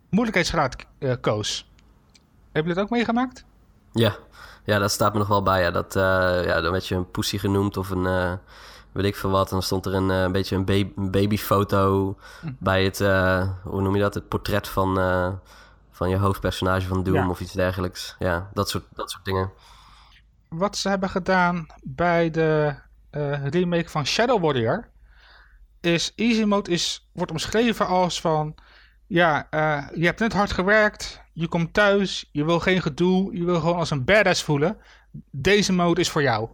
moeilijkheidsgraad 0.10 0.76
koos. 1.22 1.72
Heb 2.52 2.66
je 2.66 2.74
dat 2.74 2.84
ook 2.84 2.90
meegemaakt? 2.90 3.46
Ja. 3.94 4.16
ja, 4.64 4.80
dat 4.80 4.92
staat 4.92 5.14
me 5.14 5.20
nog 5.20 5.28
wel 5.28 5.44
bij. 5.44 5.62
Ja. 5.62 5.72
Dat, 5.72 5.94
ja, 6.46 6.62
dan 6.62 6.72
werd 6.72 6.88
je 6.88 6.96
een 6.96 7.12
pussy 7.12 7.38
genoemd 7.38 7.78
of 7.78 7.90
een 7.90 8.40
weet 9.02 9.12
ik 9.12 9.16
veel 9.16 9.30
wat. 9.30 9.46
En 9.46 9.54
dan 9.54 9.64
stond 9.64 9.86
er 9.86 9.94
een, 9.94 10.10
een 10.10 10.32
beetje 10.32 10.56
een, 10.56 10.66
baby, 10.66 10.92
een 10.96 11.12
babyfoto 11.12 12.16
hm. 12.42 12.52
bij 12.60 12.84
het, 12.84 13.00
hoe 13.64 13.82
noem 13.82 13.96
je 13.96 14.02
dat, 14.02 14.14
het 14.14 14.28
portret 14.28 14.68
van, 14.68 14.96
van 15.92 16.10
je 16.10 16.18
hoofdpersonage 16.18 16.88
van 16.88 17.04
Doom 17.04 17.16
ja. 17.16 17.30
of 17.30 17.40
iets 17.40 17.54
dergelijks. 17.54 18.16
Ja, 18.20 18.50
dat 18.54 18.70
soort, 18.70 18.84
dat 18.94 19.12
soort 19.12 19.26
dingen 19.26 19.52
wat 20.50 20.78
ze 20.78 20.90
hebben 20.90 21.10
gedaan 21.10 21.68
bij 21.84 22.30
de 22.30 22.76
uh, 23.12 23.48
remake 23.48 23.90
van 23.90 24.06
Shadow 24.06 24.44
Warrior 24.44 24.90
is 25.82 26.14
easy 26.16 26.44
mode 26.44 26.72
is, 26.72 27.10
wordt 27.12 27.32
omschreven 27.32 27.88
als 27.88 28.22
van 28.22 28.56
ja, 29.08 29.48
uh, 29.52 29.88
je 29.96 30.06
hebt 30.06 30.20
net 30.20 30.34
hard 30.34 30.52
gewerkt, 30.52 31.22
je 31.34 31.48
komt 31.48 31.74
thuis, 31.74 32.30
je 32.32 32.46
wil 32.46 32.60
geen 32.60 32.82
gedoe, 32.82 33.38
je 33.38 33.46
wil 33.46 33.60
gewoon 33.60 33.76
als 33.76 33.90
een 33.90 34.06
badass 34.06 34.44
voelen. 34.44 34.78
Deze 35.32 35.74
mode 35.74 36.02
is 36.02 36.10
voor 36.10 36.22
jou. 36.22 36.50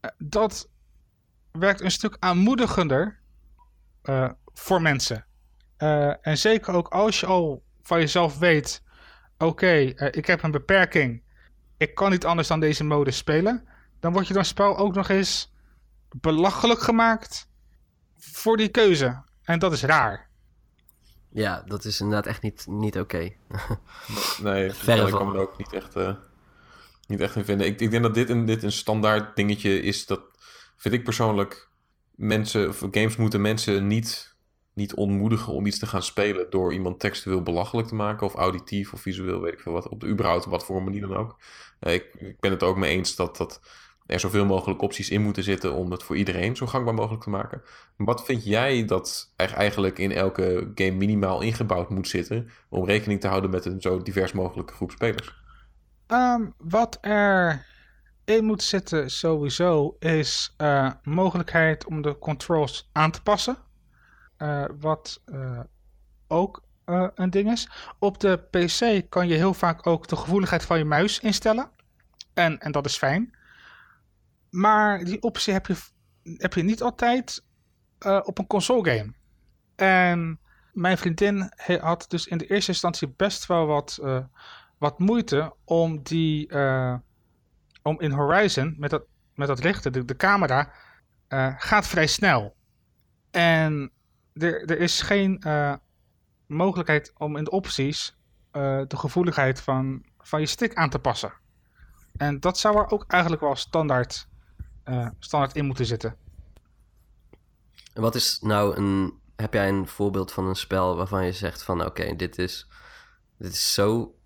Uh, 0.00 0.10
dat 0.18 0.68
werkt 1.52 1.80
een 1.80 1.90
stuk 1.90 2.16
aanmoedigender 2.18 3.20
voor 4.54 4.82
mensen. 4.82 5.26
en 6.20 6.38
zeker 6.38 6.74
ook 6.74 6.88
als 6.88 7.20
je 7.20 7.26
al 7.26 7.62
van 7.82 7.98
jezelf 7.98 8.38
weet, 8.38 8.82
oké, 9.38 9.44
okay, 9.44 10.10
ik 10.10 10.26
heb 10.26 10.42
een 10.42 10.50
beperking 10.50 11.22
ik 11.78 11.94
kan 11.94 12.10
niet 12.10 12.24
anders 12.24 12.48
dan 12.48 12.60
deze 12.60 12.84
mode 12.84 13.10
spelen. 13.10 13.68
Dan 14.00 14.12
wordt 14.12 14.28
je 14.28 14.34
dan 14.34 14.44
spel 14.44 14.76
ook 14.76 14.94
nog 14.94 15.08
eens 15.08 15.52
belachelijk 16.10 16.80
gemaakt 16.80 17.50
voor 18.16 18.56
die 18.56 18.68
keuze. 18.68 19.22
En 19.42 19.58
dat 19.58 19.72
is 19.72 19.82
raar. 19.82 20.28
Ja, 21.30 21.62
dat 21.66 21.84
is 21.84 22.00
inderdaad 22.00 22.26
echt 22.26 22.42
niet, 22.42 22.66
niet 22.66 22.98
oké. 22.98 23.16
Okay. 23.16 23.38
nee, 24.42 24.66
ik 25.06 25.12
kan 25.12 25.28
me 25.28 25.34
er 25.34 25.40
ook 25.40 25.58
niet 25.58 25.72
echt, 25.72 25.96
uh, 25.96 26.14
niet 27.06 27.20
echt 27.20 27.36
in 27.36 27.44
vinden. 27.44 27.66
Ik, 27.66 27.80
ik 27.80 27.90
denk 27.90 28.02
dat 28.02 28.14
dit 28.14 28.28
een, 28.28 28.44
dit 28.44 28.62
een 28.62 28.72
standaard 28.72 29.36
dingetje 29.36 29.82
is. 29.82 30.06
Dat 30.06 30.20
vind 30.78 30.94
ik 30.94 31.04
persoonlijk. 31.04 31.68
Mensen, 32.14 32.68
of 32.68 32.78
games 32.90 33.16
moeten 33.16 33.40
mensen 33.40 33.86
niet 33.86 34.36
niet 34.78 34.94
ontmoedigen 34.94 35.52
om 35.52 35.66
iets 35.66 35.78
te 35.78 35.86
gaan 35.86 36.02
spelen 36.02 36.50
door 36.50 36.72
iemand 36.72 37.00
textueel 37.00 37.42
belachelijk 37.42 37.88
te 37.88 37.94
maken 37.94 38.26
of 38.26 38.34
auditief 38.34 38.92
of 38.92 39.00
visueel, 39.00 39.40
weet 39.40 39.52
ik 39.52 39.60
veel 39.60 39.72
wat, 39.72 39.88
op 39.88 40.00
de 40.00 40.06
überhaupt 40.06 40.44
wat 40.44 40.64
voor 40.64 40.82
manier 40.82 41.00
dan 41.00 41.16
ook. 41.16 41.36
Uh, 41.80 41.94
ik, 41.94 42.14
ik, 42.18 42.40
ben 42.40 42.50
het 42.50 42.62
ook 42.62 42.76
mee 42.76 42.96
eens 42.96 43.16
dat, 43.16 43.36
dat 43.36 43.60
er 44.06 44.20
zoveel 44.20 44.44
mogelijk 44.44 44.82
opties 44.82 45.10
in 45.10 45.22
moeten 45.22 45.42
zitten 45.42 45.74
om 45.74 45.90
het 45.90 46.02
voor 46.02 46.16
iedereen 46.16 46.56
zo 46.56 46.66
gangbaar 46.66 46.94
mogelijk 46.94 47.22
te 47.22 47.30
maken. 47.30 47.62
Wat 47.96 48.24
vind 48.24 48.44
jij 48.44 48.84
dat 48.84 49.32
er 49.36 49.52
eigenlijk 49.52 49.98
in 49.98 50.12
elke 50.12 50.70
game 50.74 50.90
minimaal 50.90 51.40
ingebouwd 51.40 51.90
moet 51.90 52.08
zitten 52.08 52.50
om 52.68 52.84
rekening 52.84 53.20
te 53.20 53.28
houden 53.28 53.50
met 53.50 53.64
een 53.64 53.80
zo 53.80 54.02
divers 54.02 54.32
mogelijke 54.32 54.74
groep 54.74 54.90
spelers? 54.90 55.42
Um, 56.06 56.54
wat 56.58 56.98
er 57.00 57.66
in 58.28 58.44
moet 58.44 58.62
zitten 58.62 59.10
sowieso 59.10 59.96
is 59.98 60.54
uh, 60.58 60.90
mogelijkheid 61.02 61.86
om 61.86 62.02
de 62.02 62.18
controls 62.18 62.88
aan 62.92 63.10
te 63.10 63.22
passen. 63.22 63.56
Uh, 64.38 64.64
wat 64.80 65.22
uh, 65.26 65.60
ook 66.26 66.62
een 67.14 67.30
ding 67.30 67.50
is. 67.50 67.68
Op 67.98 68.20
de 68.20 68.36
PC 68.50 69.10
kan 69.10 69.28
je 69.28 69.34
heel 69.34 69.54
vaak 69.54 69.86
ook 69.86 70.08
de 70.08 70.16
gevoeligheid 70.16 70.64
van 70.64 70.78
je 70.78 70.84
muis 70.84 71.20
instellen. 71.20 71.70
En, 72.34 72.58
en 72.58 72.72
dat 72.72 72.86
is 72.86 72.96
fijn. 72.96 73.34
Maar 74.50 75.04
die 75.04 75.22
optie 75.22 75.52
heb 75.52 75.66
je, 75.66 75.76
heb 76.22 76.54
je 76.54 76.62
niet 76.62 76.82
altijd 76.82 77.44
op 78.22 78.38
een 78.38 78.46
console 78.46 78.90
game. 78.90 79.12
En 79.76 80.40
mijn 80.72 80.98
vriendin 80.98 81.52
had 81.80 82.04
dus 82.08 82.26
in 82.26 82.38
de 82.38 82.46
eerste 82.46 82.70
instantie 82.70 83.08
best 83.16 83.46
wel 83.46 83.66
wat, 83.66 83.98
wat 84.78 84.98
moeite 84.98 85.54
om 85.64 86.02
die. 86.02 86.48
Om 87.82 88.00
in 88.00 88.10
Horizon 88.10 88.74
met 88.78 88.90
dat, 88.90 89.04
met 89.34 89.48
dat 89.48 89.58
richten, 89.58 89.92
de, 89.92 90.04
de 90.04 90.16
camera, 90.16 90.72
gaat 91.58 91.86
vrij 91.86 92.06
snel. 92.06 92.56
En 93.30 93.92
er, 94.32 94.64
er 94.64 94.78
is 94.78 95.00
geen 95.00 95.42
uh, 95.46 95.74
mogelijkheid 96.46 97.12
om 97.16 97.36
in 97.36 97.44
de 97.44 97.50
opties 97.50 98.16
uh, 98.52 98.80
de 98.86 98.96
gevoeligheid 98.96 99.60
van, 99.60 100.04
van 100.18 100.40
je 100.40 100.46
stick 100.46 100.74
aan 100.74 100.90
te 100.90 100.98
passen. 100.98 101.32
En 102.16 102.40
dat 102.40 102.58
zou 102.58 102.78
er 102.78 102.90
ook 102.90 103.04
eigenlijk 103.06 103.42
wel 103.42 103.56
standaard, 103.56 104.28
standaard 105.18 105.56
in 105.56 105.66
moeten 105.66 105.86
zitten. 105.86 106.16
En 107.98 108.04
wat 108.04 108.14
is 108.14 108.38
nou 108.40 108.76
een. 108.76 109.18
Heb 109.36 109.54
jij 109.54 109.68
een 109.68 109.86
voorbeeld 109.86 110.32
van 110.32 110.46
een 110.46 110.56
spel 110.56 110.96
waarvan 110.96 111.24
je 111.24 111.32
zegt 111.32 111.62
van 111.62 111.84
oké, 111.84 112.16
dit, 112.16 112.38
is, 112.38 112.68
dit 113.38 113.52
is 113.52 113.74
zo 113.74 114.17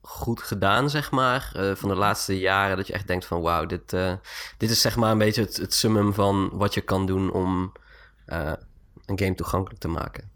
goed 0.00 0.42
gedaan, 0.42 0.90
zeg 0.90 1.10
maar, 1.10 1.52
uh, 1.56 1.74
van 1.74 1.88
de 1.88 1.94
laatste 1.94 2.38
jaren, 2.38 2.76
dat 2.76 2.86
je 2.86 2.92
echt 2.92 3.06
denkt 3.06 3.24
van 3.24 3.40
wauw, 3.40 3.66
dit, 3.66 3.92
uh, 3.92 4.14
dit 4.56 4.70
is 4.70 4.80
zeg 4.80 4.96
maar 4.96 5.10
een 5.10 5.18
beetje 5.18 5.42
het, 5.42 5.56
het 5.56 5.74
summum 5.74 6.14
van 6.14 6.50
wat 6.52 6.74
je 6.74 6.80
kan 6.80 7.06
doen 7.06 7.32
om 7.32 7.72
uh, 8.26 8.52
een 9.04 9.18
game 9.18 9.34
toegankelijk 9.34 9.80
te 9.80 9.88
maken. 9.88 10.30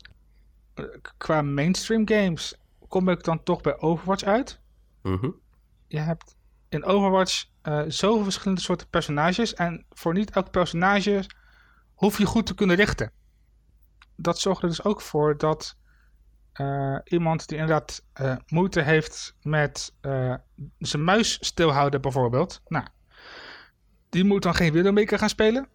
Qua 1.17 1.43
mainstream 1.43 2.09
games 2.09 2.55
kom 2.89 3.09
ik 3.09 3.25
dan 3.25 3.43
toch 3.43 3.61
bij 3.61 3.79
Overwatch 3.79 4.25
uit. 4.25 4.61
Mhm. 5.03 5.31
Je 5.87 5.99
hebt 5.99 6.37
in 6.69 6.85
Overwatch 6.85 7.45
zoveel 7.89 8.23
verschillende 8.23 8.61
soorten 8.61 8.89
personages. 8.89 9.55
En 9.55 9.85
voor 9.91 10.15
niet 10.15 10.31
elk 10.31 10.51
personage 10.51 11.25
hoef 11.95 12.19
je 12.19 12.27
goed 12.27 12.47
te 12.47 12.55
kunnen 12.55 12.77
richten. 12.77 13.13
Dat 14.17 14.39
zorgt 14.39 14.63
er 14.63 14.69
dus 14.69 14.85
ook 14.85 15.01
voor 15.01 15.37
dat 15.37 15.77
uh, 16.61 16.99
iemand 17.05 17.49
die 17.49 17.59
inderdaad 17.59 18.05
uh, 18.21 18.37
moeite 18.47 18.81
heeft 18.81 19.35
met 19.43 19.95
zijn 20.79 21.05
muis 21.05 21.39
stilhouden 21.41 22.01
bijvoorbeeld. 22.01 22.61
Nou, 22.67 22.87
die 24.09 24.25
moet 24.25 24.43
dan 24.43 24.55
geen 24.55 24.73
Widowmaker 24.73 25.19
gaan 25.19 25.29
spelen. 25.29 25.69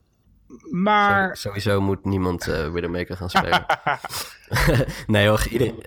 Maar... 0.72 1.38
Sowieso 1.38 1.82
moet 1.82 2.06
niemand 2.06 2.46
Widowmaker 2.46 3.18
gaan 3.18 3.30
spelen. 3.40 3.66
nee 5.08 5.28
hoor, 5.28 5.48
iedereen, 5.50 5.84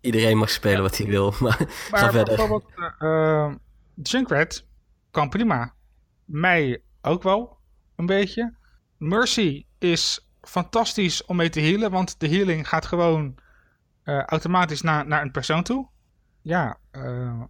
iedereen 0.00 0.38
mag 0.38 0.50
spelen 0.50 0.82
wat 0.82 0.96
hij 0.96 1.06
wil. 1.06 1.34
Maar, 1.40 1.58
maar 1.90 2.00
ga 2.00 2.10
verder. 2.10 2.36
bijvoorbeeld 2.36 2.64
uh, 2.98 3.54
Junkrat 4.02 4.64
kan 5.10 5.28
prima. 5.28 5.74
Mij 6.24 6.82
ook 7.02 7.22
wel, 7.22 7.58
een 7.96 8.06
beetje. 8.06 8.54
Mercy 8.96 9.66
is 9.78 10.28
fantastisch 10.40 11.24
om 11.24 11.36
mee 11.36 11.48
te 11.48 11.60
healen, 11.60 11.90
want 11.90 12.20
de 12.20 12.28
healing 12.28 12.68
gaat 12.68 12.86
gewoon 12.86 13.34
automatisch 14.18 14.80
naar, 14.80 15.06
naar 15.06 15.22
een 15.22 15.30
persoon 15.30 15.62
toe. 15.62 15.88
Ja, 16.42 16.78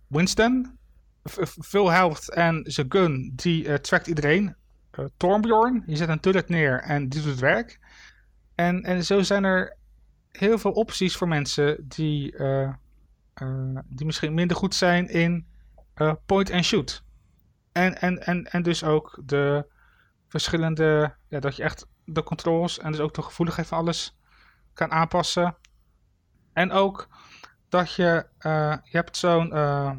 Winston. 0.06 0.78
Veel 1.58 1.90
helft 1.90 2.30
en 2.30 2.62
zijn 2.66 2.86
gun, 2.88 3.32
die 3.34 3.80
trackt 3.80 4.06
iedereen. 4.06 4.54
Torbjorn, 5.16 5.82
je 5.86 5.96
zet 5.96 6.08
een 6.08 6.20
turret 6.20 6.48
neer 6.48 6.80
en 6.80 7.08
die 7.08 7.20
doet 7.20 7.30
het 7.30 7.40
werk. 7.40 7.78
En, 8.54 8.82
en 8.82 9.04
zo 9.04 9.22
zijn 9.22 9.44
er 9.44 9.76
heel 10.28 10.58
veel 10.58 10.72
opties 10.72 11.16
voor 11.16 11.28
mensen 11.28 11.88
die, 11.88 12.36
die 13.86 14.06
misschien 14.06 14.34
minder 14.34 14.56
goed 14.56 14.74
zijn 14.74 15.08
in 15.08 15.46
point 16.26 16.50
and 16.50 16.64
shoot. 16.64 17.02
En, 17.72 18.00
en, 18.00 18.26
en, 18.26 18.44
en 18.44 18.62
dus 18.62 18.84
ook 18.84 19.20
de 19.24 19.66
verschillende, 20.28 21.14
ja, 21.28 21.40
dat 21.40 21.56
je 21.56 21.62
echt 21.62 21.86
de 22.04 22.22
controls 22.22 22.78
en 22.78 22.90
dus 22.90 23.00
ook 23.00 23.14
de 23.14 23.22
gevoeligheid 23.22 23.66
van 23.66 23.78
alles 23.78 24.18
kan 24.72 24.90
aanpassen. 24.90 25.56
En 26.53 26.72
ook 26.72 27.09
dat 27.68 27.94
je, 27.94 28.26
uh, 28.46 28.74
je 28.84 28.96
hebt 28.96 29.16
zo'n, 29.16 29.51
uh, 29.55 29.92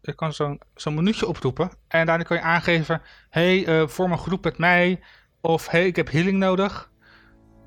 je 0.00 0.14
kan 0.14 0.32
zo'n 0.32 0.60
zo'n 0.74 0.94
minuutje 0.94 1.26
oproepen 1.26 1.70
en 1.88 2.06
daarin 2.06 2.26
kan 2.26 2.36
je 2.36 2.42
aangeven, 2.42 3.02
hey, 3.30 3.68
uh, 3.68 3.88
vorm 3.88 4.12
een 4.12 4.18
groep 4.18 4.44
met 4.44 4.58
mij 4.58 5.00
of 5.40 5.68
hey, 5.68 5.86
ik 5.86 5.96
heb 5.96 6.10
healing 6.10 6.38
nodig. 6.38 6.90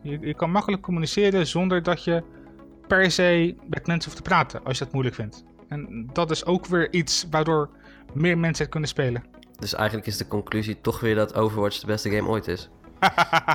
Je, 0.02 0.20
je 0.20 0.34
kan 0.34 0.52
makkelijk 0.52 0.82
communiceren 0.82 1.48
zonder 1.48 1.84
dat 1.84 2.04
je 2.04 2.24
per 2.88 3.12
se 3.12 3.56
met 3.70 3.88
mensen 3.88 4.12
hoeft 4.12 4.24
te 4.24 4.30
praten 4.30 4.64
als 4.64 4.78
je 4.78 4.84
dat 4.84 4.94
moeilijk 4.94 5.16
vindt. 5.16 5.44
En 5.68 6.10
dat 6.14 6.32
is 6.32 6.46
ook 6.46 6.66
weer 6.66 6.94
iets 6.94 7.28
waardoor 7.30 7.70
meer 8.14 8.38
mensen 8.38 8.64
het 8.64 8.72
kunnen 8.72 8.90
spelen. 8.90 9.24
Dus 9.60 9.74
eigenlijk 9.74 10.08
is 10.08 10.18
de 10.18 10.28
conclusie 10.28 10.82
toch 10.82 11.00
weer 11.00 11.16
dat 11.16 11.36
Overwatch 11.36 11.80
de 11.80 11.86
beste 11.86 12.10
game 12.10 12.30
ooit 12.30 12.48
is. 12.48 12.70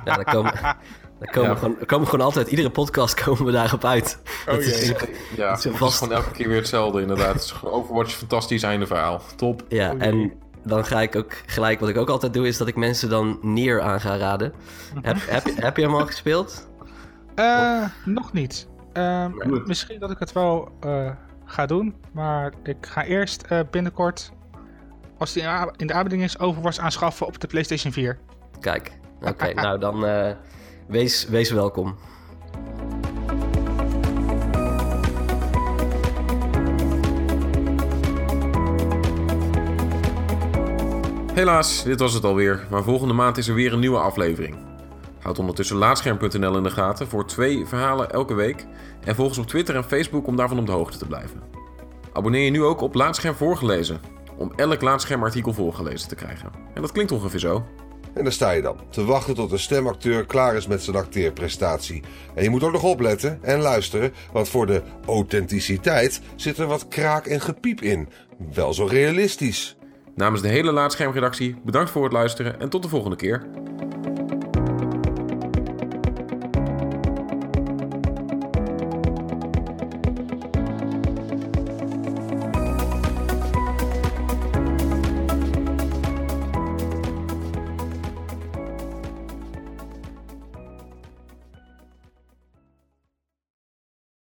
Ja, 0.05 0.15
dan 0.15 0.25
komen, 0.25 0.53
dan 1.19 1.29
komen, 1.31 1.51
we 1.51 1.57
gewoon, 1.57 1.77
komen 1.87 2.09
gewoon 2.09 2.25
altijd, 2.25 2.49
iedere 2.49 2.71
podcast 2.71 3.23
komen 3.25 3.45
we 3.45 3.53
daarop 3.53 3.85
uit. 3.85 4.19
Oh 4.49 4.55
jee. 4.55 4.65
Is, 4.65 4.93
ja, 5.37 5.51
het 5.51 5.65
is, 5.65 5.77
vast... 5.77 5.99
gewoon 5.99 6.15
elke 6.15 6.31
keer 6.31 6.49
weer 6.49 6.57
hetzelfde 6.57 7.01
inderdaad. 7.01 7.35
Het 7.35 7.43
is 7.43 7.55
Overwatch 7.63 8.13
fantastisch 8.13 8.63
einde 8.63 8.87
verhaal. 8.87 9.23
Top. 9.37 9.63
Ja, 9.69 9.93
oh 9.93 10.03
en 10.03 10.33
dan 10.65 10.85
ga 10.85 11.01
ik 11.01 11.17
ook 11.17 11.33
gelijk, 11.47 11.81
wat 11.81 11.89
ik 11.89 11.97
ook 11.97 12.09
altijd 12.09 12.35
doe, 12.35 12.47
is 12.47 12.57
dat 12.57 12.69
ik 12.69 12.77
mensen 12.77 13.09
dan 13.09 13.39
Nier 13.43 13.81
aan 13.81 14.01
ga 14.01 14.17
raden. 14.17 14.53
heb, 15.03 15.17
heb, 15.21 15.45
heb 15.55 15.77
je 15.77 15.83
hem 15.83 15.95
al 15.95 16.07
gespeeld? 16.07 16.69
Uh, 17.37 17.85
nog 18.05 18.33
niet. 18.33 18.69
Uh, 18.95 19.27
misschien 19.65 19.99
dat 19.99 20.11
ik 20.11 20.19
het 20.19 20.33
wel 20.33 20.69
uh, 20.87 21.11
ga 21.45 21.67
doen, 21.67 21.95
maar 22.13 22.53
ik 22.63 22.77
ga 22.81 23.05
eerst 23.05 23.45
binnenkort 23.71 24.33
als 25.23 25.33
die 25.33 25.43
in 25.77 25.87
de 25.87 25.93
aanbieding 25.93 26.23
is, 26.23 26.39
Overwatch 26.39 26.79
aanschaffen 26.79 27.27
op 27.27 27.41
de 27.41 27.47
PlayStation 27.47 27.93
4. 27.93 28.19
Kijk, 28.61 28.99
oké, 29.25 29.53
nou 29.63 29.79
dan 29.79 30.05
uh, 30.05 30.31
wees, 30.87 31.27
wees 31.29 31.51
welkom. 31.51 31.97
Helaas, 41.35 41.83
dit 41.83 42.01
was 42.01 42.15
het 42.15 42.25
alweer, 42.25 42.67
maar 42.71 42.83
volgende 42.83 43.15
maand 43.15 43.39
is 43.39 43.49
er 43.49 43.55
weer 43.55 43.73
een 43.73 43.79
nieuwe 43.79 43.99
aflevering. 43.99 44.57
Houd 45.23 45.39
ondertussen 45.39 45.77
laatscherm.nl 45.77 46.57
in 46.57 46.63
de 46.63 46.71
gaten 46.71 47.07
voor 47.09 47.27
twee 47.27 47.67
verhalen 47.67 48.11
elke 48.11 48.35
week 48.35 48.67
en 49.05 49.15
volg 49.15 49.29
ons 49.29 49.39
op 49.39 49.47
Twitter 49.47 49.77
en 49.77 49.85
Facebook 49.85 50.27
om 50.27 50.37
daarvan 50.37 50.59
op 50.59 50.67
de 50.67 50.73
hoogte 50.73 50.99
te 50.99 51.07
blijven. 51.07 51.43
Abonneer 52.13 52.45
je 52.45 52.51
nu 52.51 52.63
ook 52.63 52.81
op 52.81 52.95
Laatscherm 52.95 53.35
voorgelezen 53.35 54.01
om 54.37 54.53
elk 54.57 54.81
laatschermartikel 54.81 55.53
voorgelezen 55.53 56.09
te 56.09 56.15
krijgen. 56.15 56.51
En 56.75 56.81
dat 56.81 56.93
klinkt 56.93 57.13
ongeveer 57.13 57.41
zo. 57.41 57.65
En 58.15 58.23
daar 58.23 58.33
sta 58.33 58.51
je 58.51 58.63
dan, 58.63 58.77
te 58.91 59.05
wachten 59.05 59.35
tot 59.35 59.51
de 59.51 59.59
stemacteur 59.59 60.27
klaar 60.27 60.57
is 60.57 60.67
met 60.67 60.83
zijn 60.83 60.97
acteerprestatie. 60.97 62.03
En 62.35 62.43
je 62.43 62.51
moet 62.51 62.63
ook 62.63 62.73
nog 62.73 62.83
opletten 62.83 63.39
en 63.43 63.61
luisteren, 63.61 64.13
want 64.33 64.49
voor 64.49 64.67
de 64.67 64.83
authenticiteit 65.07 66.21
zit 66.37 66.59
er 66.59 66.67
wat 66.67 66.89
kraak 66.89 67.27
en 67.27 67.41
gepiep 67.41 67.81
in. 67.81 68.09
Wel 68.55 68.75
zo 68.75 68.85
realistisch. 68.85 69.77
Namens 70.15 70.43
de 70.43 70.49
hele 70.49 70.73
Laatschermredactie 70.73 71.57
bedankt 71.65 71.91
voor 71.91 72.05
het 72.05 72.13
luisteren 72.13 72.61
en 72.61 72.69
tot 72.69 72.83
de 72.83 72.89
volgende 72.89 73.17
keer. 73.17 73.47